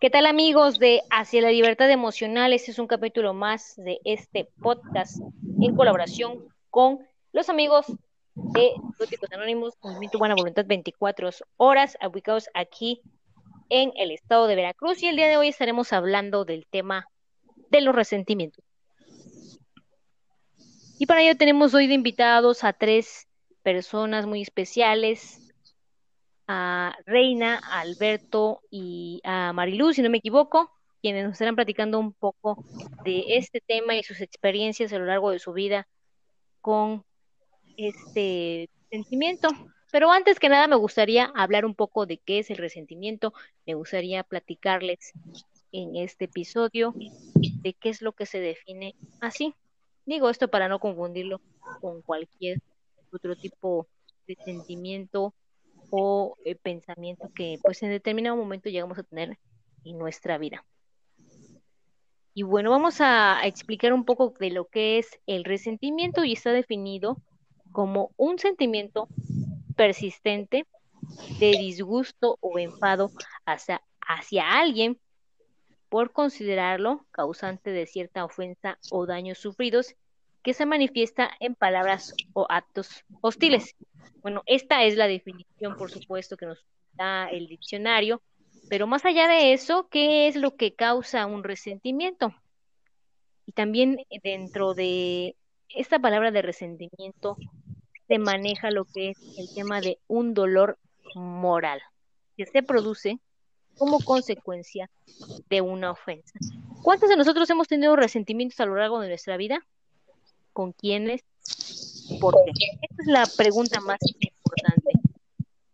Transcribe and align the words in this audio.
¿Qué 0.00 0.10
tal 0.10 0.26
amigos 0.26 0.78
de 0.78 1.02
Hacia 1.10 1.42
la 1.42 1.50
Libertad 1.50 1.90
Emocional? 1.90 2.52
Este 2.52 2.70
es 2.70 2.78
un 2.78 2.86
capítulo 2.86 3.34
más 3.34 3.74
de 3.74 3.98
este 4.04 4.48
podcast 4.62 5.18
en 5.60 5.74
colaboración 5.74 6.46
con 6.70 7.00
los 7.32 7.48
amigos 7.48 7.86
de 8.36 8.74
Góticos 8.96 9.32
Anónimos, 9.32 9.74
Movimiento 9.82 10.20
Buena 10.20 10.36
Voluntad 10.36 10.66
24 10.68 11.30
horas, 11.56 11.98
ubicados 12.08 12.48
aquí 12.54 13.02
en 13.70 13.90
el 13.96 14.12
estado 14.12 14.46
de 14.46 14.54
Veracruz. 14.54 15.02
Y 15.02 15.08
el 15.08 15.16
día 15.16 15.26
de 15.26 15.36
hoy 15.36 15.48
estaremos 15.48 15.92
hablando 15.92 16.44
del 16.44 16.68
tema 16.70 17.08
de 17.68 17.80
los 17.80 17.92
resentimientos. 17.92 18.64
Y 21.00 21.06
para 21.06 21.22
ello 21.22 21.36
tenemos 21.36 21.74
hoy 21.74 21.88
de 21.88 21.94
invitados 21.94 22.62
a 22.62 22.72
tres 22.72 23.26
personas 23.64 24.26
muy 24.26 24.42
especiales, 24.42 25.47
a 26.48 26.96
Reina, 27.04 27.60
Alberto 27.70 28.62
y 28.70 29.20
a 29.22 29.52
Mariluz, 29.52 29.96
si 29.96 30.02
no 30.02 30.08
me 30.08 30.18
equivoco, 30.18 30.72
quienes 31.02 31.24
nos 31.24 31.32
estarán 31.34 31.54
platicando 31.54 32.00
un 32.00 32.14
poco 32.14 32.64
de 33.04 33.36
este 33.36 33.60
tema 33.60 33.94
y 33.94 34.02
sus 34.02 34.20
experiencias 34.22 34.92
a 34.92 34.98
lo 34.98 35.04
largo 35.04 35.30
de 35.30 35.38
su 35.38 35.52
vida 35.52 35.86
con 36.62 37.04
este 37.76 38.70
sentimiento. 38.90 39.48
Pero 39.92 40.10
antes 40.10 40.40
que 40.40 40.48
nada 40.48 40.66
me 40.66 40.76
gustaría 40.76 41.30
hablar 41.34 41.64
un 41.64 41.74
poco 41.74 42.06
de 42.06 42.18
qué 42.18 42.40
es 42.40 42.50
el 42.50 42.56
resentimiento, 42.56 43.32
me 43.66 43.74
gustaría 43.74 44.22
platicarles 44.24 45.12
en 45.70 45.96
este 45.96 46.24
episodio 46.24 46.94
de 46.96 47.74
qué 47.74 47.90
es 47.90 48.00
lo 48.00 48.12
que 48.12 48.26
se 48.26 48.40
define 48.40 48.94
así. 49.20 49.54
Digo 50.06 50.30
esto 50.30 50.48
para 50.48 50.68
no 50.68 50.78
confundirlo 50.78 51.40
con 51.80 52.00
cualquier 52.02 52.60
otro 53.12 53.36
tipo 53.36 53.86
de 54.26 54.36
sentimiento 54.44 55.34
o 55.90 56.36
eh, 56.44 56.54
pensamiento 56.54 57.30
que 57.34 57.58
pues 57.62 57.82
en 57.82 57.90
determinado 57.90 58.36
momento 58.36 58.68
llegamos 58.68 58.98
a 58.98 59.02
tener 59.02 59.38
en 59.84 59.98
nuestra 59.98 60.38
vida. 60.38 60.64
Y 62.34 62.44
bueno, 62.44 62.70
vamos 62.70 63.00
a, 63.00 63.40
explicar 63.44 63.92
un 63.92 64.04
poco 64.04 64.32
de 64.38 64.50
lo 64.50 64.66
que 64.66 64.98
es 64.98 65.18
el 65.26 65.44
resentimiento 65.44 66.24
y 66.24 66.34
está 66.34 66.52
definido 66.52 67.16
como 67.72 68.12
un 68.16 68.38
sentimiento 68.38 69.08
persistente 69.76 70.66
de 71.40 71.50
disgusto 71.50 72.38
o 72.40 72.58
enfado 72.58 73.10
hacia, 73.44 73.82
hacia 74.00 74.58
alguien 74.58 74.98
por 75.88 76.12
considerarlo 76.12 77.06
causante 77.10 77.70
de 77.70 77.86
cierta 77.86 78.24
ofensa 78.24 78.78
o 78.90 79.06
daños 79.06 79.38
sufridos 79.38 79.96
que 80.42 80.54
se 80.54 80.66
manifiesta 80.66 81.30
en 81.40 81.54
palabras 81.54 82.14
o 82.32 82.46
actos 82.48 83.04
hostiles. 83.20 83.74
Bueno, 84.22 84.42
esta 84.46 84.84
es 84.84 84.96
la 84.96 85.06
definición, 85.06 85.76
por 85.76 85.90
supuesto, 85.90 86.36
que 86.36 86.46
nos 86.46 86.64
da 86.92 87.28
el 87.28 87.46
diccionario, 87.46 88.22
pero 88.68 88.86
más 88.86 89.04
allá 89.04 89.28
de 89.28 89.52
eso, 89.52 89.88
¿qué 89.90 90.28
es 90.28 90.36
lo 90.36 90.56
que 90.56 90.74
causa 90.74 91.26
un 91.26 91.44
resentimiento? 91.44 92.34
Y 93.46 93.52
también 93.52 93.98
dentro 94.22 94.74
de 94.74 95.36
esta 95.70 95.98
palabra 95.98 96.30
de 96.30 96.42
resentimiento 96.42 97.36
se 98.06 98.18
maneja 98.18 98.70
lo 98.70 98.84
que 98.84 99.10
es 99.10 99.18
el 99.38 99.54
tema 99.54 99.80
de 99.80 99.98
un 100.06 100.34
dolor 100.34 100.78
moral, 101.14 101.80
que 102.36 102.46
se 102.46 102.62
produce 102.62 103.18
como 103.76 104.00
consecuencia 104.00 104.90
de 105.48 105.60
una 105.60 105.92
ofensa. 105.92 106.38
¿Cuántos 106.82 107.08
de 107.08 107.16
nosotros 107.16 107.48
hemos 107.50 107.68
tenido 107.68 107.96
resentimientos 107.96 108.58
a 108.60 108.66
lo 108.66 108.76
largo 108.76 109.00
de 109.00 109.08
nuestra 109.08 109.36
vida? 109.36 109.64
¿Con 110.58 110.72
quiénes? 110.72 111.22
¿Por 112.20 112.34
qué? 112.34 112.50
Esa 112.90 113.02
es 113.02 113.06
la 113.06 113.26
pregunta 113.36 113.80
más 113.80 114.00
importante. 114.02 114.90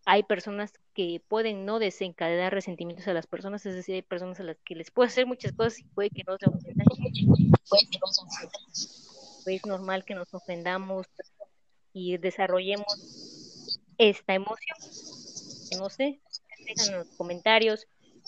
Hay 0.05 0.25
personas 0.25 0.75
que 0.93 1.23
pueden 1.27 1.65
no 1.65 1.79
desencadenar 1.79 2.53
resentimientos 2.53 3.09
a 3.09 3.15
las 3.15 3.27
personas, 3.27 3.65
es 3.65 3.75
decir, 3.75 3.95
hay 3.95 4.03
personas 4.03 4.41
a 4.41 4.43
las 4.43 4.59
que 4.59 4.75
les 4.75 4.91
puede 4.91 5.09
hacer 5.09 5.25
muchas 5.25 5.53
cosas 5.53 5.79
y 5.79 5.85
puede 5.85 6.11
que 6.11 6.23
no 6.27 6.37
se 6.37 6.51
ofendan. 6.51 6.87
Es 9.47 9.65
normal 9.65 10.05
que 10.05 10.15
nos 10.15 10.35
ofendamos 10.35 11.07
y 11.95 12.19
desarrollemos 12.19 13.81
esta 13.97 14.35
emoción. 14.35 14.77
No 15.79 15.89
sé, 15.89 16.21
dejen 16.59 16.93
en 16.93 16.99
los 16.99 17.09
comentarios, 17.17 17.87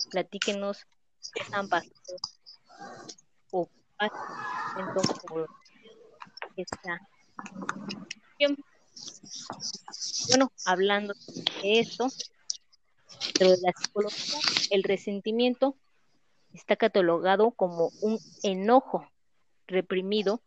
platíquenos 0.09 0.87
qué 1.35 1.43
están 1.43 1.69
pasando 1.69 1.93
o 3.51 3.69
bueno, 10.29 10.51
hablando 10.65 11.13
de 11.61 11.79
esto, 11.79 12.07
pero 13.37 13.51
de 13.51 13.57
la 13.61 13.71
psicología, 13.73 14.39
el 14.71 14.83
resentimiento 14.83 15.75
está 16.53 16.75
catalogado 16.75 17.51
como 17.51 17.91
un 18.01 18.19
enojo 18.43 19.07
reprimido 19.67 20.41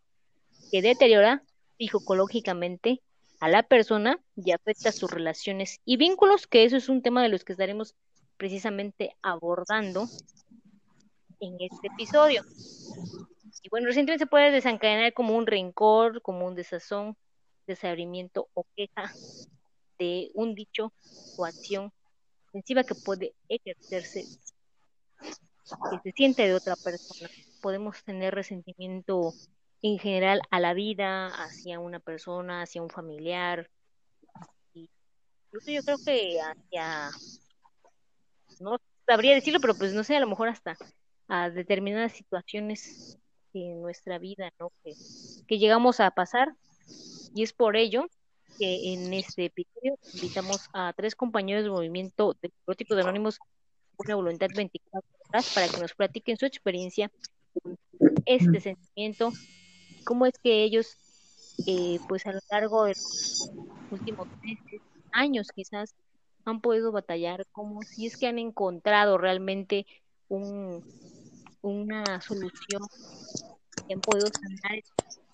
que 0.71 0.83
deteriora 0.83 1.43
psicológicamente 1.79 3.03
a 3.41 3.49
la 3.49 3.63
persona 3.63 4.21
y 4.37 4.53
afecta 4.53 4.93
sus 4.93 5.11
relaciones 5.11 5.81
y 5.85 5.97
vínculos, 5.97 6.47
que 6.47 6.65
eso 6.65 6.77
es 6.77 6.89
un 6.89 7.03
tema 7.03 7.23
de 7.23 7.31
los 7.31 7.45
que 7.45 7.53
estaremos 7.53 7.95
precisamente 8.37 9.17
abordando 9.23 10.09
en 11.41 11.57
este 11.61 11.89
episodio. 11.89 12.45
Y 13.63 13.69
bueno, 13.69 13.87
recientemente 13.87 14.25
se 14.25 14.31
puede 14.31 14.51
desencadenar 14.51 15.13
como 15.13 15.37
un 15.37 15.47
rencor, 15.47 16.23
como 16.23 16.47
un 16.47 16.55
desazón, 16.55 17.17
desabrimiento 17.67 18.49
o 18.55 18.65
queja 18.75 19.13
de 19.99 20.31
un 20.35 20.55
dicho 20.55 20.93
o 21.37 21.45
acción 21.45 21.93
ofensiva 22.49 22.85
que 22.85 22.95
puede 22.95 23.35
ejercerse 23.49 24.25
que 25.91 25.99
se 26.03 26.13
siente 26.13 26.43
de 26.43 26.55
otra 26.55 26.75
persona. 26.77 27.31
Podemos 27.63 28.03
tener 28.03 28.35
resentimiento 28.35 29.33
en 29.83 29.99
general 29.99 30.43
a 30.51 30.59
la 30.61 30.75
vida, 30.75 31.29
hacia 31.29 31.79
una 31.79 32.01
persona, 32.01 32.63
hacia 32.63 32.83
un 32.83 32.91
familiar. 32.91 33.71
incluso 34.75 35.71
yo 35.71 35.83
creo 35.83 35.99
que 36.05 36.41
hacia, 36.41 37.11
no 38.61 38.79
sabría 39.07 39.35
decirlo, 39.35 39.61
pero 39.61 39.75
pues 39.77 39.93
no 39.93 40.03
sé, 40.03 40.17
a 40.17 40.21
lo 40.21 40.27
mejor 40.27 40.49
hasta 40.49 40.77
a 41.29 41.51
determinadas 41.51 42.13
situaciones 42.13 43.19
en 43.55 43.83
nuestra 43.83 44.19
vida, 44.19 44.53
¿no? 44.59 44.73
Que, 44.85 44.95
que 45.47 45.59
llegamos 45.59 46.01
a 46.01 46.11
pasar 46.11 46.55
y 47.35 47.43
es 47.43 47.53
por 47.53 47.77
ello 47.77 48.07
que 48.59 48.93
en 48.93 49.13
este 49.15 49.47
episodio 49.47 49.97
invitamos 50.15 50.69
a 50.73 50.93
tres 50.95 51.15
compañeros 51.15 51.63
del 51.63 51.73
movimiento 51.73 52.37
de 52.43 52.51
de 52.67 53.01
Anónimos 53.01 53.39
una 53.97 54.15
voluntad 54.15 54.49
24 54.55 55.09
horas 55.29 55.53
para 55.55 55.69
que 55.69 55.81
nos 55.81 55.95
platiquen 55.95 56.37
su 56.37 56.47
experiencia 56.47 57.11
este 58.27 58.61
sentimiento, 58.61 59.33
cómo 60.05 60.27
es 60.27 60.35
que 60.43 60.63
ellos, 60.63 60.97
eh, 61.67 61.99
pues 62.09 62.27
a 62.27 62.33
lo 62.33 62.41
largo 62.51 62.85
de 62.85 62.91
los 62.91 63.51
últimos 63.91 64.29
meses, 64.43 64.81
años 65.13 65.49
quizás, 65.55 65.95
han 66.45 66.61
podido 66.61 66.93
batallar, 66.93 67.47
como 67.53 67.83
si 67.83 68.07
es 68.07 68.17
que 68.17 68.27
han 68.27 68.39
encontrado 68.39 69.19
realmente 69.19 69.87
un, 70.29 70.83
una 71.63 72.21
solución 72.21 72.83
que 73.87 73.95
han 73.95 74.01
podido 74.01 74.27
sanar 74.29 74.81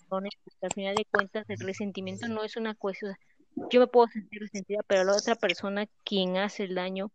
porque 0.09 0.31
al 0.62 0.72
final 0.72 0.94
de 0.94 1.04
cuentas 1.04 1.44
el 1.48 1.59
resentimiento 1.59 2.28
no 2.28 2.44
es 2.44 2.56
una 2.56 2.75
cuestión, 2.75 3.14
yo 3.70 3.81
me 3.81 3.87
puedo 3.87 4.06
sentir 4.09 4.41
resentida, 4.41 4.81
pero 4.86 5.04
la 5.04 5.16
otra 5.16 5.34
persona 5.34 5.86
quien 6.04 6.36
hace 6.36 6.65
el 6.65 6.75
daño, 6.75 7.10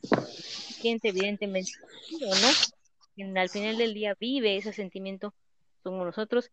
siente 0.00 1.08
evidentemente, 1.08 1.72
¿no? 2.20 3.40
Al 3.40 3.48
final 3.48 3.78
del 3.78 3.94
día 3.94 4.14
vive 4.18 4.56
ese 4.56 4.72
sentimiento 4.72 5.34
somos 5.82 6.04
nosotros, 6.04 6.50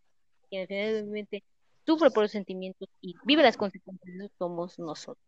quien 0.50 0.62
al 0.62 0.68
final 0.68 1.12
del 1.12 1.44
sufre 1.85 2.09
por 2.09 2.24
los 2.24 2.31
sentimientos 2.31 2.90
y 3.02 3.16
vive 3.25 3.44
las 3.44 3.58
consecuencias 3.58 4.31
somos 4.38 4.80
nosotros. 4.80 5.23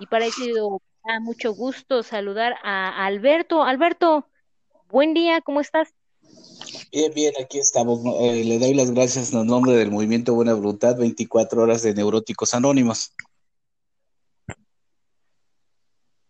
Y 0.00 0.06
para 0.06 0.26
eso 0.26 0.80
da 1.04 1.20
mucho 1.20 1.52
gusto 1.54 2.02
saludar 2.02 2.56
a 2.62 3.04
Alberto. 3.06 3.62
Alberto, 3.62 4.28
buen 4.94 5.12
día, 5.12 5.40
¿cómo 5.40 5.60
estás? 5.60 5.88
Bien, 6.92 7.12
bien, 7.12 7.34
aquí 7.42 7.58
estamos. 7.58 7.98
Eh, 8.20 8.44
le 8.44 8.60
doy 8.60 8.74
las 8.74 8.92
gracias 8.92 9.32
en 9.32 9.44
nombre 9.44 9.72
del 9.72 9.90
Movimiento 9.90 10.34
Buena 10.34 10.54
Voluntad, 10.54 10.96
24 10.96 11.62
horas 11.62 11.82
de 11.82 11.94
Neuróticos 11.94 12.54
Anónimos. 12.54 13.12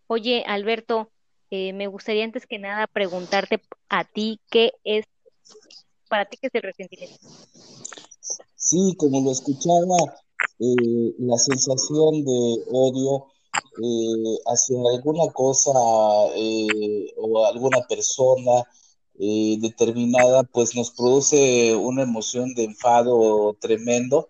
Oye, 0.06 0.44
Alberto, 0.46 1.10
eh, 1.50 1.74
me 1.74 1.88
gustaría 1.88 2.24
antes 2.24 2.46
que 2.46 2.58
nada 2.58 2.86
preguntarte 2.86 3.60
a 3.90 4.04
ti 4.04 4.40
qué 4.50 4.72
es, 4.82 5.04
para 6.08 6.24
ti 6.24 6.38
qué 6.40 6.46
es 6.46 6.54
el 6.54 6.62
resentimiento. 6.62 7.16
Sí, 8.56 8.94
como 8.96 9.20
lo 9.20 9.30
escuchaba, 9.30 10.16
eh, 10.58 11.14
la 11.18 11.36
sensación 11.36 12.24
de 12.24 12.64
odio 12.72 13.26
hacia 14.46 14.76
alguna 14.92 15.32
cosa 15.32 15.70
o 15.72 17.46
alguna 17.46 17.80
persona 17.88 18.64
eh, 19.18 19.56
determinada, 19.60 20.42
pues 20.42 20.74
nos 20.74 20.90
produce 20.90 21.76
una 21.76 22.02
emoción 22.02 22.52
de 22.54 22.64
enfado 22.64 23.56
tremendo, 23.60 24.28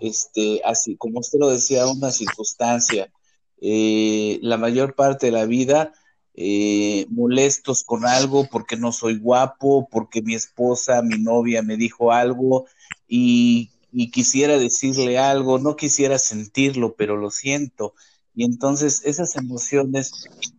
este, 0.00 0.62
así 0.64 0.96
como 0.96 1.20
usted 1.20 1.38
lo 1.38 1.50
decía, 1.50 1.86
una 1.86 2.10
circunstancia. 2.10 3.12
Eh, 3.60 4.38
la 4.42 4.56
mayor 4.56 4.94
parte 4.94 5.26
de 5.26 5.32
la 5.32 5.44
vida 5.44 5.92
eh, 6.34 7.06
molestos 7.10 7.84
con 7.84 8.06
algo 8.06 8.48
porque 8.50 8.76
no 8.76 8.90
soy 8.90 9.18
guapo, 9.18 9.88
porque 9.90 10.22
mi 10.22 10.34
esposa, 10.34 11.02
mi 11.02 11.18
novia 11.18 11.62
me 11.62 11.76
dijo 11.76 12.10
algo 12.10 12.66
y, 13.06 13.70
quisiera 14.12 14.58
decirle 14.58 15.18
algo, 15.18 15.58
no 15.58 15.76
quisiera 15.76 16.18
sentirlo, 16.18 16.94
pero 16.96 17.18
lo 17.18 17.30
siento. 17.30 17.94
Y 18.34 18.44
entonces 18.44 19.02
esas 19.04 19.36
emociones 19.36 20.12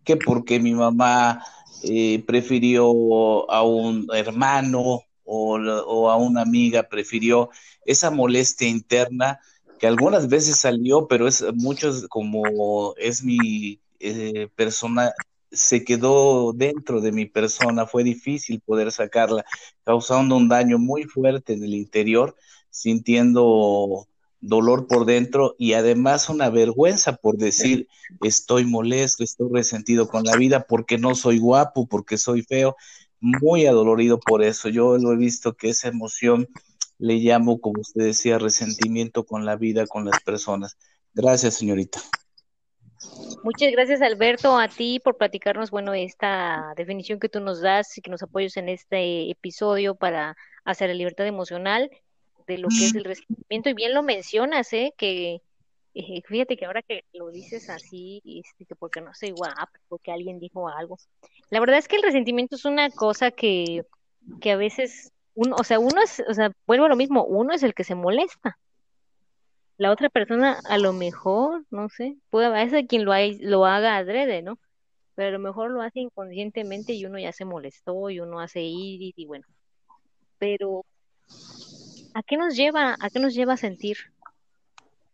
que 0.04 0.18
porque 0.18 0.60
mi 0.60 0.74
mamá 0.74 1.44
eh, 1.84 2.24
prefirió 2.26 3.50
a 3.52 3.64
un 3.64 4.08
hermano 4.14 5.02
o, 5.26 5.58
o, 5.58 6.10
a 6.10 6.18
una 6.18 6.42
amiga, 6.42 6.84
prefirió 6.84 7.50
esa 7.86 8.12
molestia 8.12 8.68
interna 8.68 9.40
que 9.80 9.88
algunas 9.88 10.30
veces 10.30 10.60
salió, 10.60 11.08
pero 11.08 11.28
es 11.28 11.44
muchos 11.56 12.08
como 12.08 12.96
es 12.98 13.24
mi 13.24 13.82
eh, 14.00 14.48
persona, 14.56 15.12
se 15.52 15.84
quedó 15.84 16.54
dentro 16.54 17.02
de 17.02 17.12
mi 17.12 17.26
persona, 17.26 17.86
fue 17.86 18.04
difícil 18.04 18.62
poder 18.62 18.92
sacarla, 18.92 19.44
causando 19.84 20.38
un 20.38 20.48
daño 20.48 20.78
muy 20.80 21.04
fuerte 21.04 21.54
en 21.54 21.64
el 21.64 21.74
interior, 21.74 22.36
sintiendo 22.70 24.08
dolor 24.44 24.88
por 24.88 25.06
dentro 25.06 25.56
y 25.58 25.74
además 25.74 26.30
una 26.30 26.50
vergüenza 26.50 27.16
por 27.16 27.38
decir 27.38 27.88
estoy 28.22 28.66
molesto, 28.66 29.24
estoy 29.24 29.50
resentido 29.52 30.10
con 30.10 30.26
la 30.26 30.36
vida 30.36 30.66
porque 30.68 30.98
no 30.98 31.16
soy 31.16 31.40
guapo, 31.40 31.88
porque 31.88 32.18
soy 32.18 32.42
feo, 32.42 32.76
muy 33.22 33.66
adolorido 33.66 34.20
por 34.20 34.44
eso. 34.44 34.68
Yo 34.68 34.98
lo 34.98 35.14
he 35.14 35.16
visto 35.16 35.54
que 35.54 35.70
esa 35.70 35.88
emoción 35.88 36.50
le 37.00 37.16
llamo, 37.16 37.62
como 37.62 37.82
usted 37.82 38.04
decía, 38.04 38.38
resentimiento 38.38 39.26
con 39.26 39.46
la 39.46 39.56
vida, 39.56 39.88
con 39.88 40.04
las 40.04 40.22
personas. 40.22 40.78
Gracias, 41.14 41.56
señorita. 41.56 42.02
Muchas 43.44 43.72
gracias, 43.72 44.02
Alberto, 44.02 44.58
a 44.58 44.68
ti 44.68 45.00
por 45.00 45.18
platicarnos, 45.18 45.72
bueno, 45.72 45.94
esta 45.94 46.74
definición 46.76 47.20
que 47.20 47.30
tú 47.30 47.40
nos 47.40 47.62
das 47.62 47.98
y 47.98 48.02
que 48.02 48.12
nos 48.12 48.24
apoyes 48.24 48.58
en 48.58 48.70
este 48.70 49.30
episodio 49.32 49.96
para 49.96 50.36
hacer 50.66 50.90
la 50.90 50.96
libertad 50.96 51.28
emocional 51.28 51.90
de 52.48 52.58
lo 52.58 52.68
que 52.70 52.86
es 52.86 52.96
el 52.96 53.04
resentimiento. 53.04 53.70
Y 53.70 53.74
bien 53.74 53.94
lo 53.94 54.04
mencionas, 54.04 54.72
¿eh? 54.74 54.94
Que 54.98 55.42
eh, 55.94 56.22
fíjate 56.26 56.58
que 56.58 56.66
ahora 56.66 56.82
que 56.82 57.06
lo 57.14 57.30
dices 57.30 57.70
así, 57.70 58.22
este, 58.26 58.66
que 58.66 58.76
porque 58.76 59.02
no 59.02 59.14
soy 59.14 59.32
guapa, 59.32 59.72
porque 59.88 60.12
alguien 60.12 60.40
dijo 60.40 60.68
algo. 60.68 60.98
La 61.50 61.60
verdad 61.60 61.78
es 61.78 61.88
que 61.88 61.98
el 61.98 62.04
resentimiento 62.04 62.56
es 62.56 62.66
una 62.66 62.90
cosa 62.90 63.32
que, 63.32 63.86
que 64.42 64.52
a 64.52 64.58
veces 64.58 65.12
uno, 65.36 65.56
o 65.58 65.64
sea, 65.64 65.80
uno 65.80 66.02
es, 66.02 66.24
o 66.28 66.34
sea, 66.34 66.52
vuelvo 66.68 66.86
a 66.86 66.90
lo 66.90 66.96
mismo, 66.96 67.24
uno 67.26 67.54
es 67.54 67.64
el 67.64 67.74
que 67.74 67.84
se 67.84 67.96
molesta 67.96 68.58
la 69.78 69.92
otra 69.92 70.10
persona 70.10 70.60
a 70.66 70.78
lo 70.78 70.94
mejor, 70.94 71.66
no 71.70 71.90
sé, 71.90 72.18
puede 72.30 72.48
haber 72.48 72.88
quien 72.88 73.06
lo, 73.06 73.14
lo 73.42 73.66
haga 73.66 73.98
adrede, 73.98 74.42
¿no? 74.42 74.60
Pero 75.16 75.30
a 75.30 75.32
lo 75.32 75.40
mejor 75.40 75.72
lo 75.72 75.82
hace 75.82 76.00
inconscientemente 76.00 76.94
y 76.94 77.06
uno 77.06 77.20
ya 77.20 77.32
se 77.32 77.46
molestó 77.46 78.10
y 78.10 78.20
uno 78.20 78.40
hace 78.40 78.62
ir 78.62 79.14
y 79.16 79.26
bueno. 79.26 79.46
Pero, 80.38 80.86
¿a 82.14 82.24
qué 82.24 82.38
nos 82.38 82.56
lleva, 82.56 82.96
a 83.00 83.10
qué 83.10 83.20
nos 83.20 83.34
lleva 83.34 83.58
sentir 83.58 83.98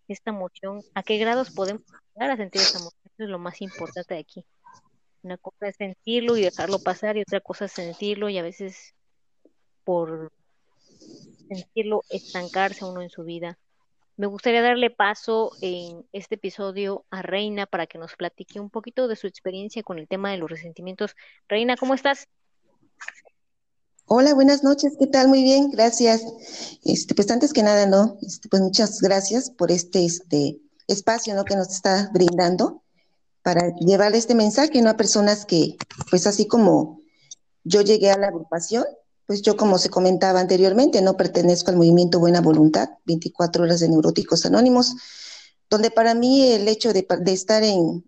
esta 0.07 0.31
emoción? 0.31 0.81
¿A 0.93 1.03
qué 1.03 1.17
grados 1.17 1.51
podemos 1.51 1.83
llegar 2.15 2.31
a 2.31 2.37
sentir 2.37 2.61
esta 2.61 2.79
emoción? 2.79 3.01
Eso 3.05 3.23
es 3.23 3.29
lo 3.29 3.39
más 3.39 3.61
importante 3.61 4.13
de 4.13 4.19
aquí. 4.19 4.45
Una 5.23 5.37
cosa 5.37 5.67
es 5.67 5.75
sentirlo 5.75 6.37
y 6.37 6.41
dejarlo 6.41 6.79
pasar 6.79 7.17
y 7.17 7.21
otra 7.21 7.41
cosa 7.41 7.65
es 7.65 7.73
sentirlo 7.73 8.29
y 8.29 8.37
a 8.37 8.43
veces 8.43 8.93
por 9.83 10.31
sentirlo 11.47 12.03
estancarse 12.09 12.85
uno 12.85 13.01
en 13.01 13.09
su 13.09 13.23
vida 13.23 13.57
me 14.19 14.27
gustaría 14.27 14.61
darle 14.61 14.89
paso 14.89 15.53
en 15.61 16.05
este 16.11 16.35
episodio 16.35 17.05
a 17.09 17.21
Reina 17.21 17.65
para 17.65 17.87
que 17.87 17.97
nos 17.97 18.17
platique 18.17 18.59
un 18.59 18.69
poquito 18.69 19.07
de 19.07 19.15
su 19.15 19.27
experiencia 19.27 19.81
con 19.81 19.97
el 19.97 20.09
tema 20.09 20.29
de 20.29 20.37
los 20.37 20.49
resentimientos. 20.49 21.15
Reina, 21.47 21.77
¿cómo 21.77 21.93
estás? 21.93 22.27
Hola, 24.11 24.33
buenas 24.33 24.63
noches, 24.63 24.93
¿qué 24.97 25.05
tal? 25.05 25.27
Muy 25.27 25.43
bien, 25.43 25.69
gracias. 25.69 26.23
Este, 26.83 27.13
pues 27.13 27.29
antes 27.29 27.53
que 27.53 27.61
nada, 27.61 27.85
¿no? 27.85 28.17
Este, 28.23 28.49
pues 28.49 28.59
muchas 28.59 29.01
gracias 29.01 29.51
por 29.51 29.69
este, 29.69 30.03
este 30.03 30.59
espacio, 30.87 31.35
¿no? 31.35 31.45
Que 31.45 31.55
nos 31.55 31.69
está 31.69 32.09
brindando 32.11 32.81
para 33.43 33.71
llevar 33.75 34.15
este 34.15 34.33
mensaje, 34.33 34.81
¿no? 34.81 34.89
A 34.89 34.97
personas 34.97 35.45
que, 35.45 35.77
pues 36.09 36.25
así 36.25 36.47
como 36.47 37.01
yo 37.63 37.81
llegué 37.81 38.09
a 38.09 38.17
la 38.17 38.29
agrupación, 38.29 38.83
pues 39.27 39.43
yo, 39.43 39.55
como 39.55 39.77
se 39.77 39.91
comentaba 39.91 40.39
anteriormente, 40.39 41.03
no 41.03 41.15
pertenezco 41.15 41.69
al 41.69 41.77
movimiento 41.77 42.17
Buena 42.17 42.41
Voluntad, 42.41 42.89
24 43.05 43.61
horas 43.61 43.79
de 43.79 43.89
Neuróticos 43.89 44.43
Anónimos, 44.43 44.95
donde 45.69 45.91
para 45.91 46.15
mí 46.15 46.51
el 46.51 46.67
hecho 46.67 46.93
de, 46.93 47.05
estar 47.27 47.61
en, 47.63 48.03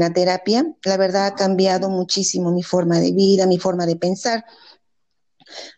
la 0.00 0.14
terapia, 0.14 0.74
la 0.82 0.96
verdad 0.96 1.26
ha 1.26 1.34
cambiado 1.34 1.90
muchísimo 1.90 2.52
mi 2.52 2.62
forma 2.62 3.00
de 3.00 3.12
vida, 3.12 3.46
mi 3.46 3.58
forma 3.58 3.84
de 3.84 3.96
pensar. 3.96 4.46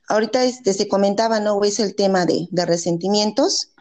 Ahorita 0.09 0.45
este, 0.45 0.73
se 0.73 0.89
comentaba, 0.89 1.41
¿no? 1.41 1.63
Es 1.65 1.79
el 1.81 1.95
tema 1.95 2.27
de, 2.27 2.49
resentimientos. 2.53 3.73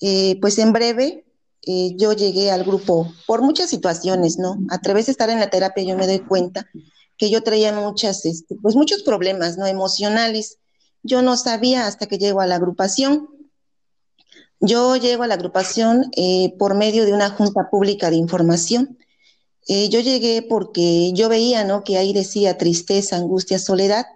Eh, 0.00 0.38
pues 0.40 0.58
en 0.58 0.72
breve, 0.72 1.24
eh, 1.62 1.92
yo 1.96 2.12
llegué 2.12 2.50
al 2.50 2.64
grupo 2.64 3.12
por 3.26 3.42
muchas 3.42 3.70
situaciones, 3.70 4.38
¿no? 4.38 4.58
A 4.70 4.80
través 4.80 5.06
de 5.06 5.12
estar 5.12 5.30
en 5.30 5.40
la 5.40 5.50
terapia 5.50 5.84
yo 5.84 5.96
me 5.96 6.06
doy 6.06 6.20
cuenta 6.20 6.66
que 7.16 7.30
yo 7.30 7.42
traía 7.42 7.72
muchas, 7.72 8.26
este, 8.26 8.56
pues 8.60 8.76
muchos 8.76 9.02
problemas, 9.02 9.56
¿no? 9.56 9.66
Emocionales. 9.66 10.58
Yo 11.02 11.22
no 11.22 11.36
sabía 11.36 11.86
hasta 11.86 12.06
que 12.06 12.18
llego 12.18 12.40
a 12.40 12.46
la 12.46 12.56
agrupación. 12.56 13.28
Yo 14.60 14.96
llego 14.96 15.22
a 15.22 15.26
la 15.26 15.34
agrupación 15.34 16.10
eh, 16.16 16.54
por 16.58 16.74
medio 16.74 17.04
de 17.04 17.12
una 17.12 17.30
junta 17.30 17.70
pública 17.70 18.10
de 18.10 18.16
información. 18.16 18.98
Yo 19.68 19.98
llegué 19.98 20.42
porque 20.48 21.10
yo 21.12 21.28
veía, 21.28 21.64
¿no? 21.64 21.82
Que 21.82 21.98
ahí 21.98 22.12
decía 22.12 22.56
tristeza, 22.56 23.16
angustia, 23.16 23.58
soledad, 23.58 24.06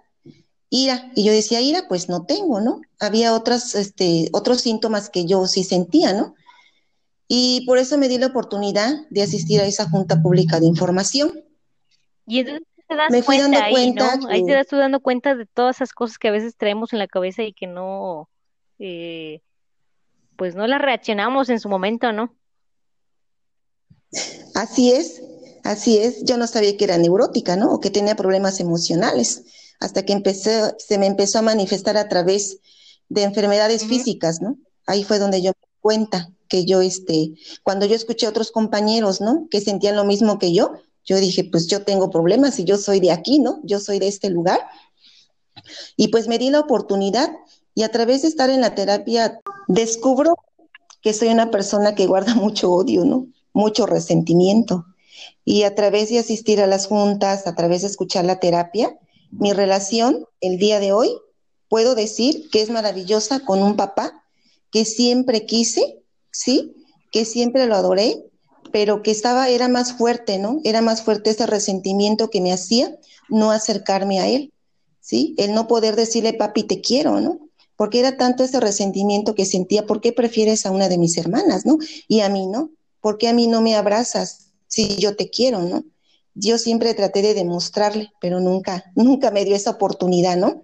ira. 0.71 1.11
Y 1.13 1.23
yo 1.23 1.31
decía, 1.31 1.61
ira, 1.61 1.85
pues 1.87 2.09
no 2.09 2.25
tengo, 2.25 2.59
¿no? 2.59 2.81
Había 2.99 3.35
otras, 3.35 3.75
este, 3.75 4.29
otros 4.31 4.61
síntomas 4.61 5.11
que 5.11 5.25
yo 5.25 5.45
sí 5.45 5.63
sentía, 5.63 6.13
¿no? 6.13 6.33
Y 7.27 7.65
por 7.67 7.77
eso 7.77 7.97
me 7.97 8.07
di 8.07 8.17
la 8.17 8.27
oportunidad 8.27 9.07
de 9.09 9.21
asistir 9.21 9.61
a 9.61 9.65
esa 9.65 9.87
junta 9.87 10.21
pública 10.21 10.59
de 10.59 10.65
información. 10.65 11.43
Y 12.25 12.39
entonces 12.39 12.65
me 13.09 13.21
fui 13.21 13.37
dando 13.37 13.59
cuenta 13.69 14.19
Ahí 14.29 14.45
te 14.45 14.53
das 14.53 14.67
tú 14.67 14.75
dando 14.75 14.99
cuenta 14.99 15.35
de 15.35 15.45
todas 15.45 15.77
esas 15.77 15.93
cosas 15.93 16.17
que 16.17 16.27
a 16.27 16.31
veces 16.31 16.57
traemos 16.57 16.91
en 16.91 16.99
la 16.99 17.07
cabeza 17.07 17.43
y 17.43 17.53
que 17.53 17.67
no, 17.67 18.29
eh, 18.79 19.41
pues 20.35 20.55
no 20.55 20.67
las 20.67 20.81
reaccionamos 20.81 21.49
en 21.49 21.59
su 21.59 21.69
momento, 21.69 22.11
¿no? 22.11 22.35
Así 24.55 24.91
es, 24.91 25.21
así 25.63 25.99
es. 25.99 26.25
Yo 26.25 26.37
no 26.37 26.47
sabía 26.47 26.75
que 26.75 26.83
era 26.83 26.97
neurótica, 26.97 27.55
¿no? 27.55 27.73
O 27.73 27.79
que 27.79 27.89
tenía 27.89 28.15
problemas 28.15 28.59
emocionales, 28.59 29.45
hasta 29.81 30.03
que 30.05 30.13
empecé, 30.13 30.75
se 30.77 30.97
me 30.97 31.07
empezó 31.07 31.39
a 31.39 31.41
manifestar 31.41 31.97
a 31.97 32.07
través 32.07 32.59
de 33.09 33.23
enfermedades 33.23 33.83
físicas, 33.85 34.39
¿no? 34.39 34.57
Ahí 34.85 35.03
fue 35.03 35.19
donde 35.19 35.41
yo 35.41 35.51
me 35.51 35.67
di 35.67 35.79
cuenta 35.81 36.31
que 36.47 36.65
yo, 36.65 36.81
este, 36.81 37.33
cuando 37.63 37.85
yo 37.87 37.95
escuché 37.95 38.27
a 38.27 38.29
otros 38.29 38.51
compañeros, 38.51 39.19
¿no? 39.19 39.47
Que 39.49 39.59
sentían 39.59 39.95
lo 39.95 40.05
mismo 40.05 40.37
que 40.37 40.53
yo, 40.53 40.73
yo 41.03 41.17
dije, 41.17 41.43
pues 41.43 41.67
yo 41.67 41.83
tengo 41.83 42.11
problemas 42.11 42.59
y 42.59 42.63
yo 42.63 42.77
soy 42.77 42.99
de 42.99 43.11
aquí, 43.11 43.39
¿no? 43.39 43.59
Yo 43.63 43.79
soy 43.79 43.97
de 43.97 44.07
este 44.07 44.29
lugar. 44.29 44.61
Y 45.97 46.09
pues 46.09 46.27
me 46.27 46.37
di 46.37 46.51
la 46.51 46.59
oportunidad 46.59 47.31
y 47.73 47.81
a 47.81 47.89
través 47.89 48.21
de 48.21 48.27
estar 48.27 48.51
en 48.51 48.61
la 48.61 48.75
terapia 48.75 49.41
descubro 49.67 50.35
que 51.01 51.13
soy 51.13 51.29
una 51.29 51.49
persona 51.49 51.95
que 51.95 52.05
guarda 52.05 52.35
mucho 52.35 52.71
odio, 52.71 53.03
¿no? 53.03 53.27
Mucho 53.51 53.87
resentimiento. 53.87 54.85
Y 55.43 55.63
a 55.63 55.73
través 55.73 56.09
de 56.09 56.19
asistir 56.19 56.61
a 56.61 56.67
las 56.67 56.85
juntas, 56.85 57.47
a 57.47 57.55
través 57.55 57.81
de 57.81 57.87
escuchar 57.87 58.25
la 58.25 58.39
terapia, 58.39 58.95
mi 59.31 59.53
relación 59.53 60.25
el 60.39 60.57
día 60.57 60.79
de 60.79 60.91
hoy, 60.91 61.11
puedo 61.69 61.95
decir 61.95 62.49
que 62.51 62.61
es 62.61 62.69
maravillosa 62.69 63.41
con 63.41 63.63
un 63.63 63.75
papá 63.75 64.23
que 64.71 64.85
siempre 64.85 65.45
quise, 65.45 66.03
¿sí? 66.31 66.75
Que 67.11 67.25
siempre 67.25 67.65
lo 67.65 67.75
adoré 67.75 68.31
pero 68.71 69.03
que 69.03 69.11
estaba, 69.11 69.49
era 69.49 69.67
más 69.67 69.93
fuerte, 69.93 70.39
¿no? 70.39 70.59
Era 70.63 70.81
más 70.81 71.01
fuerte 71.03 71.29
ese 71.29 71.45
resentimiento 71.45 72.29
que 72.29 72.41
me 72.41 72.53
hacía 72.53 72.97
no 73.29 73.51
acercarme 73.51 74.19
a 74.19 74.27
él, 74.27 74.53
¿sí? 74.99 75.35
El 75.37 75.53
no 75.53 75.67
poder 75.67 75.95
decirle, 75.95 76.33
papi, 76.33 76.63
te 76.63 76.81
quiero, 76.81 77.19
¿no? 77.19 77.39
Porque 77.75 77.99
era 77.99 78.17
tanto 78.17 78.43
ese 78.43 78.59
resentimiento 78.59 79.35
que 79.35 79.45
sentía, 79.45 79.85
¿por 79.85 80.01
qué 80.01 80.13
prefieres 80.13 80.65
a 80.65 80.71
una 80.71 80.89
de 80.89 80.97
mis 80.97 81.17
hermanas, 81.17 81.65
¿no? 81.65 81.77
Y 82.07 82.21
a 82.21 82.29
mí, 82.29 82.47
¿no? 82.47 82.71
¿Por 83.01 83.17
qué 83.17 83.27
a 83.27 83.33
mí 83.33 83.47
no 83.47 83.61
me 83.61 83.75
abrazas 83.75 84.51
si 84.67 84.95
yo 84.97 85.15
te 85.15 85.29
quiero, 85.29 85.61
¿no? 85.61 85.83
Yo 86.33 86.57
siempre 86.57 86.93
traté 86.93 87.21
de 87.21 87.33
demostrarle, 87.33 88.11
pero 88.19 88.39
nunca, 88.39 88.83
nunca 88.95 89.31
me 89.31 89.45
dio 89.45 89.55
esa 89.55 89.71
oportunidad, 89.71 90.37
¿no? 90.37 90.63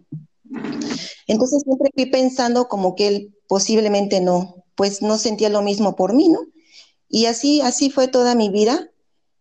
Entonces 1.27 1.63
siempre 1.63 1.91
fui 1.93 2.05
pensando 2.05 2.67
como 2.67 2.95
que 2.95 3.07
él 3.07 3.35
posiblemente 3.47 4.21
no, 4.21 4.65
pues 4.75 5.01
no 5.01 5.17
sentía 5.17 5.49
lo 5.49 5.61
mismo 5.61 5.95
por 5.95 6.13
mí, 6.13 6.29
¿no? 6.29 6.39
Y 7.09 7.25
así, 7.25 7.61
así 7.61 7.89
fue 7.89 8.07
toda 8.07 8.35
mi 8.35 8.49
vida. 8.49 8.89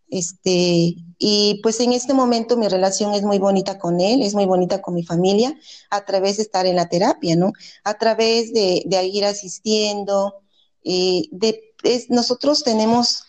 Este, 0.09 0.95
y 1.18 1.61
pues 1.62 1.80
en 1.80 1.92
este 1.92 2.14
momento 2.14 2.56
mi 2.56 2.68
relación 2.68 3.14
es 3.14 3.23
muy 3.23 3.38
bonita 3.38 3.78
con 3.78 4.00
él, 4.00 4.23
es 4.23 4.35
muy 4.35 4.47
bonita 4.47 4.80
con 4.83 4.95
mi 4.95 5.02
familia, 5.02 5.59
a 5.90 6.04
través 6.04 6.37
de 6.37 6.45
estar 6.45 6.66
en 6.66 6.76
la 6.76 6.88
terapia, 6.88 7.35
¿no? 7.37 7.52
A 7.85 7.95
través 7.95 8.52
de, 8.52 8.85
ir 9.04 9.25
asistiendo, 9.25 10.42
eh, 10.85 11.25
de, 11.30 11.75
nosotros 12.09 12.62
tenemos 12.62 13.25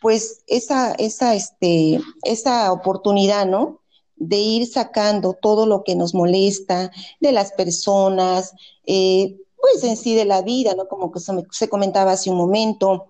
pues 0.00 0.42
esa, 0.46 0.92
esa, 0.92 1.34
este, 1.34 2.00
esa 2.22 2.72
oportunidad, 2.72 3.46
¿no? 3.46 3.80
de 4.18 4.36
ir 4.36 4.66
sacando 4.66 5.32
todo 5.32 5.66
lo 5.66 5.84
que 5.84 5.94
nos 5.94 6.14
molesta 6.14 6.90
de 7.20 7.32
las 7.32 7.52
personas, 7.52 8.52
eh, 8.86 9.36
pues 9.60 9.84
en 9.84 9.96
sí 9.96 10.14
de 10.14 10.24
la 10.24 10.42
vida, 10.42 10.74
¿no? 10.74 10.88
Como 10.88 11.12
que 11.12 11.20
se, 11.20 11.68
comentaba 11.68 12.12
hace 12.12 12.30
un 12.30 12.36
momento, 12.36 13.06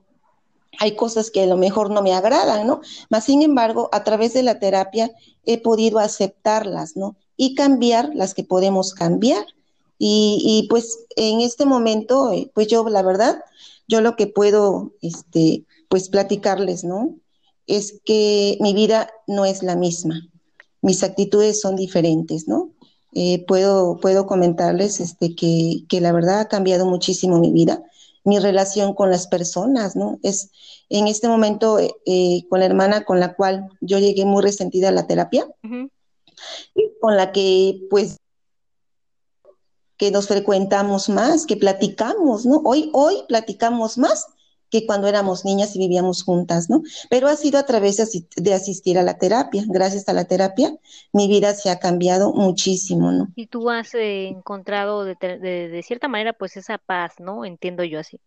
hay 0.78 0.96
cosas 0.96 1.30
que 1.30 1.42
a 1.42 1.46
lo 1.46 1.56
mejor 1.56 1.90
no 1.90 2.02
me 2.02 2.14
agradan, 2.14 2.66
¿no? 2.66 2.80
Mas, 3.10 3.24
sin 3.24 3.42
embargo, 3.42 3.88
a 3.92 4.04
través 4.04 4.34
de 4.34 4.42
la 4.42 4.58
terapia 4.58 5.10
he 5.44 5.58
podido 5.58 5.98
aceptarlas, 5.98 6.96
¿no? 6.96 7.16
Y 7.36 7.54
cambiar 7.54 8.10
las 8.14 8.34
que 8.34 8.44
podemos 8.44 8.94
cambiar. 8.94 9.44
Y, 9.98 10.40
y 10.44 10.68
pues 10.68 11.06
en 11.16 11.40
este 11.40 11.66
momento, 11.66 12.32
eh, 12.32 12.50
pues 12.54 12.68
yo, 12.68 12.88
la 12.88 13.02
verdad, 13.02 13.40
yo 13.88 14.00
lo 14.00 14.14
que 14.14 14.26
puedo, 14.26 14.92
este, 15.02 15.64
pues 15.88 16.08
platicarles, 16.08 16.84
¿no? 16.84 17.16
Es 17.66 18.00
que 18.04 18.56
mi 18.60 18.72
vida 18.74 19.10
no 19.26 19.44
es 19.44 19.62
la 19.62 19.76
misma, 19.76 20.28
mis 20.80 21.02
actitudes 21.02 21.60
son 21.60 21.76
diferentes, 21.76 22.46
¿no? 22.46 22.70
Eh, 23.14 23.44
puedo, 23.46 23.98
puedo 24.00 24.26
comentarles 24.26 25.00
este, 25.00 25.34
que, 25.34 25.84
que, 25.88 26.00
la 26.00 26.12
verdad 26.12 26.40
ha 26.40 26.48
cambiado 26.48 26.86
muchísimo 26.86 27.38
mi 27.38 27.50
vida, 27.50 27.82
mi 28.24 28.38
relación 28.38 28.94
con 28.94 29.10
las 29.10 29.26
personas, 29.26 29.96
¿no? 29.96 30.18
Es 30.22 30.50
en 30.90 31.08
este 31.08 31.26
momento 31.26 31.78
eh, 31.78 32.42
con 32.48 32.60
la 32.60 32.66
hermana 32.66 33.04
con 33.04 33.18
la 33.18 33.34
cual 33.34 33.68
yo 33.80 33.98
llegué 33.98 34.24
muy 34.24 34.42
resentida 34.42 34.88
a 34.88 34.92
la 34.92 35.06
terapia, 35.06 35.46
con 37.00 37.16
la 37.16 37.32
que 37.32 37.80
pues 37.90 38.18
que 39.96 40.10
nos 40.12 40.28
frecuentamos 40.28 41.08
más, 41.08 41.44
que 41.44 41.56
platicamos, 41.56 42.46
¿no? 42.46 42.62
Hoy, 42.64 42.90
hoy 42.92 43.16
platicamos 43.26 43.98
más 43.98 44.26
que 44.70 44.86
cuando 44.86 45.08
éramos 45.08 45.44
niñas 45.44 45.74
y 45.74 45.78
vivíamos 45.78 46.22
juntas, 46.22 46.68
¿no? 46.68 46.82
Pero 47.08 47.28
ha 47.28 47.36
sido 47.36 47.58
a 47.58 47.64
través 47.64 47.96
de 48.36 48.54
asistir 48.54 48.98
a 48.98 49.02
la 49.02 49.18
terapia. 49.18 49.64
Gracias 49.66 50.08
a 50.08 50.12
la 50.12 50.24
terapia, 50.24 50.74
mi 51.12 51.28
vida 51.28 51.54
se 51.54 51.70
ha 51.70 51.78
cambiado 51.78 52.32
muchísimo, 52.32 53.12
¿no? 53.12 53.28
Y 53.34 53.46
tú 53.46 53.70
has 53.70 53.94
eh, 53.94 54.28
encontrado 54.28 55.04
de, 55.04 55.14
de, 55.14 55.82
cierta 55.82 56.08
manera, 56.08 56.32
pues 56.32 56.56
esa 56.56 56.78
paz, 56.78 57.14
¿no? 57.18 57.44
Entiendo 57.44 57.84
yo 57.84 58.00
así. 58.00 58.20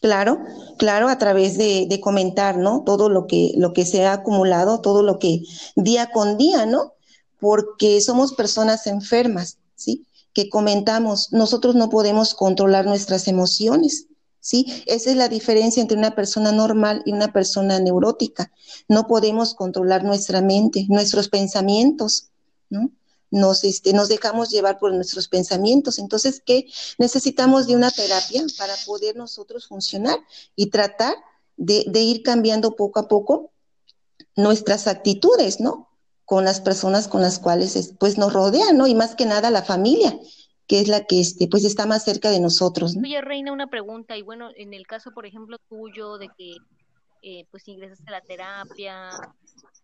Claro, 0.00 0.40
claro, 0.78 1.08
a 1.08 1.16
través 1.16 1.56
de, 1.56 1.86
de, 1.88 2.00
comentar, 2.00 2.56
¿no? 2.56 2.82
Todo 2.84 3.08
lo 3.08 3.28
que, 3.28 3.52
lo 3.56 3.72
que 3.72 3.86
se 3.86 4.04
ha 4.04 4.14
acumulado, 4.14 4.80
todo 4.80 5.04
lo 5.04 5.20
que 5.20 5.42
día 5.76 6.10
con 6.10 6.36
día, 6.36 6.66
¿no? 6.66 6.94
Porque 7.38 8.00
somos 8.00 8.34
personas 8.34 8.88
enfermas, 8.88 9.58
¿sí? 9.76 10.04
Que 10.32 10.48
comentamos, 10.48 11.32
nosotros 11.32 11.76
no 11.76 11.88
podemos 11.88 12.34
controlar 12.34 12.84
nuestras 12.84 13.28
emociones, 13.28 14.08
¿sí? 14.42 14.66
Esa 14.86 15.10
es 15.10 15.16
la 15.16 15.28
diferencia 15.28 15.80
entre 15.80 15.96
una 15.96 16.14
persona 16.14 16.52
normal 16.52 17.02
y 17.06 17.12
una 17.12 17.32
persona 17.32 17.78
neurótica. 17.78 18.52
No 18.88 19.06
podemos 19.06 19.54
controlar 19.54 20.04
nuestra 20.04 20.42
mente, 20.42 20.84
nuestros 20.90 21.30
pensamientos, 21.30 22.28
¿no? 22.68 22.90
Nos, 23.30 23.64
este, 23.64 23.94
nos 23.94 24.08
dejamos 24.08 24.50
llevar 24.50 24.78
por 24.78 24.92
nuestros 24.92 25.28
pensamientos. 25.28 25.98
Entonces, 25.98 26.42
¿qué? 26.44 26.66
Necesitamos 26.98 27.66
de 27.66 27.76
una 27.76 27.90
terapia 27.90 28.44
para 28.58 28.74
poder 28.84 29.16
nosotros 29.16 29.68
funcionar 29.68 30.18
y 30.54 30.66
tratar 30.66 31.14
de, 31.56 31.84
de 31.86 32.00
ir 32.00 32.22
cambiando 32.22 32.76
poco 32.76 33.00
a 33.00 33.08
poco 33.08 33.52
nuestras 34.36 34.86
actitudes, 34.86 35.60
¿no? 35.60 35.88
Con 36.26 36.44
las 36.44 36.60
personas 36.60 37.08
con 37.08 37.22
las 37.22 37.38
cuales 37.38 37.94
pues 37.98 38.18
nos 38.18 38.32
rodean, 38.32 38.76
¿no? 38.76 38.86
Y 38.86 38.94
más 38.94 39.14
que 39.14 39.24
nada 39.24 39.50
la 39.50 39.62
familia 39.62 40.18
que 40.66 40.80
es 40.80 40.88
la 40.88 41.04
que 41.04 41.20
este, 41.20 41.48
pues 41.48 41.64
está 41.64 41.86
más 41.86 42.04
cerca 42.04 42.30
de 42.30 42.40
nosotros. 42.40 42.94
¿no? 42.94 43.02
Oye, 43.02 43.20
Reina, 43.20 43.52
una 43.52 43.66
pregunta, 43.66 44.16
y 44.16 44.22
bueno, 44.22 44.50
en 44.56 44.74
el 44.74 44.86
caso, 44.86 45.10
por 45.12 45.26
ejemplo, 45.26 45.58
tuyo, 45.68 46.18
de 46.18 46.28
que 46.36 46.54
eh, 47.22 47.46
pues 47.50 47.66
ingresaste 47.68 48.04
a 48.08 48.12
la 48.12 48.20
terapia, 48.20 49.10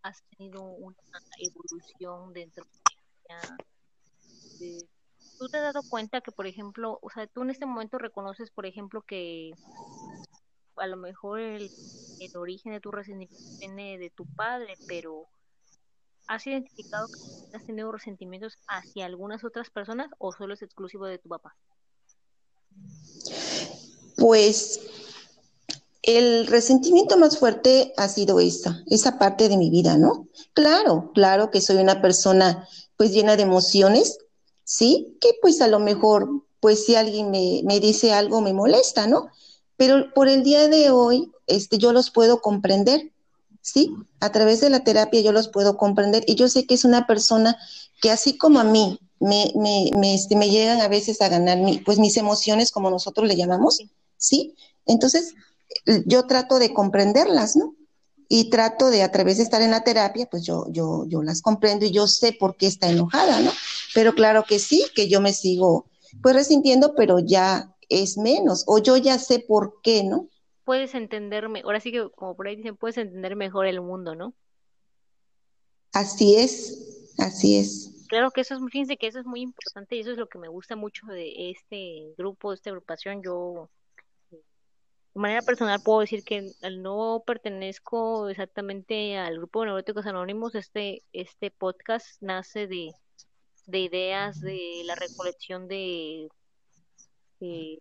has 0.03 0.23
tenido 0.37 0.63
una 0.63 0.97
evolución 1.39 2.33
dentro 2.33 2.65
de 4.59 4.79
¿Tú 5.39 5.49
te 5.49 5.59
has 5.59 5.73
dado 5.73 5.89
cuenta 5.89 6.21
que, 6.21 6.33
por 6.33 6.49
ejemplo, 6.49 6.99
o 7.01 7.11
sea, 7.11 7.29
tú 7.29 7.43
en 7.43 7.51
este 7.51 7.65
momento 7.65 7.97
reconoces, 7.99 8.51
por 8.51 8.67
ejemplo, 8.67 9.03
que 9.03 9.53
a 10.77 10.87
lo 10.89 10.97
mejor 10.97 11.39
el, 11.39 11.71
el 12.21 12.37
origen 12.37 12.73
de 12.73 12.81
tu 12.81 12.91
resentimiento 12.91 13.37
viene 13.61 13.99
de 13.99 14.11
tu 14.11 14.27
padre, 14.35 14.75
pero 14.89 15.29
¿Has 16.29 16.47
identificado 16.47 17.09
que 17.09 17.57
has 17.57 17.65
tenido 17.65 17.91
resentimientos 17.91 18.59
hacia 18.69 19.07
algunas 19.07 19.45
otras 19.45 19.71
personas 19.71 20.11
o 20.19 20.31
solo 20.31 20.53
es 20.53 20.61
exclusivo 20.61 21.07
de 21.07 21.19
tu 21.19 21.31
papá? 21.31 21.57
Pues 24.19 24.81
el 26.03 26.47
resentimiento 26.47 27.17
más 27.17 27.39
fuerte 27.39 27.95
ha 27.97 28.09
sido 28.09 28.41
esa, 28.41 28.83
esa 28.91 29.19
parte 29.19 29.49
de 29.49 29.57
mi 29.57 29.71
vida, 29.71 29.97
¿no? 29.97 30.29
Claro, 30.53 31.13
claro 31.15 31.51
que 31.51 31.63
soy 31.63 31.77
una 31.77 32.03
persona 32.03 32.69
pues 32.99 33.13
llena 33.13 33.37
de 33.37 33.45
emociones, 33.45 34.19
¿sí? 34.65 35.17
Que 35.23 35.31
pues 35.41 35.63
a 35.63 35.69
lo 35.69 35.81
mejor, 35.81 36.29
pues 36.61 36.85
si 36.85 36.95
alguien 36.95 37.31
me, 37.31 37.63
me 37.65 37.81
dice 37.81 38.13
algo 38.13 38.43
me 38.43 38.53
molesta, 38.53 39.07
¿no? 39.07 39.29
Pero 39.79 40.13
por 40.13 40.29
el 40.29 40.43
día 40.43 40.69
de 40.69 40.91
hoy, 40.91 41.33
este, 41.47 41.79
yo 41.79 41.93
los 41.93 42.11
puedo 42.11 42.43
comprender, 42.43 43.13
¿sí? 43.61 43.95
A 44.21 44.31
través 44.33 44.61
de 44.61 44.71
la 44.71 44.85
terapia 44.85 45.21
yo 45.21 45.33
los 45.33 45.49
puedo 45.49 45.77
comprender 45.77 46.25
y 46.27 46.35
yo 46.35 46.49
sé 46.49 46.67
que 46.67 46.75
es 46.75 46.85
una 46.85 47.07
persona 47.07 47.57
que 48.01 48.11
así 48.11 48.37
como 48.37 48.61
a 48.61 48.65
mí 48.65 48.99
me, 49.21 49.53
me, 49.57 49.91
me, 49.97 50.15
este, 50.15 50.37
me 50.37 50.51
llegan 50.51 50.81
a 50.81 50.89
veces 50.89 51.21
a 51.21 51.29
ganar 51.29 51.59
mi, 51.59 51.79
pues 51.79 51.99
mis 51.99 52.17
emociones, 52.17 52.71
como 52.71 52.91
nosotros 52.91 53.27
le 53.27 53.37
llamamos, 53.37 53.81
¿sí? 54.17 54.55
Entonces, 54.87 55.35
yo 56.07 56.27
trato 56.27 56.59
de 56.59 56.73
comprenderlas, 56.73 57.57
¿no? 57.57 57.75
Y 58.29 58.51
trato 58.51 58.91
de, 58.91 59.03
a 59.03 59.11
través 59.11 59.39
de 59.39 59.43
estar 59.43 59.63
en 59.63 59.71
la 59.71 59.85
terapia, 59.85 60.29
pues 60.31 60.45
yo, 60.45 60.67
yo, 60.71 61.07
yo 61.09 61.23
las 61.23 61.41
comprendo 61.41 61.87
y 61.87 61.91
yo 61.91 62.07
sé 62.07 62.33
por 62.33 62.57
qué 62.57 62.67
está 62.67 62.91
enojada, 62.91 63.41
¿no? 63.41 63.51
Pero 63.95 64.15
claro 64.15 64.45
que 64.47 64.59
sí, 64.59 64.85
que 64.95 65.09
yo 65.09 65.21
me 65.21 65.33
sigo, 65.33 65.87
pues 66.23 66.35
resintiendo, 66.35 66.95
pero 66.95 67.19
ya 67.19 67.75
es 67.89 68.19
menos, 68.19 68.65
o 68.67 68.79
yo 68.79 68.97
ya 68.97 69.19
sé 69.19 69.41
por 69.41 69.81
qué, 69.83 70.05
¿no? 70.05 70.29
Puedes 70.69 70.95
entenderme, 70.95 71.63
ahora 71.65 71.81
sí 71.81 71.91
que 71.91 72.11
como 72.11 72.37
por 72.37 72.47
ahí 72.47 72.55
dicen, 72.55 72.77
puedes 72.77 72.99
entender 72.99 73.37
mejor 73.37 73.67
el 73.67 73.81
mundo, 73.81 74.15
¿no? 74.15 74.35
Así 75.95 76.37
es, 76.37 77.11
así 77.17 77.57
es. 77.57 78.05
Claro 78.07 78.31
que 78.31 78.43
eso 78.43 78.55
es, 78.55 78.61
fíjense 78.71 78.99
que 78.99 79.07
eso 79.07 79.19
es 79.19 79.25
muy 79.25 79.41
importante 79.41 79.97
y 79.97 80.01
eso 80.01 80.11
es 80.11 80.19
lo 80.19 80.29
que 80.29 80.39
me 80.39 80.49
gusta 80.49 80.77
mucho 80.77 81.07
de 81.07 81.53
este 81.53 82.13
grupo, 82.19 82.51
de 82.51 82.57
esta 82.57 82.69
agrupación. 82.69 83.23
Yo, 83.23 83.71
de 84.31 84.43
manera 85.15 85.41
personal, 85.41 85.81
puedo 85.83 86.01
decir 86.01 86.23
que 86.23 86.53
no 86.77 87.23
pertenezco 87.27 88.29
exactamente 88.29 89.17
al 89.17 89.39
grupo 89.39 89.61
de 89.61 89.69
Neuróticos 89.69 90.05
Anónimos, 90.05 90.55
este, 90.55 91.03
este 91.15 91.51
podcast 91.51 92.21
nace 92.21 92.67
de, 92.67 92.93
de 93.65 93.79
ideas 93.79 94.39
de 94.43 94.83
la 94.85 94.97
recolección 94.97 95.67
de 95.67 96.29
eh, 97.41 97.79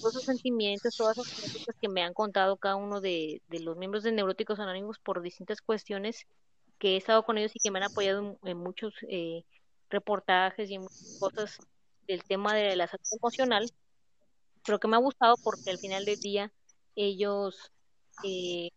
todos 0.00 0.16
esos 0.16 0.24
sentimientos, 0.24 0.96
todas 0.96 1.18
esas 1.18 1.52
cosas 1.52 1.76
que 1.80 1.88
me 1.88 2.02
han 2.02 2.14
contado 2.14 2.56
cada 2.56 2.76
uno 2.76 3.00
de, 3.00 3.40
los 3.48 3.76
miembros 3.76 4.02
de 4.02 4.12
Neuróticos 4.12 4.58
Anónimos 4.58 4.98
por 4.98 5.22
distintas 5.22 5.60
cuestiones 5.60 6.26
que 6.78 6.94
he 6.94 6.96
estado 6.96 7.24
con 7.24 7.38
ellos 7.38 7.52
y 7.54 7.60
que 7.60 7.70
me 7.70 7.78
han 7.78 7.84
apoyado 7.84 8.38
en, 8.42 8.58
muchos 8.58 8.94
eh, 9.08 9.44
reportajes 9.90 10.68
y 10.70 10.74
en 10.74 10.82
muchas 10.82 11.16
cosas 11.20 11.58
del 12.08 12.22
tema 12.24 12.54
de 12.54 12.76
la 12.76 12.88
salud 12.88 13.06
emocional, 13.12 13.70
pero 14.64 14.78
que 14.80 14.88
me 14.88 14.96
ha 14.96 15.00
gustado 15.00 15.36
porque 15.42 15.70
al 15.70 15.78
final 15.78 16.04
del 16.04 16.18
día 16.18 16.52
ellos 16.96 17.72
eh, 18.24 18.70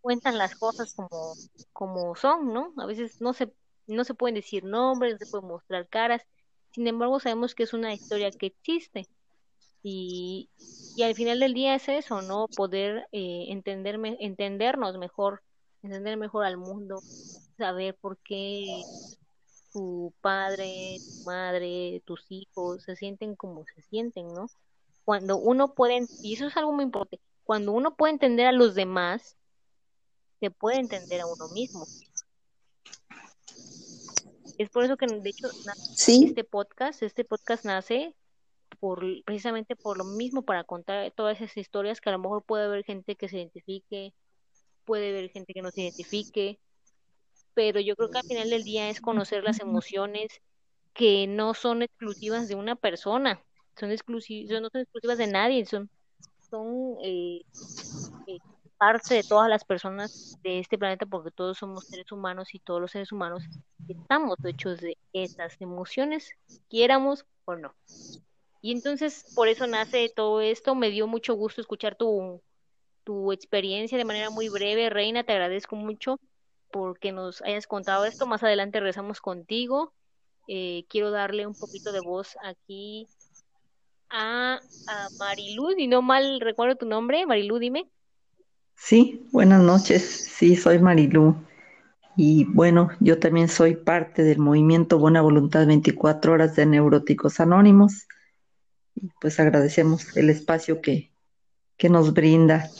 cuentan 0.00 0.38
las 0.38 0.54
cosas 0.54 0.94
como, 0.94 1.34
como 1.72 2.14
son, 2.14 2.52
¿no? 2.52 2.72
A 2.78 2.86
veces 2.86 3.20
no 3.20 3.32
se, 3.32 3.52
no 3.86 4.04
se 4.04 4.14
pueden 4.14 4.34
decir 4.34 4.64
nombres, 4.64 5.14
no 5.14 5.18
se 5.18 5.30
pueden 5.30 5.48
mostrar 5.48 5.88
caras, 5.88 6.22
sin 6.74 6.88
embargo, 6.88 7.20
sabemos 7.20 7.54
que 7.54 7.62
es 7.62 7.72
una 7.72 7.94
historia 7.94 8.32
que 8.32 8.46
existe. 8.46 9.08
Y, 9.84 10.48
y 10.96 11.02
al 11.04 11.14
final 11.14 11.38
del 11.38 11.54
día 11.54 11.76
es 11.76 11.88
eso, 11.88 12.20
¿no? 12.20 12.48
Poder 12.48 13.06
eh, 13.12 13.46
entenderme, 13.50 14.16
entendernos 14.18 14.98
mejor, 14.98 15.42
entender 15.84 16.16
mejor 16.16 16.44
al 16.44 16.56
mundo, 16.56 17.00
saber 17.56 17.94
por 17.94 18.18
qué 18.18 18.82
tu 19.72 20.12
padre, 20.20 20.96
tu 20.98 21.24
madre, 21.30 22.02
tus 22.06 22.26
hijos 22.30 22.82
se 22.82 22.96
sienten 22.96 23.36
como 23.36 23.64
se 23.66 23.82
sienten, 23.82 24.34
¿no? 24.34 24.46
Cuando 25.04 25.36
uno 25.36 25.74
puede, 25.74 26.08
y 26.22 26.34
eso 26.34 26.46
es 26.46 26.56
algo 26.56 26.72
muy 26.72 26.84
importante, 26.84 27.20
cuando 27.44 27.70
uno 27.70 27.94
puede 27.94 28.14
entender 28.14 28.46
a 28.46 28.52
los 28.52 28.74
demás, 28.74 29.36
se 30.40 30.50
puede 30.50 30.80
entender 30.80 31.20
a 31.20 31.26
uno 31.26 31.48
mismo. 31.50 31.86
Es 34.58 34.70
por 34.70 34.84
eso 34.84 34.96
que, 34.96 35.06
de 35.06 35.30
hecho, 35.30 35.48
este 36.06 36.44
podcast, 36.44 37.02
este 37.02 37.24
podcast 37.24 37.64
nace 37.64 38.14
por 38.80 39.04
precisamente 39.24 39.76
por 39.76 39.98
lo 39.98 40.04
mismo, 40.04 40.42
para 40.42 40.64
contar 40.64 41.10
todas 41.12 41.40
esas 41.40 41.56
historias 41.56 42.00
que 42.00 42.10
a 42.10 42.12
lo 42.12 42.18
mejor 42.18 42.42
puede 42.44 42.64
haber 42.64 42.84
gente 42.84 43.16
que 43.16 43.28
se 43.28 43.38
identifique, 43.38 44.12
puede 44.84 45.10
haber 45.10 45.30
gente 45.30 45.54
que 45.54 45.62
no 45.62 45.70
se 45.70 45.82
identifique, 45.82 46.58
pero 47.54 47.80
yo 47.80 47.96
creo 47.96 48.10
que 48.10 48.18
al 48.18 48.26
final 48.26 48.50
del 48.50 48.64
día 48.64 48.90
es 48.90 49.00
conocer 49.00 49.42
las 49.42 49.60
emociones 49.60 50.40
que 50.92 51.26
no 51.26 51.54
son 51.54 51.82
exclusivas 51.82 52.48
de 52.48 52.54
una 52.54 52.76
persona, 52.76 53.42
son 53.78 53.90
exclusivas, 53.90 54.60
no 54.60 54.68
son 54.70 54.82
exclusivas 54.82 55.18
de 55.18 55.26
nadie, 55.26 55.66
son, 55.66 55.90
son 56.50 56.96
eh, 57.02 57.42
eh, 58.26 58.38
parte 58.84 59.14
de 59.14 59.22
todas 59.22 59.48
las 59.48 59.64
personas 59.64 60.38
de 60.42 60.58
este 60.58 60.76
planeta 60.76 61.06
porque 61.06 61.30
todos 61.30 61.56
somos 61.56 61.86
seres 61.86 62.12
humanos 62.12 62.54
y 62.54 62.58
todos 62.58 62.82
los 62.82 62.90
seres 62.90 63.12
humanos 63.12 63.42
estamos 63.88 64.36
hechos 64.44 64.80
de 64.80 64.98
estas 65.14 65.58
emociones, 65.58 66.32
quiéramos 66.68 67.24
o 67.46 67.56
no. 67.56 67.74
Y 68.60 68.72
entonces 68.72 69.24
por 69.34 69.48
eso 69.48 69.66
nace 69.66 70.12
todo 70.14 70.42
esto. 70.42 70.74
Me 70.74 70.90
dio 70.90 71.06
mucho 71.06 71.34
gusto 71.34 71.62
escuchar 71.62 71.96
tu, 71.96 72.42
tu 73.04 73.32
experiencia 73.32 73.96
de 73.96 74.04
manera 74.04 74.28
muy 74.28 74.50
breve, 74.50 74.90
Reina. 74.90 75.24
Te 75.24 75.32
agradezco 75.32 75.76
mucho 75.76 76.20
porque 76.70 77.10
nos 77.10 77.40
hayas 77.40 77.66
contado 77.66 78.04
esto. 78.04 78.26
Más 78.26 78.42
adelante 78.42 78.80
regresamos 78.80 79.22
contigo. 79.22 79.94
Eh, 80.46 80.84
quiero 80.88 81.10
darle 81.10 81.46
un 81.46 81.54
poquito 81.54 81.90
de 81.90 82.00
voz 82.00 82.36
aquí 82.42 83.06
a, 84.10 84.60
a 84.88 85.08
Marilú, 85.18 85.72
y 85.78 85.86
no 85.86 86.02
mal 86.02 86.40
recuerdo 86.40 86.76
tu 86.76 86.86
nombre. 86.86 87.24
Marilú, 87.24 87.58
dime. 87.58 87.90
Sí, 88.76 89.26
buenas 89.32 89.62
noches. 89.62 90.02
Sí, 90.02 90.56
soy 90.56 90.78
Marilú. 90.78 91.36
Y 92.16 92.44
bueno, 92.44 92.90
yo 93.00 93.18
también 93.18 93.48
soy 93.48 93.74
parte 93.76 94.22
del 94.22 94.38
movimiento 94.38 94.98
Buena 94.98 95.20
Voluntad 95.20 95.66
24 95.66 96.32
Horas 96.32 96.54
de 96.54 96.66
Neuróticos 96.66 97.40
Anónimos. 97.40 98.06
Y 98.94 99.08
pues 99.20 99.40
agradecemos 99.40 100.16
el 100.16 100.30
espacio 100.30 100.80
que, 100.80 101.10
que 101.76 101.88
nos 101.88 102.12
brinda. 102.12 102.70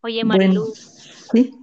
Oye, 0.00 0.24
Marilú. 0.24 0.72
sí. 1.32 1.54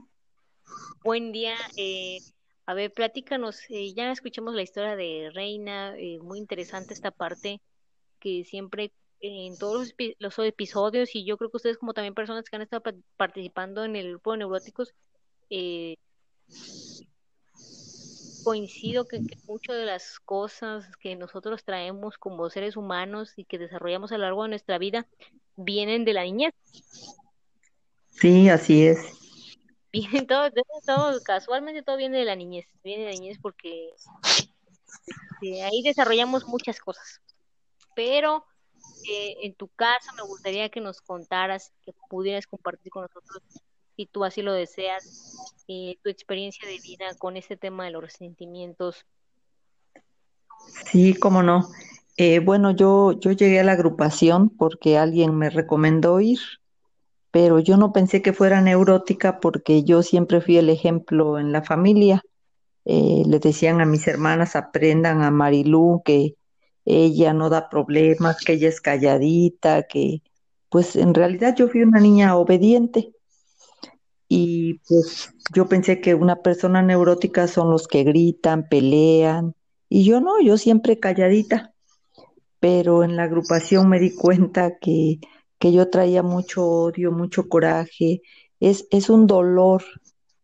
Buen 1.03 1.31
día. 1.31 1.55
Eh, 1.77 2.19
a 2.65 2.73
ver, 2.73 2.91
platícanos. 2.91 3.61
Eh, 3.69 3.93
ya 3.95 4.11
escuchamos 4.11 4.53
la 4.53 4.61
historia 4.61 4.95
de 4.95 5.31
Reina. 5.33 5.97
Eh, 5.97 6.19
muy 6.21 6.37
interesante 6.37 6.93
esta 6.93 7.11
parte 7.11 7.61
que 8.19 8.43
siempre 8.43 8.91
en 9.19 9.57
todos 9.57 9.93
los, 10.19 10.39
episodios 10.39 11.15
y 11.15 11.25
yo 11.25 11.37
creo 11.37 11.49
que 11.49 11.57
ustedes 11.57 11.77
como 11.77 11.93
también 11.93 12.13
personas 12.13 12.45
que 12.45 12.55
han 12.55 12.61
estado 12.61 12.83
participando 13.15 13.83
en 13.83 13.95
el 13.95 14.09
grupo 14.09 14.31
de 14.31 14.37
neuróticos 14.39 14.93
eh, 15.49 15.95
coincido 18.43 19.07
que, 19.07 19.21
muchas 19.45 19.75
de 19.75 19.85
las 19.85 20.19
cosas 20.19 20.85
que 20.97 21.15
nosotros 21.15 21.63
traemos 21.63 22.17
como 22.17 22.49
seres 22.49 22.77
humanos 22.77 23.33
y 23.35 23.43
que 23.43 23.57
desarrollamos 23.57 24.11
a 24.11 24.17
lo 24.17 24.23
largo 24.23 24.43
de 24.43 24.49
nuestra 24.49 24.77
vida 24.77 25.07
vienen 25.55 26.05
de 26.05 26.13
la 26.13 26.23
niñez. 26.23 26.53
Sí, 28.11 28.49
así 28.49 28.85
es. 28.85 28.99
Vienen 29.91 30.27
todo, 30.27 30.51
todo, 30.85 31.23
casualmente 31.23 31.81
todo 31.81 31.97
viene 31.97 32.19
de 32.19 32.25
la 32.25 32.35
niñez, 32.35 32.67
viene 32.83 33.05
de 33.05 33.09
la 33.09 33.15
niñez 33.15 33.39
porque 33.41 33.89
este, 35.07 35.63
ahí 35.63 35.81
desarrollamos 35.81 36.47
muchas 36.47 36.79
cosas. 36.79 37.21
Pero 37.95 38.45
en 39.41 39.53
tu 39.55 39.67
caso 39.69 40.11
me 40.15 40.23
gustaría 40.23 40.69
que 40.69 40.81
nos 40.81 41.01
contaras, 41.01 41.71
que 41.83 41.93
pudieras 42.09 42.47
compartir 42.47 42.91
con 42.91 43.03
nosotros, 43.03 43.41
si 43.95 44.05
tú 44.05 44.23
así 44.23 44.41
lo 44.41 44.53
deseas, 44.53 45.55
eh, 45.67 45.97
tu 46.03 46.09
experiencia 46.09 46.67
de 46.67 46.79
vida 46.79 47.05
con 47.17 47.35
este 47.35 47.57
tema 47.57 47.85
de 47.85 47.91
los 47.91 48.03
resentimientos. 48.03 49.05
Sí, 50.91 51.15
cómo 51.15 51.43
no. 51.43 51.67
Eh, 52.15 52.39
bueno, 52.39 52.71
yo, 52.71 53.13
yo 53.19 53.31
llegué 53.31 53.59
a 53.59 53.63
la 53.63 53.73
agrupación 53.73 54.49
porque 54.49 54.97
alguien 54.97 55.35
me 55.35 55.49
recomendó 55.49 56.19
ir, 56.19 56.39
pero 57.31 57.59
yo 57.59 57.77
no 57.77 57.91
pensé 57.91 58.21
que 58.21 58.33
fuera 58.33 58.61
neurótica 58.61 59.39
porque 59.39 59.83
yo 59.83 60.03
siempre 60.03 60.41
fui 60.41 60.57
el 60.57 60.69
ejemplo 60.69 61.39
en 61.39 61.51
la 61.51 61.63
familia. 61.63 62.23
Eh, 62.85 63.23
le 63.25 63.39
decían 63.39 63.81
a 63.81 63.85
mis 63.85 64.07
hermanas, 64.07 64.55
aprendan 64.55 65.21
a 65.21 65.29
Marilú, 65.29 66.01
que 66.05 66.35
ella 66.89 67.33
no 67.33 67.49
da 67.49 67.69
problemas, 67.69 68.37
que 68.37 68.53
ella 68.53 68.69
es 68.69 68.79
calladita, 68.79 69.83
que 69.83 70.23
pues 70.69 70.95
en 70.95 71.13
realidad 71.13 71.53
yo 71.53 71.67
fui 71.67 71.81
una 71.83 71.99
niña 71.99 72.37
obediente. 72.37 73.13
Y 74.29 74.75
pues 74.87 75.33
yo 75.53 75.67
pensé 75.67 75.99
que 75.99 76.15
una 76.15 76.41
persona 76.41 76.81
neurótica 76.81 77.47
son 77.47 77.71
los 77.71 77.87
que 77.89 78.03
gritan, 78.03 78.69
pelean. 78.69 79.53
Y 79.89 80.05
yo 80.05 80.21
no, 80.21 80.39
yo 80.39 80.57
siempre 80.57 80.97
calladita, 80.97 81.73
pero 82.61 83.03
en 83.03 83.17
la 83.17 83.23
agrupación 83.23 83.89
me 83.89 83.99
di 83.99 84.15
cuenta 84.15 84.77
que, 84.79 85.19
que 85.59 85.73
yo 85.73 85.89
traía 85.89 86.23
mucho 86.23 86.65
odio, 86.65 87.11
mucho 87.11 87.49
coraje, 87.49 88.21
es, 88.61 88.87
es 88.91 89.09
un 89.09 89.27
dolor 89.27 89.83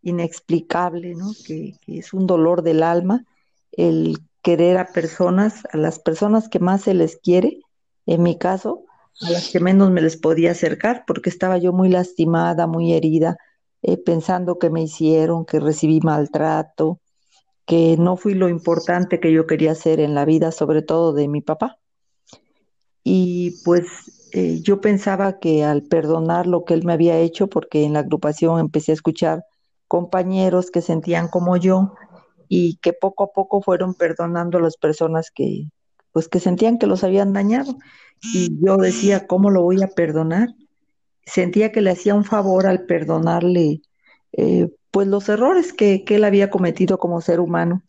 inexplicable, 0.02 1.16
¿no? 1.16 1.32
Que, 1.48 1.76
que 1.86 2.00
es 2.00 2.14
un 2.14 2.28
dolor 2.28 2.64
del 2.64 2.84
alma 2.84 3.26
el 3.72 4.18
querer 4.44 4.78
a 4.78 4.88
personas, 4.88 5.64
a 5.72 5.78
las 5.78 6.00
personas 6.00 6.50
que 6.50 6.60
más 6.60 6.84
se 6.84 6.94
les 6.94 7.18
quiere, 7.18 7.62
en 8.06 8.22
mi 8.22 8.38
caso, 8.38 8.84
a 9.22 9.32
las 9.32 9.50
que 9.50 9.60
menos 9.60 9.90
me 9.90 10.02
les 10.02 10.18
podía 10.18 10.52
acercar, 10.52 11.06
porque 11.08 11.30
estaba 11.30 11.58
yo 11.58 11.72
muy 11.72 11.90
lastimada, 11.90 12.68
muy 12.68 12.94
herida, 12.94 13.38
eh, 13.82 13.98
pensando 13.98 14.60
que 14.60 14.70
me 14.70 14.84
hicieron, 14.84 15.46
que 15.46 15.60
recibí 15.60 16.02
maltrato, 16.02 17.00
que 17.66 17.96
no 17.98 18.18
fui 18.18 18.34
lo 18.34 18.50
importante 18.50 19.20
que 19.20 19.32
yo 19.32 19.48
quería 19.48 19.74
ser 19.76 20.00
en 20.00 20.14
la 20.14 20.26
vida, 20.26 20.52
sobre 20.52 20.82
todo 20.82 21.14
de 21.14 21.28
mi 21.28 21.42
papá. 21.42 21.80
Y 23.04 23.62
pues 23.64 24.30
eh, 24.34 24.60
yo 24.62 24.82
pensaba 24.82 25.40
que 25.40 25.64
al 25.64 25.84
perdonar 25.84 26.48
lo 26.48 26.66
que 26.66 26.74
él 26.74 26.84
me 26.84 26.94
había 26.94 27.18
hecho, 27.18 27.48
porque 27.48 27.84
en 27.84 27.94
la 27.94 28.00
agrupación 28.00 28.60
empecé 28.60 28.92
a 28.92 28.96
escuchar 28.96 29.46
compañeros 29.88 30.72
que 30.72 30.82
sentían 30.82 31.28
como 31.28 31.56
yo, 31.56 31.94
y 32.56 32.76
que 32.84 32.94
poco 32.94 33.24
a 33.24 33.32
poco 33.32 33.64
fueron 33.64 33.96
perdonando 33.96 34.60
a 34.60 34.62
las 34.62 34.78
personas 34.78 35.32
que 35.32 35.72
pues 36.12 36.28
que 36.28 36.40
sentían 36.40 36.78
que 36.78 36.86
los 36.86 37.04
habían 37.04 37.34
dañado 37.34 37.76
y 38.22 38.64
yo 38.64 38.78
decía, 38.78 39.26
¿cómo 39.26 39.50
lo 39.50 39.64
voy 39.64 39.82
a 39.82 39.88
perdonar? 39.88 40.50
Sentía 41.26 41.72
que 41.72 41.82
le 41.82 41.90
hacía 41.90 42.14
un 42.14 42.24
favor 42.24 42.68
al 42.68 42.86
perdonarle 42.86 43.82
eh, 44.34 44.70
pues 44.92 45.08
los 45.08 45.28
errores 45.30 45.74
que, 45.74 46.04
que 46.04 46.16
él 46.16 46.24
había 46.26 46.52
cometido 46.52 47.00
como 47.00 47.22
ser 47.22 47.40
humano. 47.40 47.82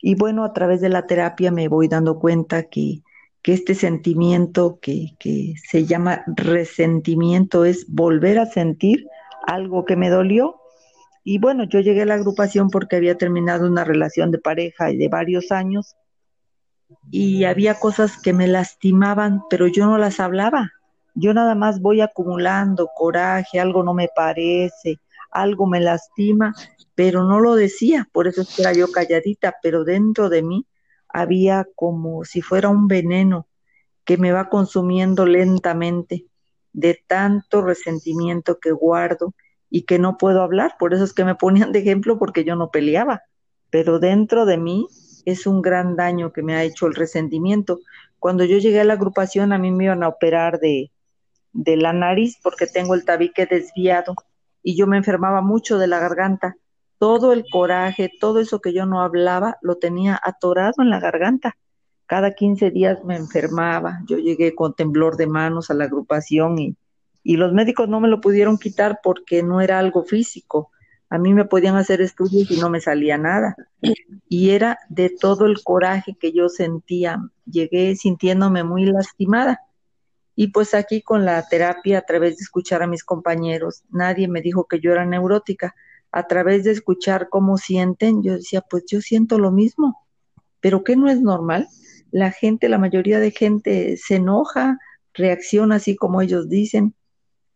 Y 0.00 0.16
bueno, 0.16 0.44
a 0.44 0.52
través 0.52 0.80
de 0.80 0.88
la 0.88 1.06
terapia 1.06 1.52
me 1.52 1.68
voy 1.68 1.86
dando 1.86 2.18
cuenta 2.18 2.64
que, 2.64 3.02
que 3.40 3.52
este 3.52 3.76
sentimiento 3.76 4.80
que, 4.82 5.14
que 5.20 5.54
se 5.70 5.86
llama 5.86 6.24
resentimiento 6.26 7.64
es 7.64 7.86
volver 7.88 8.40
a 8.40 8.46
sentir 8.46 9.06
algo 9.46 9.84
que 9.84 9.94
me 9.94 10.10
dolió 10.10 10.61
y 11.24 11.38
bueno, 11.38 11.64
yo 11.64 11.80
llegué 11.80 12.02
a 12.02 12.06
la 12.06 12.14
agrupación 12.14 12.68
porque 12.68 12.96
había 12.96 13.16
terminado 13.16 13.66
una 13.66 13.84
relación 13.84 14.30
de 14.30 14.38
pareja 14.38 14.86
de 14.86 15.08
varios 15.08 15.52
años 15.52 15.94
y 17.10 17.44
había 17.44 17.78
cosas 17.78 18.20
que 18.20 18.32
me 18.32 18.48
lastimaban, 18.48 19.42
pero 19.48 19.66
yo 19.66 19.86
no 19.86 19.98
las 19.98 20.20
hablaba. 20.20 20.72
Yo 21.14 21.32
nada 21.34 21.54
más 21.54 21.80
voy 21.80 22.00
acumulando 22.00 22.90
coraje, 22.94 23.60
algo 23.60 23.82
no 23.82 23.94
me 23.94 24.08
parece, 24.14 24.98
algo 25.30 25.66
me 25.66 25.80
lastima, 25.80 26.54
pero 26.94 27.24
no 27.24 27.40
lo 27.40 27.54
decía, 27.54 28.08
por 28.12 28.26
eso 28.26 28.42
era 28.58 28.72
yo 28.72 28.90
calladita, 28.90 29.54
pero 29.62 29.84
dentro 29.84 30.28
de 30.28 30.42
mí 30.42 30.66
había 31.08 31.66
como 31.74 32.24
si 32.24 32.40
fuera 32.40 32.68
un 32.68 32.88
veneno 32.88 33.46
que 34.04 34.16
me 34.16 34.32
va 34.32 34.48
consumiendo 34.48 35.26
lentamente 35.26 36.26
de 36.72 37.02
tanto 37.06 37.62
resentimiento 37.62 38.58
que 38.58 38.72
guardo 38.72 39.34
y 39.74 39.84
que 39.84 39.98
no 39.98 40.18
puedo 40.18 40.42
hablar. 40.42 40.76
Por 40.78 40.92
eso 40.92 41.02
es 41.02 41.14
que 41.14 41.24
me 41.24 41.34
ponían 41.34 41.72
de 41.72 41.78
ejemplo 41.78 42.18
porque 42.18 42.44
yo 42.44 42.54
no 42.54 42.70
peleaba. 42.70 43.22
Pero 43.70 43.98
dentro 43.98 44.44
de 44.44 44.58
mí 44.58 44.86
es 45.24 45.46
un 45.46 45.62
gran 45.62 45.96
daño 45.96 46.30
que 46.30 46.42
me 46.42 46.54
ha 46.54 46.62
hecho 46.62 46.86
el 46.86 46.94
resentimiento. 46.94 47.80
Cuando 48.18 48.44
yo 48.44 48.58
llegué 48.58 48.82
a 48.82 48.84
la 48.84 48.92
agrupación 48.92 49.50
a 49.50 49.58
mí 49.58 49.72
me 49.72 49.84
iban 49.84 50.02
a 50.02 50.08
operar 50.08 50.60
de, 50.60 50.92
de 51.54 51.76
la 51.78 51.94
nariz 51.94 52.38
porque 52.42 52.66
tengo 52.66 52.94
el 52.94 53.06
tabique 53.06 53.46
desviado 53.46 54.14
y 54.62 54.76
yo 54.76 54.86
me 54.86 54.98
enfermaba 54.98 55.40
mucho 55.40 55.78
de 55.78 55.86
la 55.86 55.98
garganta. 55.98 56.54
Todo 56.98 57.32
el 57.32 57.44
coraje, 57.50 58.10
todo 58.20 58.40
eso 58.40 58.60
que 58.60 58.74
yo 58.74 58.84
no 58.84 59.00
hablaba, 59.00 59.56
lo 59.62 59.76
tenía 59.76 60.20
atorado 60.22 60.82
en 60.82 60.90
la 60.90 61.00
garganta. 61.00 61.56
Cada 62.04 62.34
15 62.34 62.70
días 62.70 63.02
me 63.04 63.16
enfermaba. 63.16 64.00
Yo 64.06 64.18
llegué 64.18 64.54
con 64.54 64.74
temblor 64.74 65.16
de 65.16 65.26
manos 65.26 65.70
a 65.70 65.74
la 65.74 65.84
agrupación 65.84 66.58
y, 66.58 66.76
y 67.24 67.36
los 67.36 67.52
médicos 67.52 67.88
no 67.88 68.00
me 68.00 68.08
lo 68.08 68.20
pudieron 68.20 68.58
quitar 68.58 69.00
porque 69.02 69.42
no 69.42 69.60
era 69.60 69.78
algo 69.78 70.04
físico. 70.04 70.70
A 71.08 71.18
mí 71.18 71.34
me 71.34 71.44
podían 71.44 71.76
hacer 71.76 72.00
estudios 72.00 72.50
y 72.50 72.58
no 72.58 72.70
me 72.70 72.80
salía 72.80 73.18
nada. 73.18 73.54
Y 74.28 74.50
era 74.50 74.78
de 74.88 75.10
todo 75.10 75.46
el 75.46 75.62
coraje 75.62 76.16
que 76.18 76.32
yo 76.32 76.48
sentía. 76.48 77.20
Llegué 77.44 77.94
sintiéndome 77.96 78.64
muy 78.64 78.86
lastimada. 78.86 79.60
Y 80.34 80.48
pues 80.48 80.72
aquí 80.74 81.02
con 81.02 81.24
la 81.24 81.46
terapia, 81.46 81.98
a 81.98 82.02
través 82.02 82.38
de 82.38 82.42
escuchar 82.42 82.82
a 82.82 82.86
mis 82.86 83.04
compañeros, 83.04 83.82
nadie 83.90 84.26
me 84.26 84.40
dijo 84.40 84.64
que 84.64 84.80
yo 84.80 84.90
era 84.92 85.04
neurótica. 85.04 85.74
A 86.10 86.26
través 86.26 86.64
de 86.64 86.72
escuchar 86.72 87.28
cómo 87.28 87.58
sienten, 87.58 88.22
yo 88.22 88.34
decía, 88.34 88.62
pues 88.62 88.84
yo 88.90 89.00
siento 89.00 89.38
lo 89.38 89.52
mismo. 89.52 90.06
Pero 90.60 90.82
¿qué 90.82 90.96
no 90.96 91.10
es 91.10 91.20
normal? 91.20 91.68
La 92.10 92.30
gente, 92.30 92.68
la 92.68 92.78
mayoría 92.78 93.20
de 93.20 93.30
gente 93.30 93.96
se 93.98 94.16
enoja, 94.16 94.78
reacciona 95.12 95.76
así 95.76 95.94
como 95.94 96.22
ellos 96.22 96.48
dicen 96.48 96.94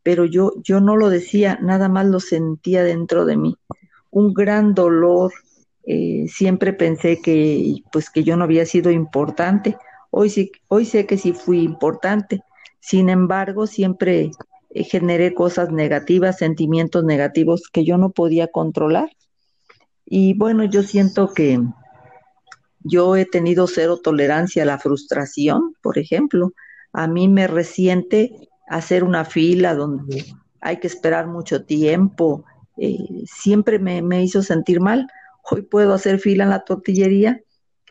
pero 0.06 0.24
yo, 0.24 0.52
yo 0.62 0.80
no 0.80 0.94
lo 0.94 1.10
decía, 1.10 1.58
nada 1.60 1.88
más 1.88 2.06
lo 2.06 2.20
sentía 2.20 2.84
dentro 2.84 3.24
de 3.24 3.36
mí. 3.36 3.56
Un 4.12 4.34
gran 4.34 4.72
dolor, 4.72 5.32
eh, 5.82 6.26
siempre 6.28 6.72
pensé 6.72 7.20
que, 7.20 7.82
pues, 7.90 8.08
que 8.08 8.22
yo 8.22 8.36
no 8.36 8.44
había 8.44 8.66
sido 8.66 8.92
importante. 8.92 9.76
Hoy, 10.12 10.30
sí, 10.30 10.52
hoy 10.68 10.84
sé 10.84 11.06
que 11.06 11.18
sí 11.18 11.32
fui 11.32 11.58
importante. 11.58 12.40
Sin 12.78 13.08
embargo, 13.08 13.66
siempre 13.66 14.30
eh, 14.70 14.84
generé 14.84 15.34
cosas 15.34 15.72
negativas, 15.72 16.38
sentimientos 16.38 17.02
negativos 17.02 17.62
que 17.72 17.84
yo 17.84 17.98
no 17.98 18.10
podía 18.10 18.46
controlar. 18.46 19.10
Y 20.04 20.34
bueno, 20.34 20.62
yo 20.62 20.84
siento 20.84 21.34
que 21.34 21.60
yo 22.84 23.16
he 23.16 23.24
tenido 23.24 23.66
cero 23.66 23.98
tolerancia 24.00 24.62
a 24.62 24.66
la 24.66 24.78
frustración, 24.78 25.74
por 25.82 25.98
ejemplo. 25.98 26.52
A 26.92 27.08
mí 27.08 27.26
me 27.26 27.48
resiente 27.48 28.48
hacer 28.66 29.04
una 29.04 29.24
fila 29.24 29.74
donde 29.74 30.24
hay 30.60 30.78
que 30.78 30.86
esperar 30.86 31.26
mucho 31.26 31.64
tiempo. 31.64 32.44
Eh, 32.76 33.24
siempre 33.26 33.78
me, 33.78 34.22
hizo 34.22 34.42
sentir 34.42 34.80
mal. 34.80 35.06
Hoy 35.50 35.62
puedo 35.62 35.94
hacer 35.94 36.18
fila 36.18 36.44
en 36.44 36.50
la 36.50 36.64
tortillería 36.64 37.40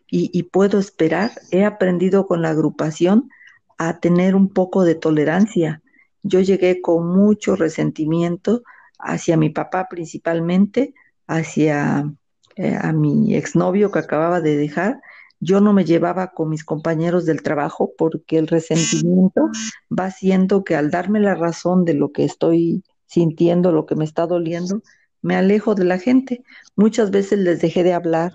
y, 0.10 0.30
y 0.34 0.44
puedo 0.44 0.80
esperar. 0.80 1.32
He 1.52 1.66
aprendido 1.66 2.28
con 2.28 2.42
la 2.42 2.50
agrupación 2.50 3.30
a 3.78 4.00
tener 4.00 4.36
un 4.36 4.50
poco 4.50 4.84
de 4.84 4.96
tolerancia. 4.96 5.82
Yo 6.24 6.40
llegué 6.40 6.82
con 6.82 7.08
mucho 7.08 7.56
resentimiento 7.56 8.64
hacia 9.00 9.38
mi 9.38 9.50
papá 9.50 9.88
principalmente, 9.90 10.94
hacia 11.28 12.12
eh, 12.56 12.78
a 12.80 12.94
mi 12.94 13.36
exnovio 13.36 13.92
que 13.92 14.00
acababa 14.00 14.42
de 14.42 14.56
dejar. 14.56 15.02
Yo 15.40 15.62
no 15.62 15.74
me 15.74 15.86
llevaba 15.86 16.32
con 16.32 16.50
mis 16.50 16.64
compañeros 16.64 17.26
del 17.26 17.42
trabajo 17.44 17.92
porque 17.98 18.38
el 18.38 18.48
resentimiento 18.48 19.50
va 19.92 20.06
haciendo 20.06 20.64
que 20.64 20.76
al 20.76 20.92
darme 20.92 21.20
la 21.20 21.36
razón 21.36 21.86
de 21.86 21.94
lo 21.94 22.12
que 22.12 22.26
estoy 22.26 22.84
sintiendo, 23.06 23.72
lo 23.72 23.86
que 23.86 23.96
me 23.96 24.06
está 24.06 24.26
doliendo, 24.28 24.82
me 25.22 25.36
alejo 25.36 25.76
de 25.76 25.86
la 25.86 26.00
gente. 26.00 26.44
Muchas 26.76 27.12
veces 27.12 27.40
les 27.40 27.62
dejé 27.62 27.84
de 27.84 27.94
hablar. 27.94 28.34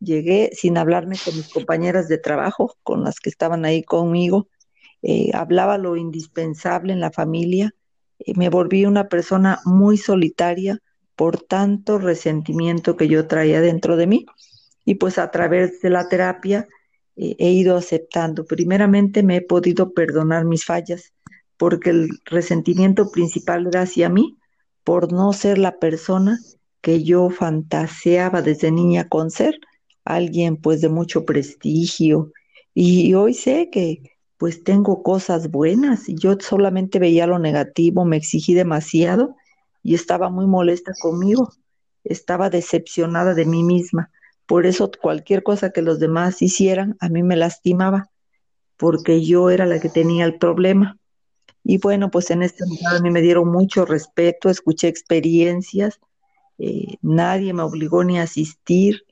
Llegué 0.00 0.50
sin 0.54 0.78
hablarme 0.78 1.16
con 1.24 1.36
mis 1.36 1.48
compañeras 1.48 2.08
de 2.08 2.18
trabajo, 2.18 2.74
con 2.82 3.04
las 3.04 3.20
que 3.20 3.28
estaban 3.28 3.64
ahí 3.64 3.82
conmigo, 3.82 4.48
eh, 5.02 5.30
hablaba 5.32 5.78
lo 5.78 5.96
indispensable 5.96 6.92
en 6.92 7.00
la 7.00 7.10
familia, 7.10 7.74
eh, 8.18 8.32
me 8.36 8.50
volví 8.50 8.84
una 8.84 9.08
persona 9.08 9.60
muy 9.64 9.96
solitaria 9.96 10.78
por 11.16 11.38
tanto 11.38 11.98
resentimiento 11.98 12.96
que 12.96 13.08
yo 13.08 13.26
traía 13.26 13.60
dentro 13.60 13.96
de 13.96 14.06
mí. 14.06 14.26
Y 14.90 14.96
pues 14.96 15.18
a 15.18 15.30
través 15.30 15.80
de 15.82 15.88
la 15.88 16.08
terapia 16.08 16.66
eh, 17.14 17.36
he 17.38 17.52
ido 17.52 17.76
aceptando. 17.76 18.44
Primeramente 18.44 19.22
me 19.22 19.36
he 19.36 19.40
podido 19.40 19.92
perdonar 19.92 20.44
mis 20.44 20.64
fallas, 20.64 21.12
porque 21.56 21.90
el 21.90 22.08
resentimiento 22.24 23.08
principal 23.12 23.68
era 23.68 23.82
hacia 23.82 24.08
mí 24.08 24.36
por 24.82 25.12
no 25.12 25.32
ser 25.32 25.58
la 25.58 25.78
persona 25.78 26.40
que 26.80 27.04
yo 27.04 27.30
fantaseaba 27.30 28.42
desde 28.42 28.72
niña 28.72 29.08
con 29.08 29.30
ser, 29.30 29.60
alguien 30.04 30.56
pues 30.56 30.80
de 30.80 30.88
mucho 30.88 31.24
prestigio. 31.24 32.32
Y 32.74 33.14
hoy 33.14 33.34
sé 33.34 33.70
que 33.70 34.02
pues 34.38 34.64
tengo 34.64 35.04
cosas 35.04 35.52
buenas 35.52 36.08
y 36.08 36.16
yo 36.16 36.36
solamente 36.40 36.98
veía 36.98 37.28
lo 37.28 37.38
negativo, 37.38 38.04
me 38.04 38.16
exigí 38.16 38.54
demasiado 38.54 39.36
y 39.84 39.94
estaba 39.94 40.30
muy 40.30 40.48
molesta 40.48 40.90
conmigo, 41.00 41.48
estaba 42.02 42.50
decepcionada 42.50 43.34
de 43.34 43.44
mí 43.44 43.62
misma. 43.62 44.10
Por 44.50 44.66
eso 44.66 44.90
cualquier 45.00 45.44
cosa 45.44 45.70
que 45.70 45.80
los 45.80 46.00
demás 46.00 46.42
hicieran 46.42 46.96
a 46.98 47.08
mí 47.08 47.22
me 47.22 47.36
lastimaba, 47.36 48.10
porque 48.76 49.24
yo 49.24 49.48
era 49.48 49.64
la 49.64 49.78
que 49.78 49.88
tenía 49.88 50.24
el 50.24 50.38
problema. 50.38 50.98
Y 51.62 51.78
bueno, 51.78 52.10
pues 52.10 52.32
en 52.32 52.42
este 52.42 52.64
lugar 52.66 52.96
a 52.96 53.00
mí 53.00 53.12
me 53.12 53.22
dieron 53.22 53.48
mucho 53.52 53.84
respeto, 53.84 54.50
escuché 54.50 54.88
experiencias, 54.88 56.00
eh, 56.58 56.96
nadie 57.00 57.52
me 57.52 57.62
obligó 57.62 58.02
ni 58.02 58.18
a 58.18 58.24
asistir 58.24 59.04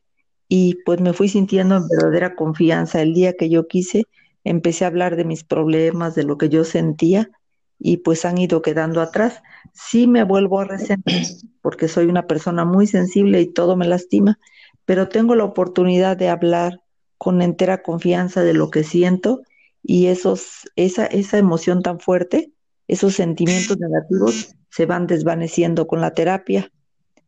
y 0.49 0.79
pues 0.85 1.01
me 1.01 1.13
fui 1.13 1.29
sintiendo 1.29 1.77
en 1.77 1.87
verdadera 1.87 2.35
confianza 2.35 3.01
el 3.01 3.15
día 3.15 3.35
que 3.35 3.49
yo 3.49 3.69
quise 3.69 4.07
empecé 4.43 4.87
a 4.87 4.89
hablar 4.89 5.15
de 5.15 5.25
mis 5.25 5.45
problemas, 5.45 6.17
de 6.17 6.25
lo 6.25 6.37
que 6.37 6.49
yo 6.49 6.65
sentía 6.65 7.31
y 7.79 7.99
pues 7.99 8.25
han 8.25 8.39
ido 8.39 8.61
quedando 8.61 9.01
atrás. 9.01 9.41
Sí 9.73 10.09
me 10.09 10.25
vuelvo 10.25 10.59
a 10.59 10.65
resentir 10.65 11.29
porque 11.63 11.87
soy 11.87 12.07
una 12.07 12.27
persona 12.27 12.65
muy 12.65 12.89
sensible 12.89 13.41
y 13.41 13.53
todo 13.53 13.77
me 13.77 13.87
lastima, 13.87 14.41
pero 14.89 15.11
tengo 15.11 15.35
la 15.35 15.45
oportunidad 15.45 16.17
de 16.17 16.31
hablar 16.31 16.81
con 17.19 17.43
entera 17.43 17.83
confianza 17.83 18.43
de 18.43 18.55
lo 18.55 18.71
que 18.71 18.85
siento 18.85 19.43
y 19.83 20.07
esos, 20.07 20.63
esa, 20.77 21.05
esa 21.05 21.37
emoción 21.37 21.83
tan 21.83 22.01
fuerte, 22.01 22.55
esos 22.87 23.13
sentimientos 23.13 23.77
negativos 23.79 24.57
se 24.71 24.87
van 24.87 25.07
desvaneciendo 25.07 25.87
con 25.87 26.01
la 26.01 26.15
terapia, 26.15 26.73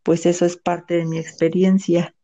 pues 0.03 0.25
eso 0.25 0.47
es 0.47 0.57
parte 0.57 0.95
de 0.95 1.05
mi 1.05 1.19
experiencia. 1.19 2.15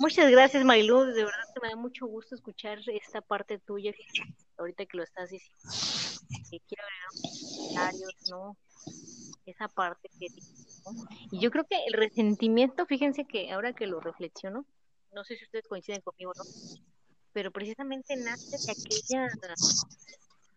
Muchas 0.00 0.28
gracias, 0.28 0.64
Marilu. 0.64 1.04
De 1.04 1.22
verdad 1.22 1.44
que 1.54 1.60
me 1.62 1.68
da 1.68 1.76
mucho 1.76 2.08
gusto 2.08 2.34
escuchar 2.34 2.80
esta 2.88 3.20
parte 3.20 3.60
tuya, 3.60 3.92
ahorita 4.58 4.86
que 4.86 4.96
lo 4.96 5.04
estás 5.04 5.30
diciendo. 5.30 5.62
quiero 6.66 6.82
agregar 6.82 7.92
comentarios, 7.92 8.14
¿no? 8.28 8.56
Esa 9.46 9.68
parte 9.68 10.10
que 10.18 10.26
Y 11.30 11.40
yo 11.40 11.50
creo 11.50 11.64
que 11.64 11.76
el 11.86 11.94
resentimiento, 11.94 12.86
fíjense 12.86 13.24
que 13.24 13.50
ahora 13.52 13.72
que 13.72 13.86
lo 13.86 14.00
reflexiono, 14.00 14.64
no 15.12 15.24
sé 15.24 15.36
si 15.36 15.44
ustedes 15.44 15.66
coinciden 15.68 16.00
conmigo, 16.02 16.32
¿no? 16.36 16.44
Pero 17.32 17.50
precisamente 17.50 18.16
nace 18.16 18.56
de 18.56 18.72
aquella, 18.72 19.28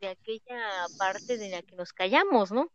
de 0.02 0.08
aquella 0.08 0.62
parte 0.98 1.38
de 1.38 1.50
la 1.50 1.62
que 1.62 1.76
nos 1.76 1.94
callamos, 1.94 2.52
¿no? 2.52 2.72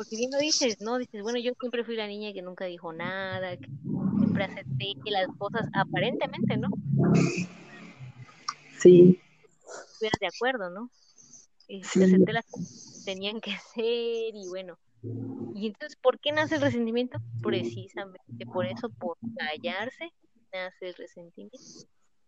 porque 0.00 0.16
bien 0.16 0.30
lo 0.30 0.38
dices, 0.38 0.80
¿no? 0.80 0.96
Dices, 0.96 1.22
bueno, 1.22 1.38
yo 1.38 1.52
siempre 1.60 1.84
fui 1.84 1.94
la 1.94 2.06
niña 2.06 2.32
que 2.32 2.40
nunca 2.40 2.64
dijo 2.64 2.90
nada, 2.90 3.54
que 3.58 3.68
siempre 4.16 4.44
acepté 4.44 4.94
que 5.04 5.10
las 5.10 5.26
cosas 5.36 5.68
aparentemente, 5.74 6.56
¿no? 6.56 6.70
Sí. 8.78 9.20
Estuvieras 9.92 10.18
de 10.18 10.26
acuerdo, 10.26 10.70
¿no? 10.70 10.90
Este, 11.70 12.04
acepté 12.04 12.32
las 12.32 12.46
cosas 12.46 12.96
que 12.98 13.12
tenían 13.12 13.40
que 13.40 13.52
ser 13.72 14.34
y 14.34 14.48
bueno. 14.48 14.76
Y 15.54 15.68
entonces, 15.68 15.96
¿por 16.02 16.18
qué 16.18 16.32
nace 16.32 16.56
el 16.56 16.62
resentimiento? 16.62 17.20
Precisamente 17.42 18.44
por 18.52 18.66
eso, 18.66 18.88
por 18.88 19.16
callarse, 19.36 20.10
nace 20.52 20.88
el 20.88 20.94
resentimiento. 20.94 21.58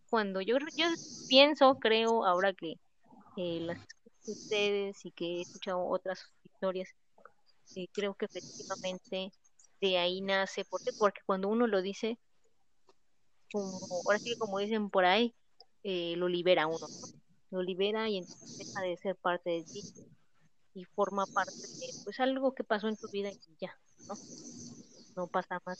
Cuando 0.08 0.40
yo, 0.40 0.58
yo 0.76 0.86
pienso, 1.28 1.76
creo, 1.80 2.24
ahora 2.24 2.52
que 2.52 2.74
eh, 3.36 3.60
las 3.62 3.80
ustedes 4.28 5.04
y 5.04 5.10
que 5.10 5.38
he 5.38 5.40
escuchado 5.40 5.84
otras 5.88 6.30
historias, 6.44 6.90
y 7.74 7.88
creo 7.88 8.14
que 8.14 8.26
efectivamente 8.26 9.32
de 9.80 9.98
ahí 9.98 10.20
nace, 10.20 10.64
¿por 10.64 10.80
Porque 11.00 11.20
cuando 11.26 11.48
uno 11.48 11.66
lo 11.66 11.82
dice, 11.82 12.16
como, 13.52 13.80
ahora 14.04 14.20
sí 14.20 14.36
como 14.38 14.60
dicen 14.60 14.88
por 14.88 15.04
ahí, 15.04 15.34
eh, 15.82 16.14
lo 16.16 16.28
libera 16.28 16.68
uno, 16.68 16.86
lo 17.52 17.62
libera 17.62 18.08
y 18.08 18.18
entonces 18.18 18.56
deja 18.58 18.80
de 18.80 18.96
ser 18.96 19.16
parte 19.16 19.50
de 19.50 19.64
ti 19.64 19.84
y 20.74 20.84
forma 20.84 21.26
parte 21.26 21.52
de 21.80 21.94
pues 22.04 22.18
algo 22.18 22.54
que 22.54 22.64
pasó 22.64 22.88
en 22.88 22.96
tu 22.96 23.08
vida 23.08 23.30
y 23.30 23.56
ya, 23.60 23.78
¿no? 24.08 24.18
No 25.14 25.26
pasa 25.28 25.60
más. 25.66 25.78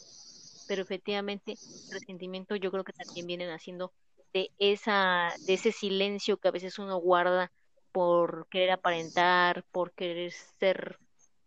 Pero 0.66 0.82
efectivamente, 0.82 1.52
el 1.88 2.00
resentimiento 2.00 2.56
yo 2.56 2.70
creo 2.70 2.84
que 2.84 2.92
también 2.92 3.26
vienen 3.26 3.50
haciendo 3.50 3.92
de 4.34 4.50
esa, 4.58 5.34
de 5.46 5.54
ese 5.54 5.72
silencio 5.72 6.36
que 6.38 6.48
a 6.48 6.52
veces 6.52 6.78
uno 6.78 6.98
guarda 6.98 7.50
por 7.92 8.48
querer 8.48 8.70
aparentar, 8.72 9.64
por 9.72 9.92
querer 9.94 10.32
ser 10.60 10.98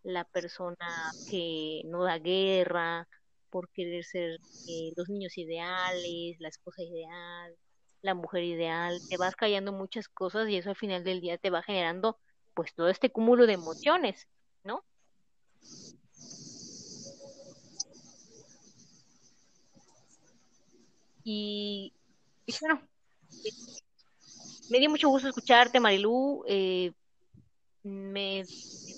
la 0.02 0.24
persona 0.24 0.76
que 1.24 1.82
no 1.86 2.04
da 2.04 2.18
guerra, 2.18 3.08
por 3.50 3.68
querer 3.70 4.04
ser 4.04 4.40
eh, 4.66 4.92
los 4.96 5.08
niños 5.08 5.36
ideales, 5.38 6.36
la 6.40 6.48
esposa 6.48 6.82
ideal, 6.82 7.56
la 8.06 8.14
mujer 8.14 8.44
ideal, 8.44 9.02
te 9.08 9.16
vas 9.18 9.36
callando 9.36 9.72
muchas 9.72 10.08
cosas 10.08 10.48
y 10.48 10.56
eso 10.56 10.70
al 10.70 10.76
final 10.76 11.04
del 11.04 11.20
día 11.20 11.38
te 11.38 11.50
va 11.50 11.62
generando 11.62 12.18
pues 12.54 12.74
todo 12.74 12.88
este 12.88 13.10
cúmulo 13.10 13.46
de 13.46 13.54
emociones, 13.54 14.28
¿no? 14.64 14.84
Y, 21.24 21.92
bueno, 22.60 22.80
me 24.68 24.78
dio 24.78 24.90
mucho 24.90 25.08
gusto 25.08 25.28
escucharte, 25.28 25.80
Marilú. 25.80 26.44
Eh, 26.46 26.92
me 27.82 28.46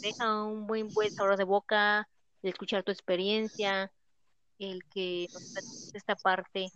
deja 0.03 0.45
un 0.45 0.67
buen 0.67 0.93
buen 0.93 1.11
sabor 1.13 1.37
de 1.37 1.45
boca 1.45 2.09
escuchar 2.43 2.83
tu 2.85 2.93
experiencia, 2.93 3.91
el 4.59 4.85
que 4.85 5.29
nos 5.33 5.43
esta 5.95 6.17
parte 6.17 6.71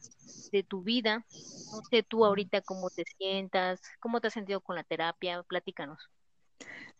de 0.53 0.63
tu 0.63 0.83
vida. 0.83 1.25
No 1.73 1.83
sé 1.91 2.03
tú 2.03 2.25
ahorita 2.25 2.61
cómo 2.63 2.91
te 2.91 3.05
sientas, 3.19 3.81
cómo 4.01 4.21
te 4.21 4.29
has 4.29 4.35
sentido 4.35 4.61
con 4.61 4.77
la 4.77 4.85
terapia, 4.85 5.43
platícanos. 5.43 5.99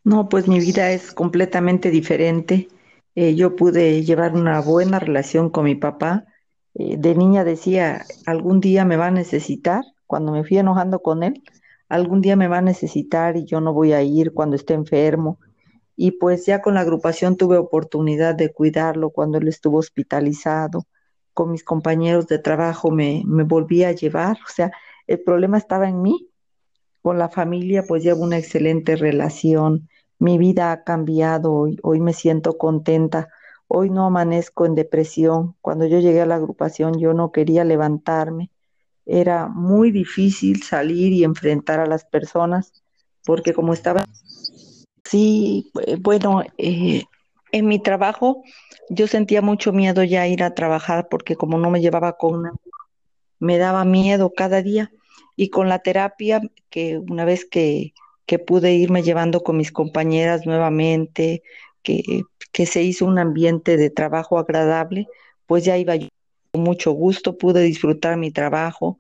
No, 0.05 0.29
pues 0.29 0.49
mi 0.49 0.59
vida 0.61 0.91
es 0.91 1.13
completamente 1.13 1.91
diferente. 1.91 2.69
Eh, 3.15 3.35
yo 3.35 3.55
pude 3.57 4.03
llevar 4.05 4.35
una 4.35 4.61
buena 4.61 4.99
relación 4.99 5.51
con 5.51 5.65
mi 5.65 5.75
papá. 5.75 6.25
Eh, 6.75 6.97
de 6.99 7.15
niña 7.15 7.45
decía, 7.45 8.07
algún 8.27 8.61
día 8.61 8.85
me 8.85 8.97
va 8.97 9.09
a 9.09 9.11
necesitar, 9.11 9.85
cuando 10.07 10.33
me 10.33 10.45
fui 10.45 10.59
enojando 10.59 11.01
con 11.01 11.23
él, 11.23 11.43
algún 11.89 12.21
día 12.23 12.37
me 12.37 12.49
va 12.49 12.59
a 12.59 12.63
necesitar 12.63 13.37
y 13.37 13.45
yo 13.45 13.61
no 13.61 13.73
voy 13.75 13.93
a 13.93 14.03
ir 14.03 14.33
cuando 14.33 14.57
esté 14.57 14.75
enfermo. 14.75 15.39
Y 16.05 16.11
pues 16.11 16.47
ya 16.47 16.61
con 16.63 16.75
la 16.75 16.81
agrupación 16.81 17.37
tuve 17.37 17.59
oportunidad 17.59 18.35
de 18.35 18.53
cuidarlo 18.53 19.11
cuando 19.11 19.39
él 19.39 19.47
estuvo 19.47 19.79
hospitalizado. 19.79 20.89
Con 21.33 21.53
mis 21.53 21.63
compañeros 21.63 22.27
de 22.27 22.41
trabajo 22.41 22.91
me, 22.91 23.23
me 23.25 23.45
volví 23.45 23.85
a 23.85 23.93
llevar. 23.93 24.37
O 24.45 24.51
sea, 24.53 24.73
el 25.07 25.21
problema 25.21 25.59
estaba 25.59 25.89
en 25.89 26.03
mí. 26.03 26.29
con 27.03 27.19
la 27.19 27.29
familia 27.29 27.85
pues 27.87 28.03
llevo 28.03 28.25
una 28.25 28.37
excelente 28.37 28.97
relación. 28.97 29.89
Mi 30.19 30.39
vida 30.39 30.73
ha 30.73 30.83
cambiado 30.83 31.53
hoy, 31.53 31.79
hoy 31.85 32.01
me 32.01 32.15
siento 32.15 32.59
contenta. 32.59 33.29
Hoy 33.69 33.89
no 33.89 34.05
amanezco 34.05 34.67
en 34.67 34.75
depresión. 34.75 35.55
Cuando 35.61 35.87
yo 35.87 36.01
llegué 36.01 36.23
a 36.23 36.27
la 36.27 36.35
agrupación 36.35 36.99
yo 36.99 37.15
no 37.15 37.31
quería 37.31 37.63
levantarme. 37.63 38.51
Era 39.07 39.47
muy 39.47 39.93
difícil 39.93 40.65
salir 40.65 41.13
y 41.13 41.23
enfrentar 41.23 41.79
a 41.79 41.87
las 41.87 42.05
personas 42.05 42.83
porque 43.25 43.55
como 43.55 43.73
estaba... 43.73 44.05
Sí, 45.05 45.71
eh, 45.87 45.97
bueno, 46.01 46.43
eh, 46.59 47.05
en 47.53 47.67
mi 47.67 47.79
trabajo 47.81 48.43
yo 48.89 49.07
sentía 49.07 49.43
mucho 49.43 49.73
miedo 49.73 50.05
ya 50.05 50.27
ir 50.27 50.43
a 50.43 50.55
trabajar 50.55 51.09
porque 51.11 51.37
como 51.37 51.59
no 51.59 51.71
me 51.71 51.81
llevaba 51.81 52.17
con 52.17 52.35
una, 52.35 52.53
me 53.39 53.59
daba 53.59 53.85
miedo 53.85 54.33
cada 54.35 54.63
día. 54.63 54.93
Y 55.37 55.51
con 55.51 55.69
la 55.69 55.81
terapia, 55.81 56.41
que 56.71 56.99
una 56.99 57.25
vez 57.25 57.47
que, 57.47 57.95
que 58.27 58.39
pude 58.39 58.75
irme 58.75 59.03
llevando 59.03 59.43
con 59.43 59.57
mis 59.57 59.73
compañeras 59.73 60.47
nuevamente, 60.47 61.43
que, 61.83 62.23
que 62.53 62.67
se 62.67 62.83
hizo 62.83 63.07
un 63.07 63.19
ambiente 63.19 63.77
de 63.77 63.91
trabajo 63.91 64.39
agradable, 64.39 65.09
pues 65.47 65.65
ya 65.65 65.79
iba 65.79 65.97
yo 65.97 66.09
con 66.53 66.63
mucho 66.63 66.93
gusto, 66.93 67.39
pude 67.39 67.63
disfrutar 67.63 68.17
mi 68.19 68.31
trabajo, 68.31 68.99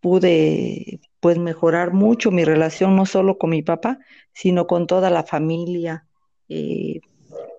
pude 0.00 1.00
pues 1.24 1.38
mejorar 1.38 1.94
mucho 1.94 2.30
mi 2.30 2.44
relación 2.44 2.96
no 2.96 3.06
solo 3.06 3.38
con 3.38 3.48
mi 3.48 3.62
papá, 3.62 3.98
sino 4.34 4.66
con 4.66 4.86
toda 4.86 5.08
la 5.08 5.22
familia. 5.22 6.06
Eh, 6.50 7.00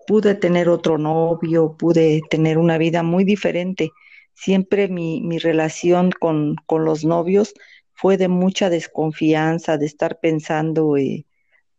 pude 0.06 0.36
tener 0.36 0.69
otro 0.69 0.99
novio, 0.99 1.75
pude 1.75 2.21
tener 2.30 2.60
una 2.60 2.78
vida 2.78 3.01
muy 3.01 3.23
diferente. 3.23 3.89
Siempre 4.36 4.88
mi, 4.88 5.19
mi 5.21 5.39
relación 5.39 6.12
con, 6.12 6.58
con, 6.67 6.86
los 6.86 7.06
novios 7.06 7.56
fue 7.93 8.17
de 8.17 8.28
mucha 8.28 8.69
desconfianza, 8.69 9.80
de 9.80 9.88
estar 9.88 10.19
pensando, 10.19 10.95
eh, 10.95 11.25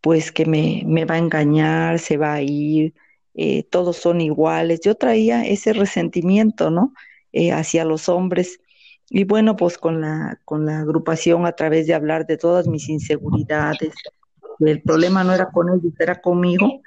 pues 0.01 0.33
que 0.33 0.44
me, 0.44 0.83
me, 0.87 1.05
va 1.05 1.14
a 1.14 1.18
engañar, 1.18 2.01
se 2.01 2.16
va 2.16 2.35
a 2.35 2.42
ir, 2.42 2.94
eh, 3.35 3.62
todos 3.62 3.96
son 3.96 4.20
iguales. 4.20 4.81
Yo 4.81 4.96
traía 4.96 5.46
ese 5.46 5.72
resentimiento, 5.72 6.68
¿no? 6.68 6.94
Hacia 7.53 7.85
los 7.85 8.09
hombres. 8.09 8.59
Y 9.09 9.25
bueno, 9.25 9.57
pues 9.57 9.79
con 9.79 10.01
la, 10.01 10.40
con 10.45 10.66
la 10.66 10.81
agrupación, 10.81 11.47
a 11.47 11.53
través 11.53 11.87
de 11.87 11.95
hablar 11.95 12.27
de 12.27 12.37
todas 12.37 12.66
mis 12.66 12.88
inseguridades, 12.88 13.95
el 14.61 14.83
problema 14.83 15.23
no 15.23 15.33
era 15.33 15.51
con 15.51 15.69
ellos, 15.69 15.92
era 15.99 16.21
conmigo, 16.21 16.81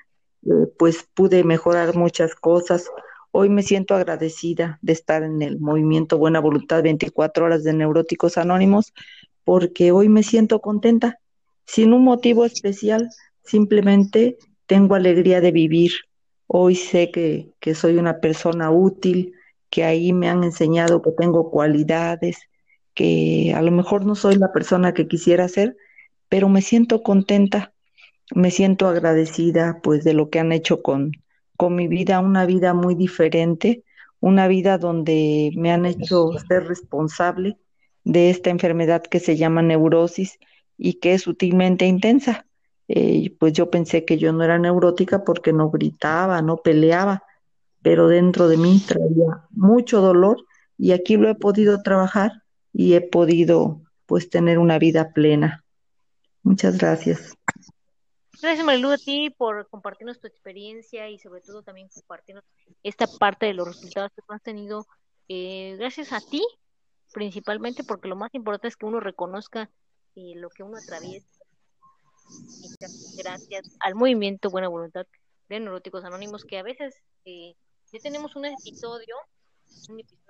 eh, 0.45 0.67
pues 0.77 1.07
pude 1.13 1.43
mejorar 1.43 1.95
muchas 1.95 2.35
cosas. 2.35 2.85
Hoy 3.31 3.49
me 3.49 3.63
siento 3.63 3.95
agradecida 3.95 4.79
de 4.81 4.93
estar 4.93 5.23
en 5.23 5.41
el 5.41 5.59
movimiento 5.59 6.17
Buena 6.17 6.39
Voluntad 6.39 6.83
24 6.83 7.45
horas 7.45 7.63
de 7.63 7.73
Neuróticos 7.73 8.37
Anónimos, 8.37 8.93
porque 9.43 9.91
hoy 9.91 10.09
me 10.09 10.23
siento 10.23 10.59
contenta, 10.61 11.19
sin 11.65 11.93
un 11.93 12.03
motivo 12.03 12.43
especial, 12.43 13.09
simplemente 13.43 14.37
tengo 14.65 14.95
alegría 14.95 15.41
de 15.41 15.51
vivir. 15.51 15.91
Hoy 16.47 16.75
sé 16.75 17.11
que, 17.11 17.51
que 17.59 17.75
soy 17.75 17.97
una 17.97 18.19
persona 18.19 18.71
útil, 18.71 19.33
que 19.69 19.83
ahí 19.83 20.13
me 20.13 20.29
han 20.29 20.43
enseñado 20.43 21.01
que 21.01 21.11
tengo 21.11 21.51
cualidades, 21.51 22.37
que 22.93 23.53
a 23.55 23.61
lo 23.61 23.71
mejor 23.71 24.05
no 24.05 24.15
soy 24.15 24.35
la 24.35 24.51
persona 24.51 24.93
que 24.93 25.07
quisiera 25.07 25.47
ser, 25.47 25.77
pero 26.27 26.49
me 26.49 26.61
siento 26.61 27.03
contenta 27.03 27.73
me 28.35 28.51
siento 28.51 28.87
agradecida 28.87 29.79
pues 29.81 30.03
de 30.03 30.13
lo 30.13 30.29
que 30.29 30.39
han 30.39 30.51
hecho 30.51 30.81
con, 30.81 31.11
con 31.57 31.75
mi 31.75 31.87
vida, 31.87 32.19
una 32.19 32.45
vida 32.45 32.73
muy 32.73 32.95
diferente, 32.95 33.83
una 34.19 34.47
vida 34.47 34.77
donde 34.77 35.51
me 35.55 35.71
han 35.71 35.85
hecho 35.85 36.31
ser 36.47 36.67
responsable 36.67 37.57
de 38.03 38.29
esta 38.29 38.49
enfermedad 38.49 39.03
que 39.03 39.19
se 39.19 39.37
llama 39.37 39.61
neurosis 39.61 40.39
y 40.77 40.95
que 40.95 41.13
es 41.13 41.23
sutilmente 41.23 41.85
intensa. 41.85 42.45
Eh, 42.87 43.35
pues 43.39 43.53
yo 43.53 43.69
pensé 43.69 44.03
que 44.03 44.17
yo 44.17 44.33
no 44.33 44.43
era 44.43 44.57
neurótica 44.57 45.23
porque 45.23 45.53
no 45.53 45.69
gritaba, 45.69 46.41
no 46.41 46.57
peleaba, 46.57 47.23
pero 47.81 48.07
dentro 48.07 48.47
de 48.47 48.57
mí 48.57 48.81
traía 48.85 49.47
mucho 49.51 50.01
dolor 50.01 50.45
y 50.77 50.91
aquí 50.91 51.17
lo 51.17 51.29
he 51.29 51.35
podido 51.35 51.81
trabajar 51.81 52.43
y 52.73 52.93
he 52.93 53.01
podido 53.01 53.81
pues 54.05 54.29
tener 54.29 54.57
una 54.57 54.79
vida 54.79 55.11
plena. 55.13 55.63
Muchas 56.43 56.77
gracias. 56.77 57.33
Gracias, 58.41 58.65
Marilu, 58.65 58.91
a 58.91 58.97
ti 58.97 59.29
por 59.29 59.67
compartirnos 59.69 60.19
tu 60.19 60.27
experiencia 60.27 61.09
y 61.09 61.19
sobre 61.19 61.41
todo 61.41 61.61
también 61.61 61.89
compartirnos 61.89 62.45
esta 62.83 63.05
parte 63.05 63.47
de 63.47 63.53
los 63.53 63.67
resultados 63.67 64.11
que 64.15 64.21
has 64.29 64.41
tenido. 64.41 64.87
Eh, 65.27 65.75
gracias 65.77 66.13
a 66.13 66.21
ti, 66.21 66.41
principalmente, 67.11 67.83
porque 67.83 68.07
lo 68.07 68.15
más 68.15 68.33
importante 68.33 68.69
es 68.69 68.77
que 68.77 68.85
uno 68.85 69.01
reconozca 69.01 69.69
eh, 70.15 70.33
lo 70.35 70.49
que 70.49 70.63
uno 70.63 70.77
atraviesa. 70.77 71.27
Gracias 73.17 73.75
al 73.81 73.95
movimiento 73.95 74.49
Buena 74.49 74.69
Voluntad 74.69 75.05
de 75.49 75.59
Neuróticos 75.59 76.05
Anónimos, 76.05 76.45
que 76.45 76.59
a 76.59 76.63
veces 76.63 76.95
eh, 77.25 77.55
ya 77.91 77.99
tenemos 77.99 78.35
un 78.35 78.45
episodio, 78.45 79.15
un 79.89 79.99
episodio 79.99 80.29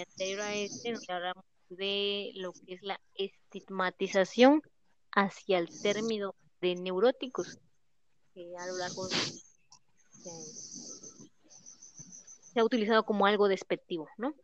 anterior 0.00 0.40
a 0.40 0.54
este, 0.54 0.92
donde 0.92 1.12
hablamos 1.12 1.44
de 1.68 2.32
lo 2.34 2.52
que 2.52 2.74
es 2.74 2.82
la 2.82 3.00
estigmatización 3.14 4.62
hacia 5.12 5.58
el 5.58 5.68
término 5.82 6.34
de 6.60 6.74
neuróticos 6.74 7.58
que 8.34 8.56
a 8.58 8.66
lo 8.66 8.76
largo 8.76 9.08
se, 9.08 9.16
se 12.52 12.60
ha 12.60 12.64
utilizado 12.64 13.04
como 13.04 13.26
algo 13.26 13.48
despectivo, 13.48 14.08
¿no? 14.18 14.34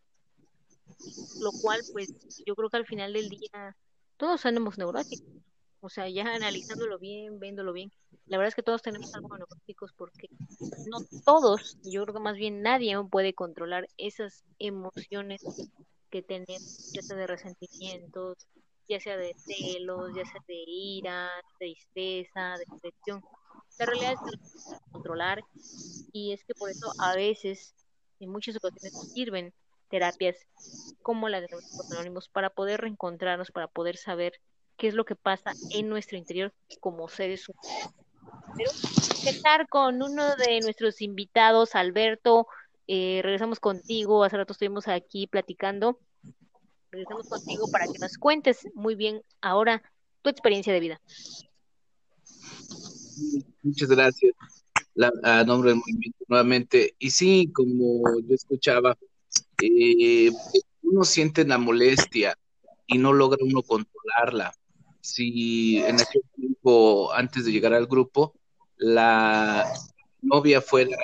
Lo 1.40 1.53
cual, 1.61 1.81
pues, 1.92 2.09
yo 2.47 2.55
creo 2.55 2.71
que 2.71 2.77
al 2.77 2.87
final 2.87 3.12
del 3.12 3.29
día 3.29 3.77
todos 4.16 4.40
somos 4.40 4.79
neuróticos. 4.79 5.42
O 5.81 5.88
sea, 5.88 6.09
ya 6.09 6.33
analizándolo 6.33 6.99
bien, 7.01 7.40
viéndolo 7.40 7.73
bien, 7.73 7.90
la 8.27 8.38
verdad 8.38 8.51
es 8.51 8.55
que 8.55 8.62
todos 8.62 8.83
tenemos 8.83 9.12
algo 9.14 9.37
neuróticos 9.37 9.92
porque 9.92 10.29
no 10.87 10.99
todos, 11.25 11.79
yo 11.83 12.03
creo 12.03 12.14
que 12.14 12.21
más 12.21 12.37
bien 12.37 12.62
nadie 12.62 12.97
puede 13.11 13.35
controlar 13.35 13.88
esas 13.97 14.45
emociones 14.59 15.42
que 16.11 16.23
tenemos, 16.23 16.90
ya 16.92 17.03
sea 17.03 17.16
de 17.16 17.27
resentimientos, 17.27 18.37
ya 18.88 19.01
sea 19.01 19.16
de 19.16 19.35
celos, 19.35 20.12
ya 20.14 20.25
sea 20.25 20.42
de 20.47 20.64
ira, 20.66 21.31
tristeza, 21.59 22.59
de 22.59 22.64
depresión. 22.71 23.23
La 23.79 23.87
realidad 23.87 24.12
es 24.12 24.21
que 24.21 24.92
controlar 24.92 25.42
y 26.12 26.33
es 26.33 26.45
que 26.45 26.55
por 26.55 26.71
eso 26.71 26.92
a 26.99 27.14
veces, 27.14 27.75
en 28.21 28.31
muchas 28.31 28.57
ocasiones, 28.57 29.12
sirven 29.14 29.53
terapias 29.88 30.37
como 31.03 31.29
la 31.29 31.40
de 31.40 31.49
los 31.51 31.64
anónimos 31.90 32.29
para 32.29 32.51
poder 32.51 32.81
reencontrarnos, 32.81 33.51
para 33.51 33.68
poder 33.68 33.97
saber 33.97 34.40
qué 34.77 34.88
es 34.88 34.95
lo 34.95 35.05
que 35.05 35.16
pasa 35.16 35.53
en 35.71 35.88
nuestro 35.88 36.18
interior 36.18 36.53
como 36.81 37.09
seres 37.09 37.49
humanos. 37.49 38.02
Empezar 39.25 39.68
con 39.68 40.03
uno 40.03 40.37
de 40.37 40.61
nuestros 40.61 41.01
invitados, 41.01 41.75
Alberto. 41.75 42.47
Eh, 42.87 43.21
regresamos 43.23 43.61
contigo. 43.61 44.25
Hace 44.25 44.37
rato 44.37 44.53
estuvimos 44.53 44.88
aquí 44.88 45.27
platicando 45.27 45.99
regresamos 46.92 47.27
contigo 47.27 47.68
para 47.71 47.87
que 47.87 47.99
nos 47.99 48.18
cuentes 48.18 48.68
muy 48.75 48.95
bien 48.95 49.23
ahora 49.40 49.83
tu 50.21 50.29
experiencia 50.29 50.73
de 50.73 50.81
vida. 50.81 51.01
Muchas 53.62 53.88
gracias. 53.88 54.35
a 55.23 55.42
nombre 55.45 55.71
del 55.71 55.79
movimiento 55.79 56.25
nuevamente. 56.29 56.95
Y 56.99 57.11
sí, 57.11 57.51
como 57.53 58.03
yo 58.21 58.35
escuchaba, 58.35 58.97
eh, 59.62 60.31
uno 60.83 61.05
siente 61.05 61.47
la 61.47 61.57
molestia 61.57 62.37
y 62.87 62.99
no 62.99 63.12
logra 63.14 63.38
uno 63.42 63.62
controlarla. 63.62 64.53
Si 65.03 65.79
en 65.79 66.01
aquel 66.01 66.23
tiempo, 66.37 67.12
antes 67.12 67.45
de 67.45 67.53
llegar 67.53 67.75
al 67.75 67.87
grupo, 67.87 68.35
la 68.77 69.71
novia 70.21 70.61
fuera 70.61 70.97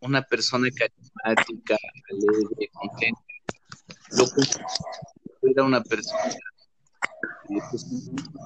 una 0.00 0.22
persona 0.22 0.68
carismática, 0.70 1.76
alegre, 2.10 2.70
contenta, 2.72 3.20
lo 4.12 4.26
que 4.26 5.50
era 5.50 5.64
una 5.64 5.82
persona 5.82 6.22
eh, 7.48 7.58
pues, 7.70 7.86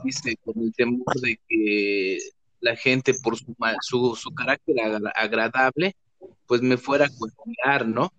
dice, 0.02 0.36
con 0.44 0.62
el 0.62 0.72
temor 0.74 1.20
de 1.20 1.38
que 1.46 2.18
la 2.60 2.74
gente 2.74 3.12
por 3.22 3.36
su, 3.36 3.54
su, 3.82 4.16
su 4.16 4.30
carácter 4.34 4.76
agradable, 5.14 5.94
pues 6.46 6.62
me 6.62 6.78
fuera 6.78 7.04
a 7.04 7.10
cuestionar, 7.18 7.86
¿no? 7.86 8.12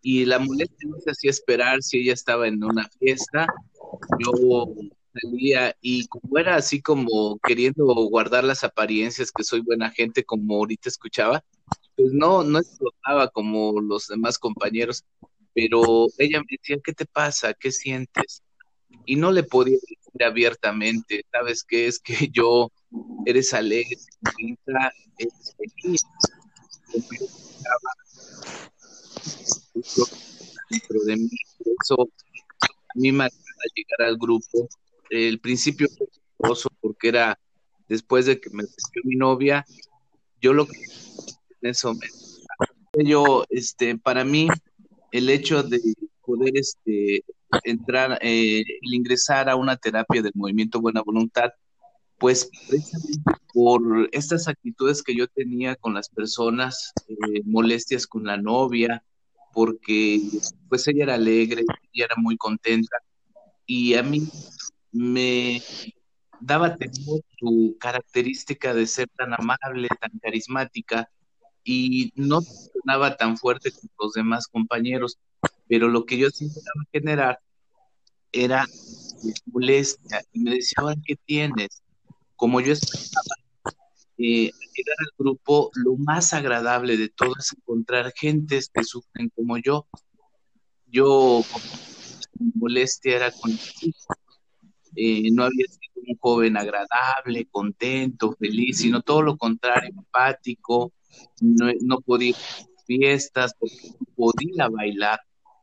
Y 0.00 0.24
la 0.24 0.40
molestia 0.40 0.88
no 0.88 0.98
se 0.98 1.10
hacía 1.12 1.30
esperar 1.30 1.80
si 1.82 1.98
ella 1.98 2.12
estaba 2.12 2.48
en 2.48 2.62
una 2.62 2.88
fiesta, 2.98 3.46
yo 4.18 4.32
salía 5.12 5.76
y 5.80 6.06
como 6.08 6.38
era 6.38 6.56
así 6.56 6.80
como 6.80 7.38
queriendo 7.38 7.84
guardar 7.84 8.44
las 8.44 8.64
apariencias 8.64 9.30
que 9.32 9.44
soy 9.44 9.60
buena 9.60 9.90
gente, 9.90 10.24
como 10.24 10.56
ahorita 10.56 10.88
escuchaba, 10.88 11.44
pues 11.96 12.12
no, 12.12 12.42
no 12.42 12.58
explotaba 12.58 13.28
como 13.28 13.80
los 13.80 14.08
demás 14.08 14.38
compañeros, 14.38 15.04
pero 15.54 16.06
ella 16.18 16.40
me 16.40 16.56
decía, 16.58 16.80
¿qué 16.82 16.92
te 16.92 17.06
pasa? 17.06 17.54
¿Qué 17.54 17.70
sientes? 17.70 18.42
Y 19.04 19.16
no 19.16 19.32
le 19.32 19.42
podía 19.42 19.76
decir 19.76 19.98
abiertamente, 20.24 21.24
¿sabes 21.30 21.64
qué? 21.64 21.86
Es 21.86 21.98
que 21.98 22.28
yo, 22.32 22.70
eres 23.26 23.52
alegre, 23.52 23.96
eres 25.18 25.56
feliz. 25.56 26.02
Dentro 30.70 31.00
de 31.04 31.16
mí, 31.16 31.30
eso 31.82 32.08
a 32.94 32.98
mí 32.98 33.12
me 33.12 33.28
llegar 33.74 34.08
al 34.08 34.16
grupo, 34.18 34.68
el 35.12 35.40
principio 35.40 35.88
fue 36.38 36.56
porque 36.80 37.08
era 37.08 37.38
después 37.88 38.26
de 38.26 38.40
que 38.40 38.50
me 38.50 38.62
despidió 38.62 39.02
mi 39.04 39.16
novia, 39.16 39.64
yo 40.40 40.52
lo 40.52 40.66
que 40.66 40.78
en 41.60 41.70
eso 41.70 41.94
me 41.94 43.04
yo 43.04 43.44
este 43.48 43.96
para 43.96 44.24
mí 44.24 44.48
el 45.12 45.30
hecho 45.30 45.62
de 45.62 45.80
poder 46.24 46.52
este 46.54 47.24
entrar 47.64 48.18
eh, 48.20 48.60
el 48.60 48.94
ingresar 48.94 49.48
a 49.48 49.56
una 49.56 49.76
terapia 49.76 50.20
del 50.20 50.32
movimiento 50.34 50.80
buena 50.80 51.02
voluntad 51.02 51.50
pues 52.18 52.50
precisamente 52.68 53.32
por 53.54 54.08
estas 54.12 54.46
actitudes 54.46 55.02
que 55.02 55.16
yo 55.16 55.26
tenía 55.28 55.74
con 55.76 55.94
las 55.94 56.08
personas 56.08 56.92
eh, 57.08 57.42
molestias 57.44 58.06
con 58.06 58.24
la 58.24 58.36
novia 58.36 59.02
porque 59.54 60.20
pues 60.68 60.86
ella 60.88 61.04
era 61.04 61.14
alegre 61.14 61.64
ella 61.92 62.06
era 62.06 62.16
muy 62.18 62.36
contenta 62.36 62.96
y 63.64 63.94
a 63.94 64.02
mí 64.02 64.28
me 64.92 65.62
daba 66.40 66.76
temor 66.76 67.20
su 67.38 67.76
característica 67.80 68.74
de 68.74 68.86
ser 68.86 69.08
tan 69.16 69.32
amable, 69.32 69.88
tan 70.00 70.10
carismática 70.20 71.08
y 71.64 72.12
no 72.16 72.40
sonaba 72.42 73.16
tan 73.16 73.36
fuerte 73.36 73.70
como 73.70 73.90
los 74.00 74.12
demás 74.14 74.48
compañeros, 74.48 75.18
pero 75.68 75.88
lo 75.88 76.04
que 76.04 76.18
yo 76.18 76.26
intentaba 76.26 76.84
generar 76.92 77.40
era 78.32 78.66
molestia 79.46 80.22
y 80.32 80.40
me 80.40 80.52
decía, 80.52 80.76
ahora, 80.78 80.96
¿qué 81.04 81.16
tienes? 81.16 81.82
Como 82.34 82.60
yo 82.60 82.72
estaba 82.72 83.36
eh, 84.18 84.50
llegar 84.74 84.96
al 85.00 85.12
grupo, 85.16 85.70
lo 85.74 85.96
más 85.96 86.32
agradable 86.32 86.96
de 86.96 87.08
todo 87.08 87.34
es 87.38 87.52
encontrar 87.52 88.12
gentes 88.16 88.70
que 88.72 88.84
sufren 88.84 89.30
como 89.30 89.58
yo. 89.58 89.86
Yo, 90.86 91.44
molestia 92.54 93.16
era 93.16 93.30
con 93.30 93.56
eh, 94.96 95.30
no 95.32 95.44
había 95.44 95.66
sido 95.66 96.02
un 96.06 96.16
joven 96.18 96.56
agradable, 96.56 97.46
contento, 97.50 98.32
feliz, 98.38 98.78
sino 98.78 99.02
todo 99.02 99.22
lo 99.22 99.36
contrario, 99.36 99.90
empático, 99.96 100.92
no, 101.40 102.00
podía 102.00 102.30
ir 102.30 102.36
a 102.36 102.82
fiestas 102.84 103.54
porque 103.58 103.90
no 103.98 104.06
podía 104.16 104.68
bailar, 104.68 105.20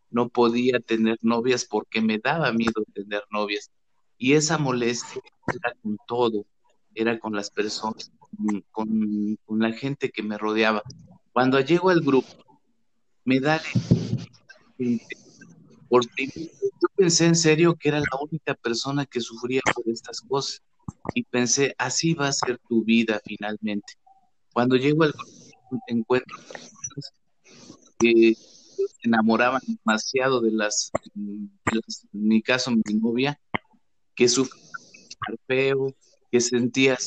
no 0.10 0.30
podía 0.30 0.80
tener 0.80 1.18
novias 1.22 1.66
porque 1.66 2.02
me 2.02 2.18
daba 2.18 2.52
miedo 2.52 2.84
tener 2.94 3.24
novias. 3.32 3.72
Y 4.18 4.34
esa 4.34 4.58
molestia 4.58 5.22
era 5.48 5.74
con 5.82 5.98
todo, 6.08 6.46
era 6.94 7.20
con 7.20 7.34
las 7.34 7.50
personas, 7.50 8.12
con, 8.72 9.38
con 9.46 9.60
la 9.60 9.72
gente 9.72 10.10
que 10.10 10.24
me 10.24 10.38
rodeaba. 10.38 10.84
Cuando 11.32 11.60
llego 11.60 11.90
al 11.90 12.02
grupo, 12.02 12.28
me 13.24 13.40
da 13.40 13.62
porque 15.88 16.52
yo 16.82 16.88
pensé 16.96 17.26
en 17.26 17.36
serio 17.36 17.76
que 17.76 17.90
era 17.90 18.00
la 18.00 18.18
única 18.22 18.54
persona 18.56 19.06
que 19.06 19.22
sufría 19.22 19.62
por 19.74 19.88
estas 19.88 20.22
cosas 20.22 20.62
y 21.14 21.24
pensé, 21.24 21.76
así 21.78 22.14
va 22.14 22.28
a 22.28 22.34
ser 22.34 22.60
tu 22.68 22.84
vida 22.84 23.22
finalmente. 23.26 23.94
Cuando 24.54 24.76
llego 24.76 25.04
al 25.04 25.14
encuentro 25.88 26.38
que 28.00 28.34
se 28.36 29.08
enamoraban 29.08 29.62
demasiado 29.68 30.42
de 30.42 30.52
las, 30.52 30.92
en 31.16 31.52
mi 32.12 32.42
caso, 32.42 32.72
mi 32.72 32.94
novia, 32.94 33.40
que 34.16 34.28
sufría 34.28 34.64
feo, 35.48 35.94
que 36.32 36.42
sentía 36.42 36.98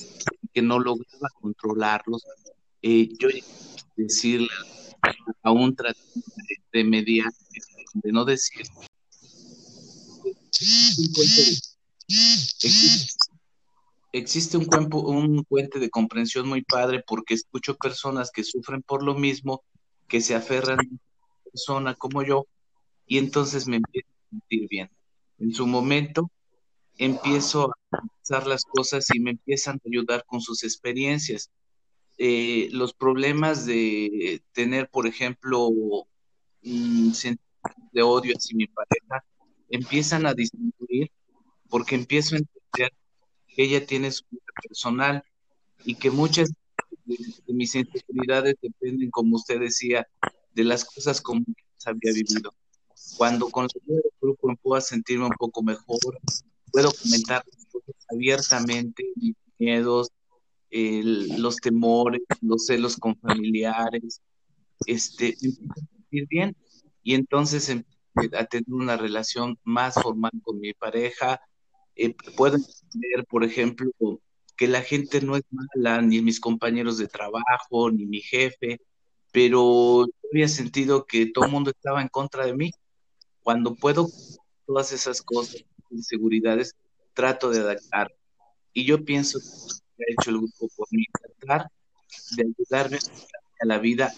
que 0.52 0.62
no 0.62 0.78
lograba 0.78 1.28
controlarlos. 1.40 2.22
Eh, 2.82 3.08
yo 3.18 3.28
decirle 3.96 4.48
a 5.42 5.50
un 5.50 5.74
tratamiento 5.74 6.30
de 6.72 6.84
mediar 6.84 7.32
de 7.94 8.12
no 8.12 8.24
decir 8.24 8.66
existe 14.12 14.58
un, 14.58 14.68
un 14.92 15.44
puente 15.44 15.78
de 15.78 15.90
comprensión 15.90 16.48
muy 16.48 16.62
padre 16.62 17.02
porque 17.06 17.34
escucho 17.34 17.76
personas 17.76 18.30
que 18.30 18.44
sufren 18.44 18.82
por 18.82 19.02
lo 19.02 19.14
mismo, 19.14 19.64
que 20.08 20.20
se 20.20 20.34
aferran 20.34 20.78
a 20.78 20.82
una 20.82 21.00
persona 21.50 21.94
como 21.94 22.22
yo, 22.22 22.46
y 23.06 23.18
entonces 23.18 23.66
me 23.66 23.76
empiezo 23.76 24.08
a 24.08 24.30
sentir 24.30 24.68
bien. 24.68 24.90
En 25.38 25.52
su 25.54 25.66
momento 25.66 26.30
empiezo 26.98 27.70
a 27.90 28.00
pensar 28.00 28.46
las 28.46 28.64
cosas 28.64 29.06
y 29.14 29.20
me 29.20 29.30
empiezan 29.30 29.76
a 29.76 29.88
ayudar 29.88 30.24
con 30.26 30.40
sus 30.40 30.62
experiencias. 30.62 31.50
Eh, 32.18 32.68
los 32.70 32.92
problemas 32.92 33.66
de 33.66 34.42
tener, 34.52 34.88
por 34.90 35.06
ejemplo, 35.06 35.70
de 36.62 38.02
odio 38.02 38.34
hacia 38.34 38.56
mi 38.56 38.66
pareja 38.66 39.24
empiezan 39.72 40.26
a 40.26 40.34
disminuir 40.34 41.10
porque 41.68 41.94
empiezo 41.94 42.36
a 42.36 42.38
entender 42.38 42.92
que 43.48 43.64
ella 43.64 43.84
tiene 43.84 44.10
su 44.10 44.24
vida 44.30 44.44
personal 44.62 45.24
y 45.84 45.94
que 45.96 46.10
muchas 46.10 46.50
de, 47.04 47.16
mis 47.48 47.74
inseguridades 47.74 48.54
dependen, 48.60 49.10
como 49.10 49.36
usted 49.36 49.58
decía, 49.58 50.06
de 50.54 50.64
las 50.64 50.84
cosas 50.84 51.20
como 51.20 51.44
que 51.44 51.64
había 51.86 52.12
vivido. 52.12 52.54
Cuando 53.16 53.48
con 53.48 53.66
del 53.84 54.02
grupo 54.20 54.54
puedo 54.62 54.80
sentirme 54.80 55.24
un 55.24 55.32
poco 55.38 55.62
mejor, 55.62 56.20
puedo 56.70 56.92
comentar 56.92 57.42
abiertamente 58.10 59.04
mis 59.16 59.34
miedos, 59.58 60.10
los 60.70 61.56
temores, 61.56 62.22
los 62.42 62.66
celos 62.66 62.96
con 62.96 63.16
familiares, 63.16 64.20
este, 64.86 65.36
bien 66.10 66.54
y 67.02 67.14
entonces 67.14 67.68
empecé 67.68 67.91
a 68.32 68.44
tener 68.44 68.64
una 68.68 68.96
relación 68.96 69.58
más 69.64 69.94
formal 69.94 70.32
con 70.42 70.60
mi 70.60 70.74
pareja. 70.74 71.40
Eh, 71.96 72.14
puedo 72.36 72.56
entender, 72.56 73.26
por 73.28 73.44
ejemplo, 73.44 73.90
que 74.56 74.68
la 74.68 74.82
gente 74.82 75.20
no 75.20 75.36
es 75.36 75.42
mala, 75.50 76.02
ni 76.02 76.20
mis 76.20 76.40
compañeros 76.40 76.98
de 76.98 77.08
trabajo, 77.08 77.90
ni 77.90 78.06
mi 78.06 78.20
jefe, 78.20 78.80
pero 79.32 80.06
yo 80.06 80.12
había 80.32 80.48
sentido 80.48 81.06
que 81.06 81.26
todo 81.26 81.46
el 81.46 81.50
mundo 81.50 81.70
estaba 81.70 82.02
en 82.02 82.08
contra 82.08 82.46
de 82.46 82.54
mí. 82.54 82.70
Cuando 83.42 83.74
puedo 83.74 84.08
todas 84.66 84.92
esas 84.92 85.22
cosas, 85.22 85.64
inseguridades, 85.90 86.74
trato 87.14 87.50
de 87.50 87.60
adaptar. 87.60 88.14
Y 88.72 88.84
yo 88.84 89.04
pienso 89.04 89.38
que 89.38 90.04
ha 90.04 90.12
hecho 90.12 90.30
el 90.30 90.38
grupo 90.38 90.68
por 90.76 90.86
mí, 90.90 91.04
tratar 91.38 91.68
de 92.36 92.44
ayudarme 92.44 92.98
a 93.60 93.66
la 93.66 93.78
vida 93.78 94.12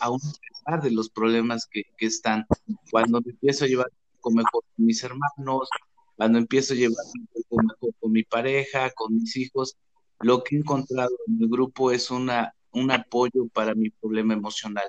de 0.82 0.90
los 0.90 1.10
problemas 1.10 1.66
que, 1.70 1.84
están. 1.98 2.46
Cuando 2.90 3.18
empiezo 3.24 3.64
a 3.64 3.68
llevar 3.68 3.86
un 3.86 4.16
poco 4.16 4.30
mejor 4.32 4.64
con 4.76 4.86
mis 4.86 5.02
hermanos, 5.04 5.68
cuando 6.16 6.38
empiezo 6.38 6.74
a 6.74 6.76
llevar 6.76 7.04
un 7.18 7.26
poco 7.26 7.62
mejor 7.62 7.94
con 8.00 8.12
mi 8.12 8.22
pareja, 8.24 8.90
con 8.90 9.14
mis 9.14 9.36
hijos, 9.36 9.76
lo 10.20 10.42
que 10.42 10.56
he 10.56 10.58
encontrado 10.58 11.14
en 11.26 11.42
el 11.42 11.48
grupo 11.48 11.90
es 11.90 12.10
una, 12.10 12.54
un 12.72 12.90
apoyo 12.90 13.46
para 13.52 13.74
mi 13.74 13.90
problema 13.90 14.34
emocional. 14.34 14.88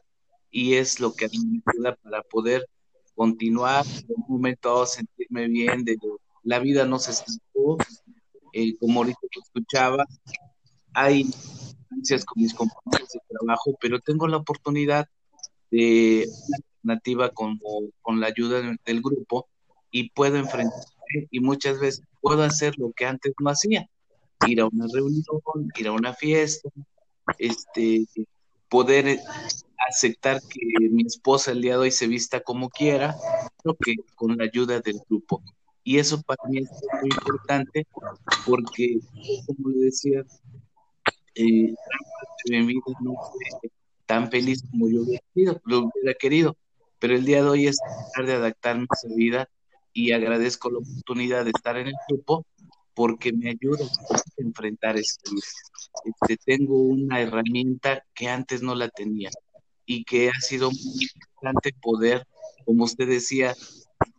Y 0.49 0.75
es 0.75 0.99
lo 0.99 1.13
que 1.13 1.25
a 1.25 1.29
mí 1.29 1.39
me 1.39 1.61
ayuda 1.65 1.95
para 1.95 2.23
poder 2.23 2.65
continuar, 3.13 3.85
en 3.85 4.15
un 4.15 4.25
momento 4.27 4.81
a 4.81 4.87
sentirme 4.87 5.47
bien, 5.47 5.83
de 5.83 5.97
la 6.43 6.59
vida 6.59 6.85
no 6.85 6.99
se 6.99 7.11
estancó, 7.11 7.77
eh, 8.53 8.77
como 8.77 9.01
ahorita 9.01 9.19
escuchaba, 9.43 10.05
hay 10.93 11.25
con 12.25 12.41
mis 12.41 12.53
compañeros 12.53 13.09
de 13.09 13.19
trabajo, 13.27 13.75
pero 13.79 13.99
tengo 13.99 14.27
la 14.27 14.37
oportunidad 14.37 15.07
alternativa 15.75 17.29
como 17.29 17.59
con 18.01 18.19
la 18.19 18.27
ayuda 18.27 18.61
del 18.85 19.01
grupo 19.01 19.47
y 19.91 20.09
puedo 20.09 20.37
enfrentarme 20.37 20.95
y 21.31 21.39
muchas 21.39 21.79
veces 21.79 22.01
puedo 22.21 22.43
hacer 22.43 22.77
lo 22.77 22.91
que 22.91 23.05
antes 23.05 23.33
no 23.39 23.49
hacía, 23.49 23.89
ir 24.47 24.61
a 24.61 24.67
una 24.67 24.87
reunión, 24.91 25.23
ir 25.75 25.87
a 25.87 25.91
una 25.91 26.13
fiesta, 26.13 26.69
este, 27.37 28.05
poder 28.69 29.19
aceptar 29.89 30.41
que 30.41 30.89
mi 30.89 31.03
esposa 31.03 31.51
el 31.51 31.61
día 31.61 31.73
de 31.73 31.79
hoy 31.79 31.91
se 31.91 32.07
vista 32.07 32.41
como 32.41 32.69
quiera, 32.69 33.15
lo 33.63 33.75
que 33.75 33.95
con 34.15 34.37
la 34.37 34.45
ayuda 34.45 34.79
del 34.79 34.99
grupo. 35.07 35.41
Y 35.83 35.99
eso 35.99 36.21
para 36.23 36.41
mí 36.49 36.59
es 36.59 36.69
muy 37.01 37.09
importante 37.11 37.85
porque, 38.45 38.99
como 39.45 39.69
decía, 39.75 40.23
eh, 41.35 41.75
mi 42.49 42.65
vida 42.65 42.81
no 43.01 43.13
tan 44.05 44.29
feliz 44.29 44.63
como 44.69 44.89
yo 44.89 45.01
hubiera 45.01 45.61
lo 45.65 45.79
hubiera 45.79 46.13
querido. 46.17 46.57
Pero 46.99 47.15
el 47.15 47.25
día 47.25 47.43
de 47.43 47.49
hoy 47.49 47.67
es 47.67 47.77
tratar 47.77 48.25
de 48.25 48.33
adaptarme 48.33 48.87
a 48.89 48.95
su 48.95 49.13
vida 49.13 49.49
y 49.93 50.11
agradezco 50.11 50.69
la 50.69 50.79
oportunidad 50.79 51.45
de 51.45 51.51
estar 51.55 51.77
en 51.77 51.87
el 51.87 51.95
grupo 52.07 52.45
porque 52.93 53.33
me 53.33 53.49
ayuda 53.49 53.85
a 53.85 54.21
enfrentar 54.37 54.97
vida. 54.97 55.39
Este, 56.05 56.37
tengo 56.37 56.77
una 56.77 57.21
herramienta 57.21 58.03
que 58.13 58.29
antes 58.29 58.61
no 58.61 58.75
la 58.75 58.89
tenía 58.89 59.29
y 59.85 60.03
que 60.03 60.29
ha 60.29 60.41
sido 60.41 60.71
muy 60.71 61.07
importante 61.13 61.73
poder, 61.81 62.25
como 62.65 62.85
usted 62.85 63.07
decía, 63.07 63.53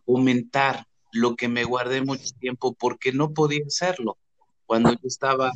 aumentar 0.07 0.85
lo 1.11 1.35
que 1.35 1.47
me 1.47 1.63
guardé 1.63 2.01
mucho 2.01 2.29
tiempo 2.39 2.73
porque 2.73 3.11
no 3.11 3.33
podía 3.33 3.65
hacerlo. 3.65 4.17
Cuando 4.65 4.91
yo 4.91 4.99
estaba 5.03 5.51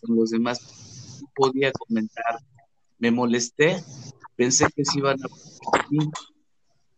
con 0.00 0.16
los 0.16 0.30
demás, 0.30 0.60
podía 1.34 1.72
comentar 1.72 2.40
me 2.98 3.10
molesté, 3.10 3.82
pensé 4.36 4.66
que 4.74 4.84
se 4.84 4.98
iban 4.98 5.18
a 5.22 5.28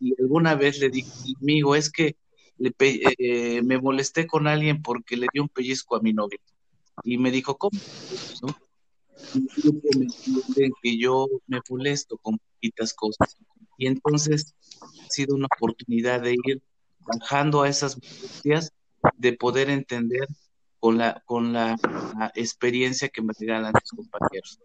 y 0.01 0.14
alguna 0.20 0.55
vez 0.55 0.78
le 0.78 0.90
dije, 0.90 1.11
amigo, 1.40 1.74
es 1.74 1.90
que 1.90 2.16
eh, 2.59 3.62
me 3.62 3.78
molesté 3.80 4.26
con 4.26 4.46
alguien 4.46 4.82
porque 4.82 5.16
le 5.16 5.26
dio 5.32 5.42
un 5.42 5.49
pellizco 5.49 5.96
a 5.96 6.01
mi 6.01 6.12
novia. 6.12 6.38
Y 7.05 7.18
me 7.18 7.30
dijo, 7.30 7.57
¿cómo? 7.57 7.78
¿No? 8.42 8.55
Y 9.34 10.70
que 10.82 10.99
yo 10.99 11.26
me 11.46 11.61
molesto 11.68 12.16
con 12.18 12.38
poquitas 12.38 12.94
cosas. 12.94 13.36
Y 13.76 13.86
entonces 13.86 14.55
ha 14.80 15.11
sido 15.11 15.34
una 15.34 15.46
oportunidad 15.46 16.22
de 16.22 16.32
ir 16.32 16.62
bajando 17.01 17.62
a 17.62 17.68
esas 17.68 17.96
molestias, 17.96 18.72
de 19.16 19.32
poder 19.32 19.70
entender 19.70 20.26
con 20.80 20.99
la, 20.99 21.22
con 21.26 21.53
la, 21.53 21.76
experiencia 22.34 23.09
que 23.09 23.22
me 23.22 23.32
regalan 23.38 23.72
mis 23.74 23.90
compañeros. 23.90 24.61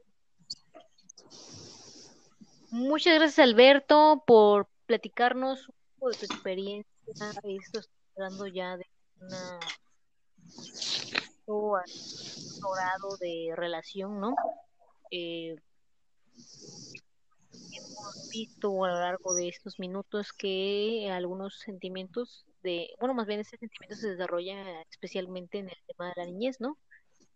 Muchas 2.73 3.13
gracias, 3.19 3.37
Alberto, 3.37 4.23
por 4.25 4.67
platicarnos 4.87 5.69
un 5.69 5.75
poco 5.99 6.09
de 6.09 6.17
tu 6.17 6.25
experiencia. 6.25 6.91
Esto 7.43 7.79
está 7.81 7.93
hablando 8.15 8.47
ya 8.47 8.77
de 8.77 8.87
una 9.21 9.59
grado 11.45 13.15
de 13.17 13.53
relación, 13.55 14.19
¿no? 14.19 14.33
Eh, 15.11 15.55
hemos 17.51 18.29
visto 18.31 18.83
a 18.83 18.87
lo 18.87 18.99
largo 18.99 19.35
de 19.35 19.49
estos 19.49 19.77
minutos 19.77 20.33
que 20.33 21.11
algunos 21.11 21.59
sentimientos 21.59 22.43
de, 22.63 22.95
bueno, 22.99 23.13
más 23.13 23.27
bien 23.27 23.41
ese 23.41 23.55
sentimiento 23.55 23.97
se 23.97 24.15
desarrolla 24.15 24.81
especialmente 24.89 25.59
en 25.59 25.69
el 25.69 25.77
tema 25.85 26.07
de 26.07 26.13
la 26.15 26.25
niñez, 26.25 26.59
¿no? 26.59 26.79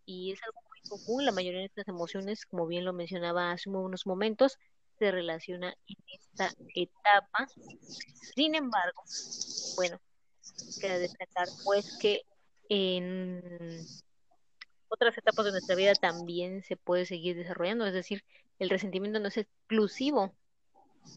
Y 0.04 0.32
es 0.32 0.40
algo 0.42 0.62
muy 0.68 0.80
común, 0.90 1.26
la 1.26 1.32
mayoría 1.32 1.60
de 1.60 1.68
estas 1.68 1.88
emociones, 1.88 2.48
como 2.48 2.66
bien 2.66 2.86
lo 2.86 2.94
mencionaba 2.94 3.52
hace 3.52 3.70
unos 3.70 4.08
momentos, 4.08 4.58
se 4.98 5.12
relaciona 5.12 5.76
en 5.88 5.98
esta 6.08 6.52
etapa. 6.76 7.48
Sin 8.36 8.56
embargo, 8.56 9.04
bueno, 9.76 10.00
queda 10.80 10.98
destacar 10.98 11.48
pues 11.64 11.98
que 12.00 12.24
en 12.70 13.86
otras 14.90 15.18
etapas 15.18 15.46
de 15.46 15.52
nuestra 15.52 15.76
vida 15.76 15.94
también 15.94 16.64
se 16.64 16.78
puede 16.78 17.06
seguir 17.06 17.36
desarrollando, 17.36 17.86
es 17.86 17.94
decir, 17.94 18.24
el 18.60 18.70
resentimiento 18.70 19.20
no 19.20 19.28
es 19.28 19.38
exclusivo 19.38 20.34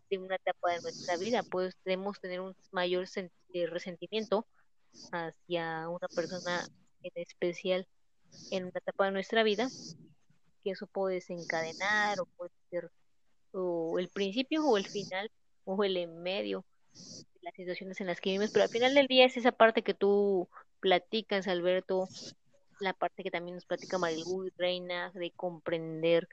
de 0.09 0.19
una 0.19 0.37
etapa 0.37 0.73
de 0.73 0.81
nuestra 0.83 1.17
vida, 1.17 1.43
pues 1.43 1.75
podemos 1.83 2.21
tener 2.21 2.41
un 2.41 2.55
mayor 2.71 3.07
eh, 3.17 3.67
resentimiento 3.67 4.47
hacia 5.13 5.89
una 5.89 6.09
persona 6.09 6.67
en 7.03 7.13
especial 7.15 7.87
en 8.51 8.65
una 8.65 8.79
etapa 8.79 9.07
de 9.07 9.13
nuestra 9.13 9.43
vida, 9.43 9.69
que 10.63 10.71
eso 10.71 10.87
puede 10.87 11.17
desencadenar 11.17 12.21
o 12.21 12.27
puede 12.27 12.53
ser 12.71 12.91
o 13.53 13.99
el 13.99 14.09
principio 14.09 14.65
o 14.65 14.77
el 14.77 14.87
final 14.87 15.31
o 15.65 15.83
el 15.85 15.97
en 15.97 16.23
medio 16.23 16.65
de 16.93 17.41
las 17.43 17.55
situaciones 17.55 18.01
en 18.01 18.07
las 18.07 18.21
que 18.21 18.31
vivimos, 18.31 18.51
pero 18.51 18.65
al 18.65 18.71
final 18.71 18.95
del 18.95 19.07
día 19.07 19.25
es 19.25 19.37
esa 19.37 19.53
parte 19.53 19.83
que 19.83 19.95
tú 19.95 20.49
platicas, 20.81 21.47
Alberto, 21.49 22.09
la 22.81 22.93
parte 22.93 23.23
que 23.23 23.31
también 23.31 23.57
nos 23.57 23.67
platica 23.67 23.99
Marilu 23.99 24.47
y 24.47 24.51
Reina, 24.57 25.11
de 25.15 25.31
comprender 25.33 26.29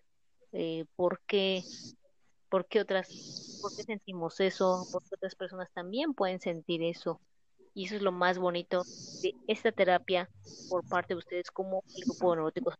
eh, 0.54 0.86
por 0.96 1.20
qué, 1.28 1.64
por 2.50 2.68
qué 2.68 2.80
otras, 2.80 3.60
por 3.62 3.76
qué 3.76 3.84
sentimos 3.84 4.40
eso, 4.40 4.88
por 4.92 5.04
qué 5.04 5.16
otras 5.16 5.36
personas 5.36 5.70
también 5.74 6.14
pueden 6.14 6.40
sentir 6.40 6.82
eso. 6.84 7.20
Y 7.74 7.86
eso 7.86 7.96
es 7.96 8.02
lo 8.02 8.12
más 8.12 8.40
bonito 8.40 8.84
de 9.22 9.36
esta 9.48 9.72
terapia 9.72 10.30
por 10.70 10.88
parte 10.88 11.14
de 11.14 11.20
ustedes 11.20 11.52
como 11.52 11.84
el 11.96 12.06
grupo 12.06 12.32
de 12.32 12.38
neuróticos 12.38 12.76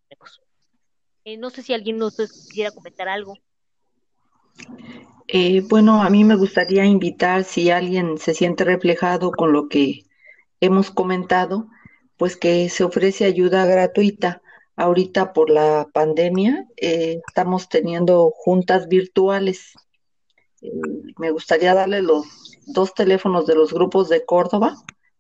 eh, 1.24 1.36
no 1.36 1.50
sé 1.50 1.62
si 1.62 1.74
alguien 1.74 1.98
nos 1.98 2.16
quiera 2.54 2.72
comentar 2.72 3.10
algo. 3.10 3.34
Eh, 5.28 5.62
bueno, 5.68 6.02
a 6.04 6.10
mí 6.10 6.24
me 6.24 6.36
gustaría 6.36 6.86
invitar 6.86 7.44
si 7.44 7.70
alguien 7.70 8.18
se 8.18 8.34
siente 8.34 8.64
reflejado 8.64 9.32
con 9.32 9.52
lo 9.52 9.68
que 9.68 10.06
hemos 10.62 10.90
comentado, 10.92 11.68
pues 12.18 12.38
que 12.38 12.70
se 12.70 12.84
ofrece 12.84 13.26
ayuda 13.26 13.66
gratuita. 13.66 14.42
Ahorita 14.76 15.34
por 15.34 15.50
la 15.50 15.88
pandemia 15.92 16.68
eh, 16.78 17.22
estamos 17.28 17.68
teniendo 17.68 18.32
juntas 18.36 18.88
virtuales. 18.88 19.74
Eh, 20.62 20.72
me 21.18 21.32
gustaría 21.32 21.74
darle 21.74 22.02
los 22.02 22.26
dos 22.68 22.94
teléfonos 22.94 23.48
de 23.48 23.56
los 23.56 23.74
grupos 23.74 24.10
de 24.10 24.24
Córdoba 24.26 24.76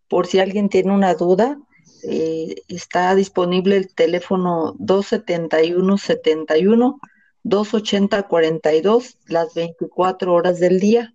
por 0.07 0.27
si 0.27 0.39
alguien 0.39 0.69
tiene 0.69 0.93
una 0.93 1.15
duda. 1.15 1.59
Eh, 2.03 2.55
está 2.67 3.15
disponible 3.15 3.77
el 3.77 3.93
teléfono 3.93 4.75
271 4.77 5.97
71 5.97 6.99
280 7.47 8.23
42 8.23 9.17
las 9.27 9.53
24 9.53 10.33
horas 10.33 10.59
del 10.59 10.79
día. 10.79 11.13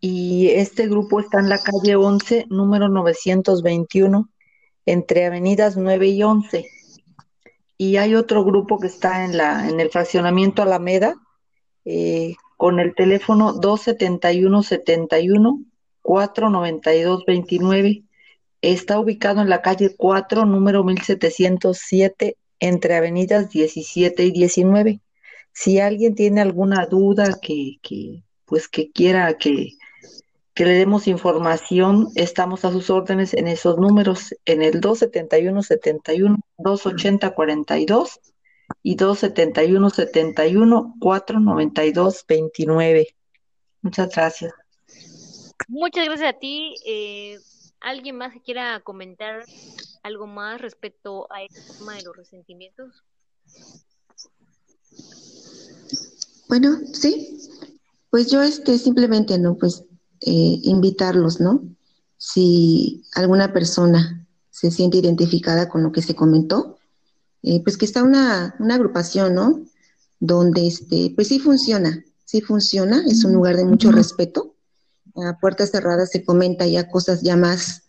Y 0.00 0.48
este 0.48 0.88
grupo 0.88 1.20
está 1.20 1.40
en 1.40 1.48
la 1.48 1.58
calle 1.58 1.96
11, 1.96 2.46
número 2.48 2.88
921 2.88 4.30
entre 4.86 5.26
avenidas 5.26 5.76
9 5.76 6.06
y 6.08 6.22
11. 6.22 6.66
Y 7.76 7.96
hay 7.96 8.14
otro 8.14 8.44
grupo 8.44 8.78
que 8.78 8.86
está 8.86 9.24
en, 9.24 9.36
la, 9.36 9.68
en 9.68 9.80
el 9.80 9.90
fraccionamiento 9.90 10.62
Alameda 10.62 11.16
eh, 11.84 12.34
con 12.56 12.80
el 12.80 12.94
teléfono 12.94 13.52
271 13.52 14.62
71 14.62 15.60
492 16.00 17.24
29. 17.26 18.04
Está 18.62 18.98
ubicado 18.98 19.42
en 19.42 19.50
la 19.50 19.60
calle 19.60 19.94
4, 19.96 20.46
número 20.46 20.82
1707, 20.82 22.38
entre 22.58 22.94
avenidas 22.94 23.50
17 23.50 24.24
y 24.24 24.30
19. 24.30 25.00
Si 25.58 25.80
alguien 25.80 26.14
tiene 26.14 26.42
alguna 26.42 26.84
duda 26.84 27.38
que, 27.40 27.78
que 27.80 28.22
pues 28.44 28.68
que 28.68 28.92
quiera 28.92 29.38
que 29.38 29.70
que 30.52 30.66
le 30.66 30.72
demos 30.72 31.06
información, 31.06 32.08
estamos 32.14 32.66
a 32.66 32.72
sus 32.72 32.90
órdenes 32.90 33.32
en 33.34 33.46
esos 33.46 33.78
números, 33.78 34.34
en 34.46 34.62
el 34.62 34.80
271-71, 34.80 36.38
280-42 36.58 38.20
y 38.82 38.96
271-71, 38.96 40.94
492-29. 40.98 43.06
Muchas 43.82 44.14
gracias. 44.14 44.52
Muchas 45.68 46.06
gracias 46.06 46.34
a 46.34 46.38
ti. 46.38 46.74
Eh, 46.86 47.38
¿Alguien 47.80 48.16
más 48.16 48.32
que 48.32 48.40
quiera 48.40 48.80
comentar 48.80 49.44
algo 50.02 50.26
más 50.26 50.58
respecto 50.60 51.30
a 51.30 51.42
este 51.42 51.60
tema 51.78 51.96
de 51.96 52.02
los 52.02 52.16
resentimientos? 52.16 53.04
Bueno, 56.48 56.78
sí. 56.92 57.38
Pues 58.10 58.28
yo 58.28 58.42
este 58.42 58.78
simplemente 58.78 59.38
no, 59.38 59.56
pues 59.56 59.84
eh, 60.20 60.60
invitarlos, 60.62 61.40
¿no? 61.40 61.62
Si 62.18 63.04
alguna 63.14 63.52
persona 63.52 64.26
se 64.50 64.70
siente 64.70 64.98
identificada 64.98 65.68
con 65.68 65.82
lo 65.82 65.92
que 65.92 66.02
se 66.02 66.14
comentó, 66.14 66.78
eh, 67.42 67.62
pues 67.62 67.76
que 67.76 67.84
está 67.84 68.02
una, 68.02 68.54
una, 68.58 68.76
agrupación, 68.76 69.34
¿no? 69.34 69.60
Donde, 70.18 70.66
este, 70.66 71.12
pues 71.14 71.28
sí 71.28 71.38
funciona, 71.38 72.04
sí 72.24 72.40
funciona, 72.40 73.04
es 73.06 73.24
un 73.24 73.34
lugar 73.34 73.56
de 73.56 73.66
mucho 73.66 73.92
respeto. 73.92 74.54
A 75.16 75.38
puertas 75.38 75.70
cerradas 75.70 76.10
se 76.10 76.24
comenta 76.24 76.66
ya 76.66 76.88
cosas 76.88 77.22
ya 77.22 77.36
más 77.36 77.82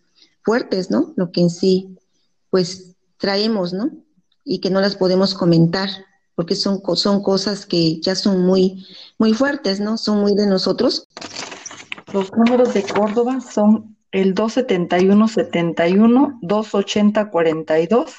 fuertes, 0.43 0.91
¿no? 0.91 1.14
Lo 1.16 1.32
que 1.32 1.41
en 1.41 1.49
sí, 1.49 1.97
pues 2.49 2.95
traemos, 3.18 3.74
¿no? 3.74 3.91
Y 4.43 4.60
que 4.60 4.70
no 4.70 4.82
las 4.82 4.95
podemos 4.95 5.34
comentar, 5.34 5.89
porque 6.38 6.56
son, 6.56 6.82
son 6.96 7.22
cosas 7.24 7.66
que 7.66 8.00
ya 8.00 8.14
son 8.14 8.46
muy, 8.46 8.86
muy 9.18 9.34
fuertes, 9.34 9.80
¿no? 9.80 9.98
Son 9.98 10.20
muy 10.20 10.36
de 10.36 10.46
nosotros. 10.46 11.08
Los 12.14 12.32
números 12.32 12.76
de 12.76 12.84
Córdoba 12.84 13.42
son 13.42 13.98
el 14.12 14.36
271-71, 14.36 16.38
280-42 16.44 18.14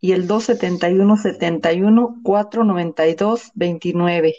y 0.00 0.12
el 0.12 0.26
271-71, 0.26 2.22
492-29. 2.22 4.34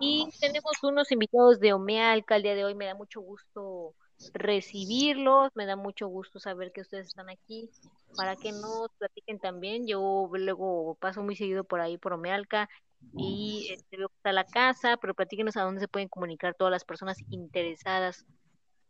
Y 0.00 0.26
tenemos 0.40 0.72
unos 0.82 1.12
invitados 1.12 1.60
de 1.60 1.74
OMEA, 1.74 2.14
el 2.14 2.24
día 2.42 2.54
de 2.54 2.64
hoy. 2.64 2.74
Me 2.74 2.86
da 2.86 2.94
mucho 2.94 3.20
gusto 3.20 3.94
recibirlos, 4.32 5.50
me 5.54 5.66
da 5.66 5.76
mucho 5.76 6.08
gusto 6.08 6.40
saber 6.40 6.72
que 6.72 6.80
ustedes 6.80 7.08
están 7.08 7.28
aquí 7.28 7.68
para 8.16 8.36
que 8.36 8.52
nos 8.52 8.88
platiquen 8.98 9.38
también. 9.38 9.86
Yo 9.86 10.30
luego 10.32 10.96
paso 11.00 11.22
muy 11.22 11.36
seguido 11.36 11.64
por 11.64 11.80
ahí 11.80 11.98
por 11.98 12.12
Omealca 12.12 12.68
y 13.16 13.68
este, 13.72 13.96
veo 13.96 14.08
que 14.08 14.16
está 14.16 14.32
la 14.32 14.44
casa, 14.44 14.96
pero 15.00 15.14
platíquenos 15.14 15.56
a 15.56 15.62
dónde 15.62 15.80
se 15.80 15.88
pueden 15.88 16.08
comunicar 16.08 16.54
todas 16.54 16.70
las 16.70 16.84
personas 16.84 17.18
interesadas 17.30 18.24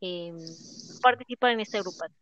en 0.01 0.37
participar 1.01 1.53
en 1.53 1.61
esta 1.61 1.79
agrupación. 1.79 2.17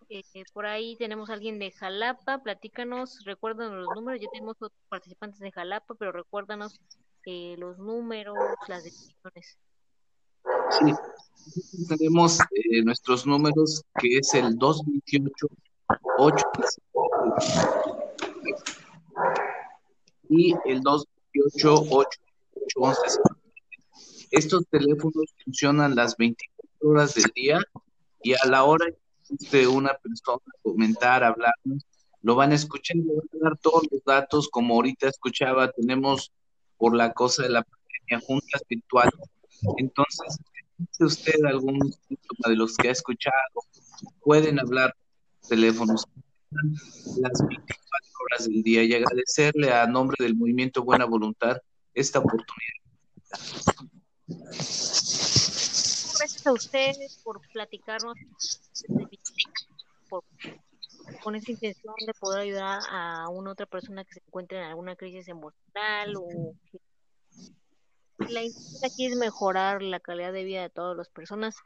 Eh, 0.10 0.24
por 0.54 0.66
ahí 0.66 0.96
tenemos 0.96 1.30
a 1.30 1.34
alguien 1.34 1.60
de 1.60 1.72
Jalapa, 1.72 2.42
platícanos, 2.42 3.26
recuérdanos 3.26 3.84
los 3.84 3.94
números, 3.94 4.22
ya 4.22 4.30
tenemos 4.32 4.56
otros 4.56 4.72
participantes 4.88 5.40
de 5.40 5.52
Jalapa, 5.52 5.96
pero 5.96 6.14
recuérdanos 6.14 6.80
eh, 7.30 7.56
los 7.58 7.78
números, 7.78 8.38
las 8.70 8.86
decisiones. 8.86 9.58
Sí, 10.70 10.94
tenemos 11.90 12.40
eh, 12.40 12.82
nuestros 12.86 13.28
números, 13.28 13.84
que 14.00 14.20
es 14.20 14.34
el 14.34 14.58
228 14.58 15.48
8 16.20 16.46
y 20.30 20.54
el 20.66 20.80
228 20.82 21.86
8 21.92 22.20
Estos 24.32 24.64
teléfonos 24.70 25.36
funcionan 25.44 25.96
las 25.96 26.16
24 26.16 26.90
horas 26.90 27.14
del 27.14 27.30
día 27.36 27.60
y 28.24 28.36
a 28.36 28.48
la 28.48 28.64
hora 28.64 28.86
de 29.52 29.68
una 29.68 29.94
persona 29.96 30.40
comentar, 30.62 31.26
hablarnos, 31.26 31.86
lo 32.22 32.36
van 32.36 32.54
a 32.54 32.56
escuchar, 32.56 32.96
van 32.96 33.18
a 33.18 33.50
dar 33.50 33.58
todos 33.58 33.84
los 33.92 34.02
datos, 34.06 34.48
como 34.48 34.76
ahorita 34.76 35.10
escuchaba, 35.10 35.70
tenemos 35.72 36.32
por 36.78 36.96
la 36.96 37.14
cosa 37.14 37.44
de 37.44 37.50
la 37.50 37.64
pandemia 37.64 38.26
juntas 38.28 38.62
virtuales. 38.70 39.14
Entonces, 39.78 40.38
si 40.92 41.04
usted 41.04 41.44
algún 41.46 41.80
síntoma 42.08 42.50
de 42.50 42.56
los 42.56 42.76
que 42.78 42.90
ha 42.90 42.92
escuchado, 42.92 43.36
pueden 44.22 44.60
hablar 44.60 44.96
teléfonos 45.48 46.06
las 46.52 47.40
24 47.48 48.12
horas 48.26 48.48
del 48.48 48.64
día 48.64 48.84
y 48.84 48.94
agradecerle 48.94 49.72
a 49.72 49.88
nombre 49.88 50.16
del 50.20 50.36
movimiento 50.36 50.84
Buena 50.84 51.06
Voluntad 51.06 51.58
esta 51.94 52.20
oportunidad. 52.20 52.74
Gracias 56.20 56.48
a 56.48 56.54
ustedes 56.54 57.20
por 57.24 57.42
platicarnos 57.52 58.18
con 61.28 61.36
esa 61.36 61.52
intención 61.52 61.94
de 62.06 62.14
poder 62.14 62.40
ayudar 62.40 62.80
a 62.90 63.28
una 63.28 63.52
otra 63.52 63.66
persona 63.66 64.06
que 64.06 64.14
se 64.14 64.22
encuentre 64.26 64.60
en 64.60 64.64
alguna 64.64 64.96
crisis 64.96 65.28
emocional 65.28 66.16
o 66.16 66.56
la 68.20 68.44
intención 68.44 68.86
aquí 68.86 69.08
es 69.08 69.18
mejorar 69.18 69.82
la 69.82 70.00
calidad 70.00 70.32
de 70.32 70.46
vida 70.46 70.62
de 70.62 70.70
todas 70.70 70.96
las 70.96 71.10
personas 71.10 71.58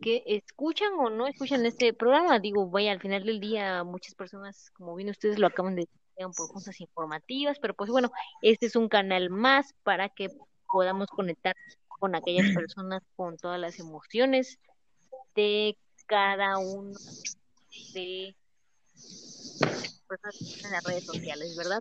que 0.00 0.22
escuchan 0.24 0.94
o 0.94 1.10
no 1.10 1.26
escuchan 1.26 1.66
este 1.66 1.92
programa. 1.92 2.38
Digo, 2.38 2.70
vaya, 2.70 2.90
al 2.90 3.02
final 3.02 3.26
del 3.26 3.38
día 3.38 3.84
muchas 3.84 4.14
personas, 4.14 4.70
como 4.70 4.94
bien 4.94 5.10
ustedes 5.10 5.38
lo 5.38 5.48
acaban 5.48 5.76
de 5.76 5.82
decir, 5.82 6.34
por 6.34 6.50
cosas 6.50 6.80
informativas, 6.80 7.58
pero 7.58 7.74
pues 7.74 7.90
bueno, 7.90 8.10
este 8.40 8.64
es 8.64 8.76
un 8.76 8.88
canal 8.88 9.28
más 9.28 9.74
para 9.82 10.08
que 10.08 10.30
podamos 10.72 11.08
conectar 11.08 11.54
con 11.86 12.14
aquellas 12.14 12.54
personas 12.54 13.02
con 13.14 13.36
todas 13.36 13.60
las 13.60 13.78
emociones 13.78 14.58
de 15.34 15.76
cada 16.06 16.56
uno 16.56 16.96
de 17.92 18.34
personas 20.06 20.64
en 20.64 20.70
las 20.70 20.84
redes 20.84 21.06
sociales, 21.06 21.56
¿verdad? 21.56 21.80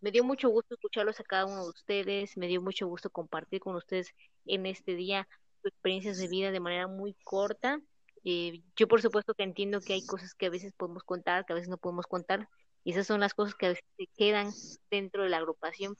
Me 0.00 0.10
dio 0.10 0.24
mucho 0.24 0.48
gusto 0.48 0.74
escucharlos 0.74 1.20
a 1.20 1.24
cada 1.24 1.46
uno 1.46 1.64
de 1.64 1.70
ustedes, 1.70 2.36
me 2.36 2.46
dio 2.46 2.62
mucho 2.62 2.86
gusto 2.86 3.10
compartir 3.10 3.60
con 3.60 3.76
ustedes 3.76 4.08
en 4.46 4.66
este 4.66 4.94
día 4.94 5.28
experiencias 5.64 6.18
de 6.18 6.28
vida 6.28 6.50
de 6.50 6.60
manera 6.60 6.86
muy 6.86 7.14
corta. 7.24 7.80
Eh, 8.24 8.62
yo 8.76 8.88
por 8.88 9.02
supuesto 9.02 9.34
que 9.34 9.42
entiendo 9.42 9.80
que 9.80 9.94
hay 9.94 10.04
cosas 10.04 10.34
que 10.34 10.46
a 10.46 10.50
veces 10.50 10.72
podemos 10.76 11.02
contar, 11.02 11.44
que 11.44 11.52
a 11.52 11.56
veces 11.56 11.68
no 11.68 11.78
podemos 11.78 12.06
contar, 12.06 12.48
y 12.84 12.92
esas 12.92 13.06
son 13.06 13.20
las 13.20 13.34
cosas 13.34 13.54
que 13.54 13.66
a 13.66 13.68
veces 13.70 13.84
se 13.96 14.06
quedan 14.16 14.50
dentro 14.90 15.22
de 15.22 15.28
la 15.28 15.38
agrupación, 15.38 15.96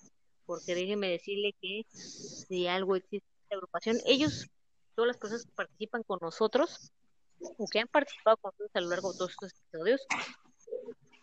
porque 0.47 0.75
déjenme 0.75 1.09
decirle 1.09 1.55
que 1.61 1.85
si 1.93 2.67
algo 2.67 2.97
existe 2.97 3.27
en 3.27 3.49
la 3.51 3.57
agrupación, 3.57 3.99
ellos, 4.07 4.47
todas 4.95 5.09
las 5.09 5.17
personas 5.19 5.45
que 5.45 5.53
participan 5.53 6.03
con 6.03 6.19
nosotros, 6.21 6.91
o 7.41 7.67
que 7.71 7.81
han 7.81 7.89
participado 7.89 8.37
con 8.39 8.51
nosotros 8.51 8.71
a 8.75 8.81
lo 8.81 8.89
largo 8.91 9.13
de 9.13 9.19
todos 9.19 9.31
estos 9.33 9.53
episodios, 9.53 10.01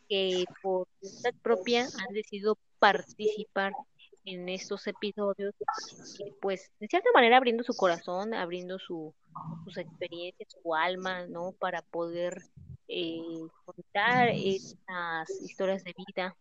que 0.08 0.46
por 0.62 0.88
voluntad 1.02 1.34
propia 1.42 1.84
han 1.86 2.14
decidido 2.14 2.58
participar 2.80 3.74
en 4.26 4.50
estos 4.50 4.86
episodios, 4.88 5.54
pues 6.42 6.70
de 6.80 6.88
cierta 6.88 7.10
manera 7.14 7.38
abriendo 7.38 7.64
su 7.64 7.74
corazón, 7.74 8.34
abriendo 8.34 8.78
su, 8.78 9.14
sus 9.64 9.78
experiencias, 9.78 10.50
su 10.62 10.76
alma, 10.76 11.26
¿no? 11.28 11.54
Para 11.54 11.82
poder 11.82 12.44
eh, 12.90 13.22
contar 13.64 14.30
estas 14.30 15.30
historias 15.42 15.84
de 15.86 15.96
vida 16.08 16.36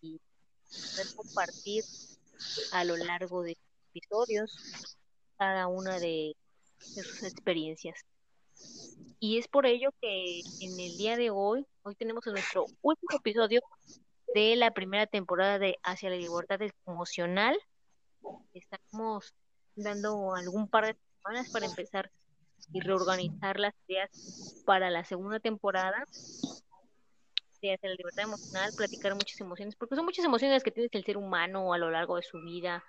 y 0.00 0.18
poder 0.68 1.06
compartir 1.14 1.84
a 2.72 2.84
lo 2.84 2.96
largo 2.96 3.42
de 3.42 3.56
episodios 3.94 4.86
cada 5.38 5.68
una 5.68 6.00
de, 6.00 6.34
de 6.96 7.02
sus 7.04 7.22
experiencias. 7.22 8.04
Y 9.24 9.38
es 9.38 9.46
por 9.46 9.66
ello 9.66 9.90
que 10.00 10.40
en 10.40 10.80
el 10.80 10.96
día 10.96 11.16
de 11.16 11.30
hoy, 11.30 11.64
hoy 11.82 11.94
tenemos 11.94 12.26
nuestro 12.26 12.66
último 12.82 13.16
episodio 13.16 13.60
de 14.34 14.56
la 14.56 14.72
primera 14.72 15.06
temporada 15.06 15.60
de 15.60 15.78
Hacia 15.84 16.10
la 16.10 16.16
Libertad 16.16 16.58
Emocional. 16.88 17.56
Estamos 18.52 19.32
dando 19.76 20.34
algún 20.34 20.66
par 20.66 20.86
de 20.86 20.96
semanas 21.18 21.50
para 21.52 21.66
empezar 21.66 22.10
y 22.72 22.80
reorganizar 22.80 23.60
las 23.60 23.74
ideas 23.86 24.10
para 24.66 24.90
la 24.90 25.04
segunda 25.04 25.38
temporada 25.38 26.04
de 27.60 27.74
Hacia 27.74 27.90
la 27.90 27.94
Libertad 27.94 28.24
Emocional, 28.24 28.72
platicar 28.76 29.14
muchas 29.14 29.40
emociones, 29.40 29.76
porque 29.76 29.94
son 29.94 30.04
muchas 30.04 30.24
emociones 30.24 30.64
que 30.64 30.72
tiene 30.72 30.88
el 30.90 31.04
ser 31.04 31.16
humano 31.16 31.72
a 31.72 31.78
lo 31.78 31.92
largo 31.92 32.16
de 32.16 32.24
su 32.24 32.40
vida, 32.40 32.82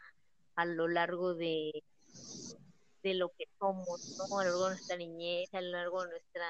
a 0.55 0.65
lo 0.65 0.87
largo 0.87 1.35
de, 1.35 1.83
de 3.03 3.13
lo 3.13 3.29
que 3.29 3.45
somos, 3.59 4.17
¿no? 4.17 4.39
a 4.39 4.43
lo 4.45 4.49
largo 4.49 4.63
de 4.65 4.75
nuestra 4.75 4.97
niñez, 4.97 5.53
a 5.53 5.61
lo 5.61 5.71
largo 5.71 6.03
de 6.03 6.09
nuestra 6.11 6.47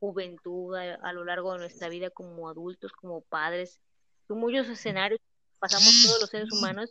juventud, 0.00 0.74
a 0.76 1.12
lo 1.12 1.24
largo 1.24 1.52
de 1.52 1.60
nuestra 1.60 1.88
vida 1.88 2.10
como 2.10 2.48
adultos, 2.48 2.92
como 2.92 3.22
padres, 3.22 3.80
son 4.26 4.38
muchos 4.38 4.68
escenarios 4.68 5.20
pasamos 5.64 6.02
todos 6.04 6.20
los 6.20 6.28
seres 6.30 6.52
humanos 6.52 6.90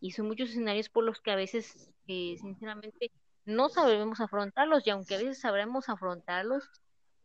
y 0.00 0.12
son 0.12 0.26
muchos 0.26 0.48
escenarios 0.48 0.88
por 0.88 1.04
los 1.04 1.20
que 1.20 1.30
a 1.30 1.36
veces, 1.36 1.90
eh, 2.06 2.36
sinceramente, 2.40 3.10
no 3.44 3.68
sabemos 3.68 4.20
afrontarlos 4.20 4.86
y 4.86 4.90
aunque 4.90 5.14
a 5.14 5.18
veces 5.18 5.40
sabremos 5.40 5.90
afrontarlos, 5.90 6.64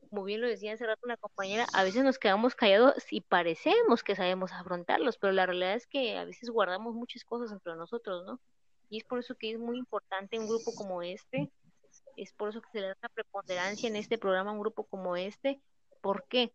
como 0.10 0.26
bien 0.26 0.42
lo 0.42 0.48
decía 0.48 0.74
hace 0.74 0.86
rato 0.86 1.00
una 1.04 1.16
compañera, 1.16 1.68
a 1.72 1.84
veces 1.84 2.04
nos 2.04 2.20
quedamos 2.20 2.54
callados 2.54 2.96
y 3.12 3.22
parecemos 3.22 4.04
que 4.04 4.18
sabemos 4.18 4.52
afrontarlos, 4.52 5.18
pero 5.18 5.32
la 5.32 5.46
realidad 5.46 5.76
es 5.76 5.88
que 5.88 6.18
a 6.18 6.26
veces 6.26 6.50
guardamos 6.50 6.96
muchas 6.96 7.24
cosas 7.24 7.54
entre 7.54 7.76
nosotros, 7.78 8.26
¿no? 8.26 8.42
Y 8.90 8.98
es 8.98 9.04
por 9.04 9.20
eso 9.20 9.36
que 9.36 9.52
es 9.52 9.60
muy 9.60 9.78
importante 9.78 10.40
un 10.40 10.48
grupo 10.48 10.74
como 10.76 11.02
este, 11.02 11.52
es 12.16 12.34
por 12.34 12.50
eso 12.50 12.62
que 12.62 12.70
se 12.72 12.82
le 12.82 12.88
da 12.88 12.98
una 13.02 13.10
preponderancia 13.10 13.88
en 13.88 13.96
este 13.96 14.18
programa 14.18 14.52
a 14.52 14.54
un 14.54 14.60
grupo 14.60 14.84
como 14.84 15.16
este. 15.16 15.62
¿Por 16.02 16.26
qué? 16.28 16.54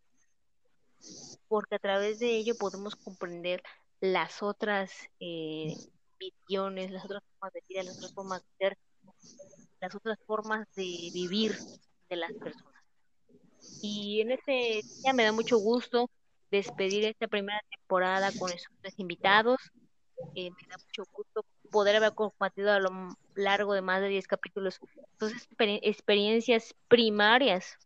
porque 1.47 1.75
a 1.75 1.79
través 1.79 2.19
de 2.19 2.35
ello 2.37 2.55
podemos 2.55 2.95
comprender 2.95 3.63
las 3.99 4.43
otras 4.43 4.91
eh, 5.19 5.75
visiones, 6.19 6.91
las 6.91 7.05
otras 7.05 7.23
formas 7.23 7.53
de 7.53 7.63
vida, 7.67 7.83
las 7.83 7.97
otras 7.97 8.13
formas 8.13 8.41
de 8.41 8.57
ser, 8.57 8.77
las 9.79 9.95
otras 9.95 10.17
formas 10.25 10.67
de 10.75 11.11
vivir 11.13 11.57
de 12.09 12.15
las 12.15 12.33
personas. 12.33 12.83
Y 13.81 14.21
en 14.21 14.31
este 14.31 14.81
día 15.01 15.13
me 15.13 15.23
da 15.23 15.31
mucho 15.31 15.57
gusto 15.57 16.09
despedir 16.51 17.05
esta 17.05 17.27
primera 17.27 17.61
temporada 17.69 18.31
con 18.37 18.51
estos 18.51 18.71
tres 18.81 18.93
invitados. 18.97 19.59
Eh, 20.35 20.49
me 20.51 20.67
da 20.67 20.77
mucho 20.77 21.09
gusto 21.11 21.45
poder 21.75 21.97
haber 21.97 22.13
compartido 22.13 22.71
a 22.71 22.79
lo 22.79 22.89
largo 23.35 23.73
de 23.73 23.81
más 23.81 23.99
de 23.99 24.07
10 24.07 24.27
capítulos 24.27 24.79
dos 25.19 25.33
experiencias 25.81 26.73
primarias 26.87 27.77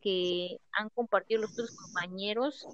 que 0.00 0.58
han 0.72 0.88
compartido 0.88 1.42
los 1.42 1.52
otros 1.52 1.70
compañeros, 1.70 2.66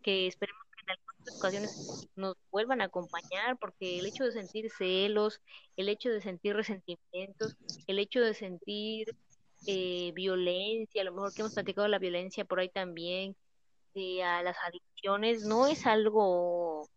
que 0.00 0.28
esperemos 0.28 0.62
que 0.76 0.82
en 0.82 0.90
algunas 0.90 1.38
ocasiones 1.38 2.08
nos 2.14 2.36
vuelvan 2.52 2.82
a 2.82 2.84
acompañar, 2.84 3.58
porque 3.58 3.98
el 3.98 4.06
hecho 4.06 4.22
de 4.22 4.30
sentir 4.30 4.70
celos, 4.70 5.40
el 5.76 5.88
hecho 5.88 6.08
de 6.08 6.20
sentir 6.20 6.54
resentimientos, 6.54 7.56
el 7.88 7.98
hecho 7.98 8.20
de 8.20 8.34
sentir 8.34 9.16
eh, 9.66 10.12
violencia, 10.14 11.02
a 11.02 11.04
lo 11.04 11.14
mejor 11.14 11.34
que 11.34 11.42
hemos 11.42 11.54
platicado 11.54 11.88
la 11.88 11.98
violencia 11.98 12.44
por 12.44 12.60
ahí 12.60 12.68
también, 12.68 13.34
de 13.92 14.22
a 14.22 14.40
las 14.44 14.56
adicciones, 14.64 15.42
no 15.42 15.66
es 15.66 15.84
algo 15.84 16.88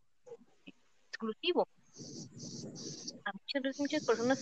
exclusivo. 1.10 1.68
A 3.26 3.32
muchas 3.34 3.78
muchas 3.78 4.02
personas 4.04 4.40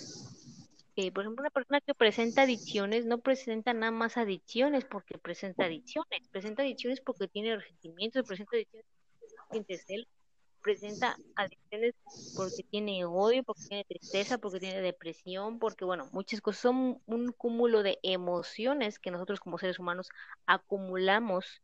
por 1.11 1.23
ejemplo, 1.23 1.41
una 1.41 1.49
persona 1.49 1.81
que 1.81 1.93
presenta 1.93 2.43
adicciones 2.43 3.05
no 3.05 3.19
presenta 3.19 3.73
nada 3.73 3.91
más 3.91 4.15
adicciones 4.17 4.85
porque 4.85 5.17
presenta 5.17 5.65
adicciones, 5.65 6.21
presenta 6.31 6.63
adicciones 6.63 7.01
porque 7.01 7.27
tiene 7.27 7.57
resentimientos, 7.57 8.23
presenta 8.25 8.55
adicciones 8.55 8.85
porque 9.49 9.65
tiene 9.65 9.81
celo, 9.85 10.05
presenta 10.61 11.19
adicciones 11.35 11.95
porque 12.33 12.63
tiene 12.63 13.03
odio, 13.05 13.43
porque 13.43 13.61
tiene 13.67 13.83
tristeza, 13.83 14.37
porque 14.37 14.59
tiene 14.59 14.81
depresión, 14.81 15.59
porque 15.59 15.83
bueno, 15.83 16.07
muchas 16.13 16.39
cosas 16.41 16.61
son 16.61 17.01
un 17.05 17.31
cúmulo 17.33 17.83
de 17.83 17.99
emociones 18.01 18.97
que 18.97 19.11
nosotros 19.11 19.39
como 19.41 19.57
seres 19.57 19.79
humanos 19.79 20.09
acumulamos 20.45 21.61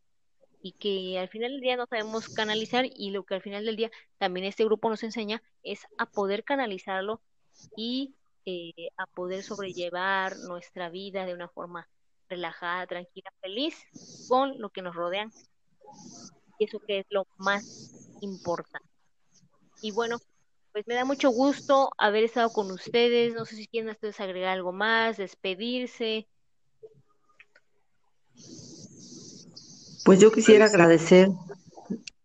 y 0.61 0.73
que 0.73 1.19
al 1.19 1.29
final 1.29 1.51
del 1.51 1.61
día 1.61 1.77
no 1.77 1.87
sabemos 1.87 2.29
canalizar 2.29 2.85
y 2.85 3.11
lo 3.11 3.23
que 3.23 3.35
al 3.35 3.41
final 3.41 3.65
del 3.65 3.75
día 3.75 3.91
también 4.17 4.45
este 4.45 4.65
grupo 4.65 4.89
nos 4.89 5.03
enseña 5.03 5.41
es 5.63 5.87
a 5.97 6.05
poder 6.05 6.43
canalizarlo 6.43 7.21
y 7.75 8.15
eh, 8.45 8.89
a 8.97 9.05
poder 9.07 9.43
sobrellevar 9.43 10.35
nuestra 10.47 10.89
vida 10.89 11.25
de 11.25 11.33
una 11.33 11.47
forma 11.49 11.87
relajada, 12.29 12.87
tranquila, 12.87 13.31
feliz 13.41 13.75
con 14.27 14.59
lo 14.59 14.69
que 14.69 14.81
nos 14.81 14.95
rodean. 14.95 15.31
Y 16.57 16.65
eso 16.65 16.79
que 16.79 16.99
es 16.99 17.05
lo 17.09 17.27
más 17.37 18.17
importante. 18.21 18.87
Y 19.81 19.91
bueno, 19.91 20.19
pues 20.71 20.87
me 20.87 20.95
da 20.95 21.05
mucho 21.05 21.29
gusto 21.29 21.91
haber 21.97 22.23
estado 22.23 22.51
con 22.51 22.71
ustedes. 22.71 23.33
No 23.33 23.45
sé 23.45 23.55
si 23.55 23.67
quieren 23.67 23.89
ustedes 23.89 24.19
agregar 24.19 24.53
algo 24.53 24.71
más, 24.71 25.17
despedirse. 25.17 26.27
Pues 30.03 30.19
yo 30.19 30.31
quisiera 30.31 30.65
agradecer 30.65 31.29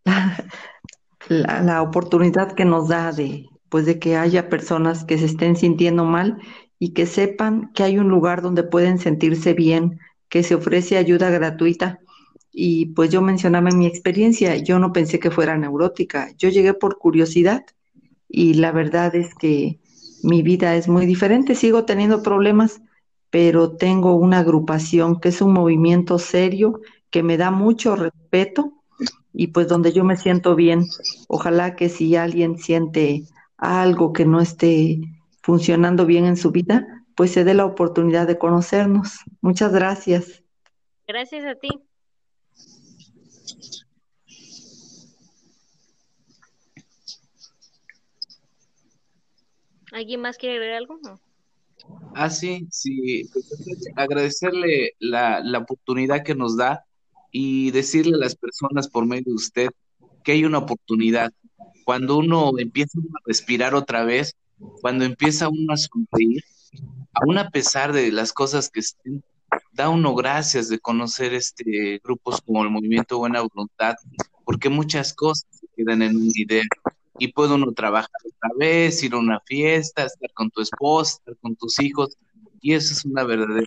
la, 1.29 1.63
la, 1.63 1.83
oportunidad 1.83 2.53
que 2.53 2.65
nos 2.65 2.89
da 2.89 3.13
de, 3.13 3.47
pues 3.69 3.87
de 3.87 3.99
que 3.99 4.17
haya 4.17 4.49
personas 4.49 5.05
que 5.05 5.19
se 5.19 5.27
estén 5.27 5.57
sintiendo 5.57 6.05
mal 6.05 6.39
y 6.79 6.93
que 6.93 7.07
sepan 7.07 7.71
que 7.75 7.83
hay 7.83 7.99
un 7.99 8.09
lugar 8.09 8.43
donde 8.43 8.63
pueden 8.63 8.99
sentirse 8.99 9.55
bien, 9.55 9.99
que 10.29 10.43
se 10.43 10.55
ofrece 10.55 10.97
ayuda 10.97 11.31
gratuita. 11.31 12.01
Y 12.53 12.87
pues 12.87 13.11
yo 13.11 13.21
mencionaba 13.21 13.69
en 13.69 13.79
mi 13.79 13.87
experiencia, 13.87 14.57
yo 14.57 14.79
no 14.79 14.93
pensé 14.93 15.19
que 15.19 15.31
fuera 15.31 15.59
neurótica, 15.59 16.31
yo 16.39 16.49
llegué 16.49 16.73
por 16.73 16.99
curiosidad 16.99 17.65
y 18.29 18.55
la 18.55 18.73
verdad 18.73 19.15
es 19.15 19.35
que 19.35 19.79
mi 20.23 20.43
vida 20.43 20.75
es 20.77 20.89
muy 20.89 21.07
diferente, 21.07 21.55
sigo 21.55 21.85
teniendo 21.85 22.23
problemas, 22.23 22.81
pero 23.31 23.77
tengo 23.77 24.17
una 24.17 24.39
agrupación 24.39 25.21
que 25.21 25.29
es 25.29 25.43
un 25.43 25.53
movimiento 25.53 26.19
serio, 26.19 26.81
que 27.17 27.23
me 27.23 27.39
da 27.39 27.51
mucho 27.51 27.97
respeto 27.97 28.75
y 29.33 29.47
pues 29.47 29.69
donde 29.69 29.91
yo 29.91 30.05
me 30.05 30.19
siento 30.19 30.55
bien. 30.55 30.85
Ojalá 31.29 31.75
que 31.75 31.89
si 31.89 32.15
alguien 32.15 32.59
siente 32.59 33.23
algo 33.57 34.13
que 34.13 34.27
no 34.27 34.39
esté 34.39 35.01
funcionando 35.41 36.05
bien 36.05 36.27
en 36.27 36.37
su 36.37 36.51
vida, 36.51 37.07
pues 37.15 37.33
se 37.33 37.43
dé 37.43 37.55
la 37.55 37.65
oportunidad 37.65 38.27
de 38.27 38.37
conocernos. 38.37 39.21
Muchas 39.41 39.73
gracias. 39.73 40.43
Gracias 41.09 41.47
a 41.47 41.55
ti. 41.55 41.71
¿Alguien 49.91 50.21
más 50.21 50.37
quiere 50.37 50.57
agregar 50.57 50.77
algo? 50.77 51.01
Ah, 52.15 52.29
sí, 52.29 52.67
sí. 52.71 53.27
Pues, 53.33 53.47
agradecerle 53.97 54.93
la, 54.99 55.41
la 55.41 55.61
oportunidad 55.61 56.23
que 56.23 56.35
nos 56.35 56.59
da 56.59 56.86
y 57.39 57.71
decirle 57.71 58.15
a 58.15 58.19
las 58.19 58.35
personas 58.35 58.89
por 58.89 59.05
medio 59.05 59.25
de 59.27 59.35
usted 59.35 59.69
que 60.25 60.33
hay 60.33 60.47
una 60.47 60.57
oportunidad. 60.57 61.31
Cuando 61.85 62.17
uno 62.17 62.53
empieza 62.57 62.99
a 62.99 63.21
respirar 63.27 63.75
otra 63.75 64.05
vez, 64.05 64.35
cuando 64.81 65.05
empieza 65.05 65.51
uno 65.51 65.75
a 65.75 65.77
sonreír, 65.77 66.43
aún 67.13 67.37
a 67.37 67.51
pesar 67.51 67.93
de 67.93 68.11
las 68.11 68.33
cosas 68.33 68.71
que 68.71 68.81
estén, 68.81 69.23
da 69.75 69.91
uno 69.91 70.15
gracias 70.15 70.71
de 70.71 70.79
conocer 70.79 71.35
este 71.35 72.01
grupos 72.03 72.41
como 72.41 72.63
el 72.63 72.71
Movimiento 72.71 73.19
Buena 73.19 73.43
Voluntad, 73.43 73.97
porque 74.47 74.71
muchas 74.71 75.13
cosas 75.13 75.47
se 75.51 75.67
quedan 75.77 76.01
en 76.01 76.17
un 76.17 76.31
idea 76.35 76.65
y 77.19 77.35
puede 77.35 77.53
uno 77.53 77.71
trabajar 77.73 78.09
otra 78.25 78.51
vez, 78.59 79.03
ir 79.03 79.13
a 79.13 79.19
una 79.19 79.41
fiesta, 79.41 80.07
estar 80.07 80.33
con 80.33 80.51
tu 80.51 80.63
esposa, 80.63 81.19
estar 81.19 81.37
con 81.43 81.55
tus 81.55 81.79
hijos, 81.81 82.17
y 82.63 82.73
eso 82.73 82.95
es 82.95 83.05
una 83.05 83.25
verdadera 83.25 83.67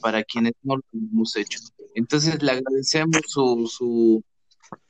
para 0.00 0.22
quienes 0.22 0.52
no 0.62 0.76
lo 0.76 0.82
hemos 0.92 1.36
hecho. 1.36 1.58
Entonces 1.94 2.42
le 2.42 2.52
agradecemos 2.52 3.20
su, 3.26 3.66
su 3.66 4.24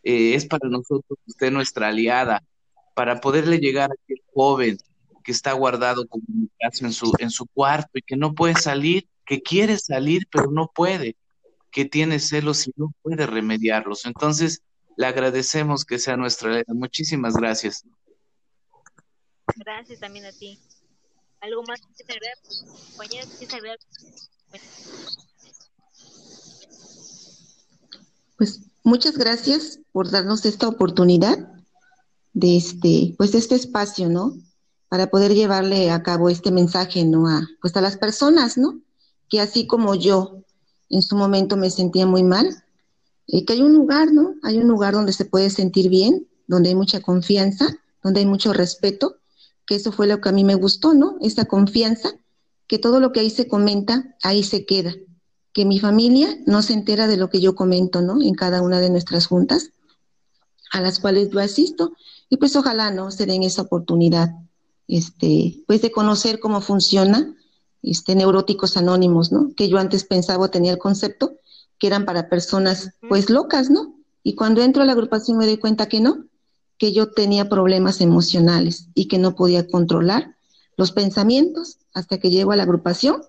eh, 0.03 0.35
es 0.35 0.47
para 0.47 0.69
nosotros 0.69 1.19
usted 1.27 1.51
nuestra 1.51 1.89
aliada, 1.89 2.43
para 2.95 3.21
poderle 3.21 3.59
llegar 3.59 3.91
a 3.91 3.95
aquel 3.95 4.23
joven 4.33 4.79
que 5.23 5.33
está 5.33 5.53
guardado 5.53 6.07
como 6.07 6.25
un 6.29 6.51
caso 6.59 6.85
en 6.85 6.93
su, 6.93 7.13
en 7.19 7.31
su 7.31 7.47
cuarto 7.47 7.91
y 7.95 8.03
que 8.03 8.17
no 8.17 8.35
puede 8.35 8.55
salir, 8.57 9.09
que 9.25 9.43
quiere 9.43 9.79
salir 9.79 10.29
pero 10.31 10.51
no 10.51 10.71
puede, 10.75 11.17
que 11.71 11.85
tiene 11.85 12.21
celos 12.21 12.67
y 12.69 12.73
no 12.77 12.93
puede 13.03 13.27
remediarlos. 13.27 14.05
Entonces, 14.05 14.63
le 14.97 15.07
agradecemos 15.07 15.85
que 15.85 15.99
sea 15.99 16.17
nuestra 16.17 16.51
aliada. 16.51 16.75
Muchísimas 16.75 17.35
gracias. 17.35 17.85
Gracias 19.57 20.01
también 20.01 20.27
a 20.27 20.33
ti. 20.33 20.59
¿Algo 21.41 21.63
más 21.65 21.81
que 21.97 22.05
te 22.05 22.13
agregar? 22.13 23.79
Pues 28.37 28.61
muchas 28.83 29.17
gracias 29.17 29.81
por 29.93 30.11
darnos 30.11 30.45
esta 30.45 30.69
oportunidad 30.69 31.49
de 32.33 32.57
este, 32.57 33.15
pues 33.17 33.35
este 33.35 33.55
espacio, 33.55 34.09
¿no? 34.09 34.35
Para 34.89 35.09
poder 35.09 35.35
llevarle 35.35 35.91
a 35.91 36.03
cabo 36.03 36.29
este 36.29 36.51
mensaje, 36.51 37.05
¿no? 37.05 37.29
A, 37.29 37.49
pues 37.61 37.77
a 37.77 37.81
las 37.81 37.97
personas, 37.97 38.59
¿no? 38.59 38.81
Que 39.29 39.41
así 39.41 39.67
como 39.67 39.95
yo 39.95 40.45
en 40.91 41.03
su 41.03 41.17
momento 41.17 41.57
me 41.57 41.71
sentía 41.71 42.07
muy 42.07 42.23
mal, 42.23 42.65
eh, 43.29 43.45
que 43.45 43.55
hay 43.55 43.63
un 43.63 43.73
lugar, 43.73 44.13
¿no? 44.13 44.35
Hay 44.43 44.59
un 44.59 44.69
lugar 44.69 44.95
donde 44.95 45.13
se 45.13 45.25
puede 45.25 45.51
sentir 45.51 45.89
bien, 45.89 46.29
donde 46.47 46.69
hay 46.71 46.75
mucha 46.75 47.01
confianza, 47.01 47.67
donde 48.03 48.21
hay 48.21 48.27
mucho 48.27 48.53
respeto, 48.53 49.17
que 49.67 49.77
eso 49.77 49.93
fue 49.93 50.07
lo 50.07 50.21
que 50.21 50.29
a 50.29 50.33
mí 50.33 50.45
me 50.45 50.55
gustó, 50.55 50.93
¿no? 50.93 51.17
Esa 51.21 51.47
confianza, 51.47 52.11
que 52.67 52.79
todo 52.79 53.01
lo 53.01 53.13
que 53.13 53.21
ahí 53.21 53.31
se 53.31 53.49
comenta, 53.49 54.17
ahí 54.23 54.43
se 54.43 54.65
queda 54.65 54.95
que 55.55 55.65
mi 55.65 55.79
familia 55.79 56.37
no 56.47 56.61
se 56.61 56.75
entera 56.75 57.07
de 57.07 57.17
lo 57.17 57.31
que 57.31 57.41
yo 57.41 57.55
comento, 57.55 58.03
¿no? 58.03 58.21
En 58.21 58.35
cada 58.35 58.61
una 58.61 58.81
de 58.81 58.91
nuestras 58.91 59.27
juntas 59.27 59.71
a 60.73 60.81
las 60.81 60.99
cuales 60.99 61.31
yo 61.31 61.39
asisto 61.39 61.93
y 62.29 62.37
pues 62.37 62.57
ojalá 62.57 62.91
no 62.91 63.13
se 63.13 63.25
den 63.25 63.45
esa 63.45 63.63
oportunidad, 63.63 64.33
este, 64.89 65.63
pues 65.69 65.81
de 65.81 65.93
conocer 65.93 66.41
cómo 66.41 66.61
funciona 66.61 67.37
este 67.83 68.17
neuróticos 68.17 68.77
anónimos, 68.77 69.31
¿no? 69.31 69.55
Que 69.55 69.69
yo 69.69 69.79
antes 69.79 70.03
pensaba 70.03 70.51
tenía 70.51 70.73
el 70.73 70.79
concepto 70.79 71.37
que 71.79 71.87
eran 71.87 72.05
para 72.05 72.29
personas 72.29 72.91
pues 73.09 73.31
locas, 73.31 73.71
¿no? 73.71 73.95
Y 74.25 74.35
cuando 74.35 74.61
entro 74.61 74.83
a 74.83 74.87
la 74.87 74.93
agrupación 74.93 75.39
me 75.39 75.47
doy 75.47 75.59
cuenta 75.59 75.87
que 75.87 76.01
no, 76.01 76.25
que 76.79 76.93
yo 76.93 77.13
tenía 77.13 77.49
problemas 77.49 78.01
emocionales 78.01 78.89
y 78.95 79.07
que 79.07 79.19
no 79.19 79.37
podía 79.37 79.69
controlar 79.69 80.35
los 80.77 80.93
pensamientos 80.93 81.79
hasta 81.93 82.19
que 82.19 82.31
llego 82.31 82.53
a 82.53 82.57
la 82.57 82.65
agrupación 82.65 83.23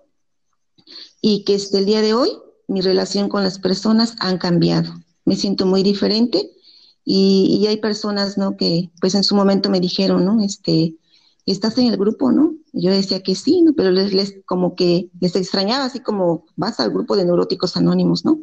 y 1.22 1.44
que 1.44 1.54
desde 1.54 1.80
el 1.80 1.86
día 1.86 2.02
de 2.02 2.14
hoy 2.14 2.32
mi 2.68 2.82
relación 2.82 3.30
con 3.30 3.44
las 3.44 3.60
personas 3.60 4.16
han 4.20 4.38
cambiado. 4.38 4.94
Me 5.26 5.36
siento 5.36 5.66
muy 5.66 5.84
diferente 5.84 6.52
y, 7.04 7.66
hay 7.68 7.78
personas, 7.78 8.38
¿no? 8.38 8.58
Que 8.58 8.90
pues 9.00 9.16
en 9.16 9.24
su 9.24 9.36
momento 9.36 9.70
me 9.70 9.80
dijeron, 9.80 10.26
¿no? 10.26 10.42
Este, 10.42 10.96
¿estás 11.46 11.78
en 11.78 11.88
el 11.88 11.98
grupo, 11.98 12.32
no? 12.32 12.56
Yo 12.74 12.92
decía 12.92 13.22
que 13.22 13.36
sí. 13.36 13.64
Pero 13.78 13.92
les, 13.92 14.14
les 14.14 14.36
como 14.46 14.76
que 14.76 15.10
les 15.20 15.36
extrañaba, 15.36 15.86
así 15.86 16.00
como 16.00 16.46
vas 16.56 16.80
al 16.80 16.90
grupo 16.92 17.16
de 17.16 17.26
neuróticos 17.26 17.78
anónimos, 17.78 18.26
¿no? 18.26 18.40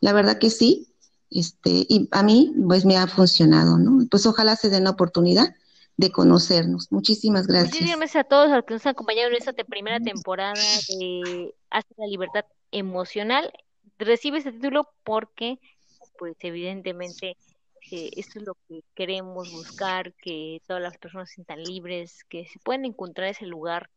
La 0.00 0.12
verdad 0.12 0.38
que 0.38 0.50
sí, 0.50 0.88
este, 1.30 1.86
y 1.88 2.08
a 2.10 2.22
mí 2.22 2.52
pues 2.66 2.84
me 2.84 2.96
ha 2.96 3.06
funcionado, 3.06 3.78
¿no? 3.78 4.06
Pues 4.10 4.26
ojalá 4.26 4.56
se 4.56 4.70
den 4.70 4.84
la 4.84 4.90
oportunidad 4.90 5.54
de 6.00 6.10
conocernos. 6.10 6.90
Muchísimas 6.90 7.46
gracias. 7.46 7.72
Muchísimas 7.72 7.98
gracias 7.98 8.24
a 8.24 8.28
todos 8.28 8.50
los 8.50 8.64
que 8.64 8.74
nos 8.74 8.86
han 8.86 8.92
acompañado 8.92 9.28
en 9.28 9.36
esta 9.36 9.52
primera 9.52 10.00
temporada 10.00 10.54
de 10.98 11.54
Hasta 11.68 11.94
la 11.98 12.06
Libertad 12.06 12.46
Emocional. 12.72 13.52
Recibe 13.98 14.38
este 14.38 14.52
título 14.52 14.88
porque, 15.04 15.58
pues 16.18 16.36
evidentemente, 16.40 17.36
eh, 17.90 18.10
esto 18.16 18.38
es 18.38 18.46
lo 18.46 18.56
que 18.66 18.82
queremos 18.94 19.52
buscar, 19.52 20.14
que 20.14 20.62
todas 20.66 20.82
las 20.82 20.96
personas 20.96 21.28
se 21.28 21.34
sientan 21.34 21.62
libres, 21.62 22.24
que 22.30 22.46
se 22.46 22.58
pueden 22.60 22.86
encontrar 22.86 23.28
ese 23.28 23.44
lugar 23.44 23.90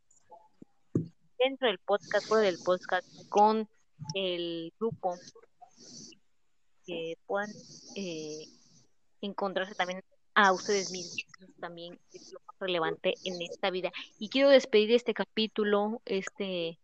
dentro 1.39 1.69
del 1.69 1.79
podcast, 1.79 2.27
fuera 2.27 2.43
del 2.43 2.59
podcast, 2.59 3.07
con 3.29 3.69
el 4.13 4.73
grupo, 4.77 5.15
que 6.85 7.17
puedan 7.25 7.49
eh, 7.95 8.45
encontrarse 9.21 9.73
también 9.73 10.03
a 10.35 10.51
ustedes 10.51 10.91
mismos. 10.91 11.25
Eso 11.39 11.53
también 11.59 11.99
es 12.11 12.31
lo 12.31 12.39
más 12.47 12.57
relevante 12.59 13.15
en 13.23 13.41
esta 13.41 13.69
vida. 13.69 13.91
Y 14.19 14.29
quiero 14.29 14.49
despedir 14.49 14.91
este 14.91 15.13
capítulo, 15.13 16.01
este 16.05 16.79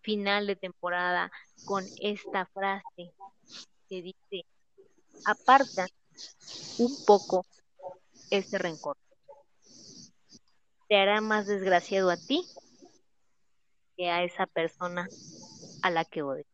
final 0.00 0.46
de 0.46 0.56
temporada, 0.56 1.30
con 1.64 1.84
esta 2.00 2.46
frase 2.46 3.12
que 3.88 4.02
dice, 4.02 4.46
aparta 5.24 5.86
un 6.78 7.04
poco 7.06 7.46
este 8.30 8.58
rencor. 8.58 8.96
Te 10.88 10.96
hará 10.96 11.20
más 11.20 11.46
desgraciado 11.46 12.10
a 12.10 12.16
ti 12.16 12.44
que 13.96 14.10
a 14.10 14.24
esa 14.24 14.46
persona 14.46 15.08
a 15.82 15.90
la 15.90 16.04
que 16.04 16.22
odias. 16.22 16.46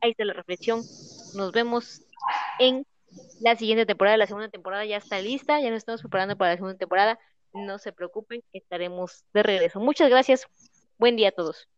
Ahí 0.00 0.12
está 0.12 0.24
la 0.24 0.32
reflexión. 0.32 0.82
Nos 1.34 1.52
vemos 1.52 2.02
en 2.58 2.86
la 3.40 3.56
siguiente 3.56 3.86
temporada, 3.86 4.16
la 4.16 4.26
segunda 4.26 4.48
temporada 4.48 4.84
ya 4.84 4.96
está 4.96 5.20
lista, 5.20 5.60
ya 5.60 5.70
nos 5.70 5.78
estamos 5.78 6.00
preparando 6.00 6.36
para 6.36 6.52
la 6.52 6.56
segunda 6.56 6.78
temporada. 6.78 7.18
No 7.52 7.78
se 7.78 7.92
preocupen, 7.92 8.42
estaremos 8.52 9.24
de 9.32 9.42
regreso. 9.42 9.80
Muchas 9.80 10.10
gracias. 10.10 10.46
Buen 10.98 11.16
día 11.16 11.28
a 11.28 11.32
todos. 11.32 11.68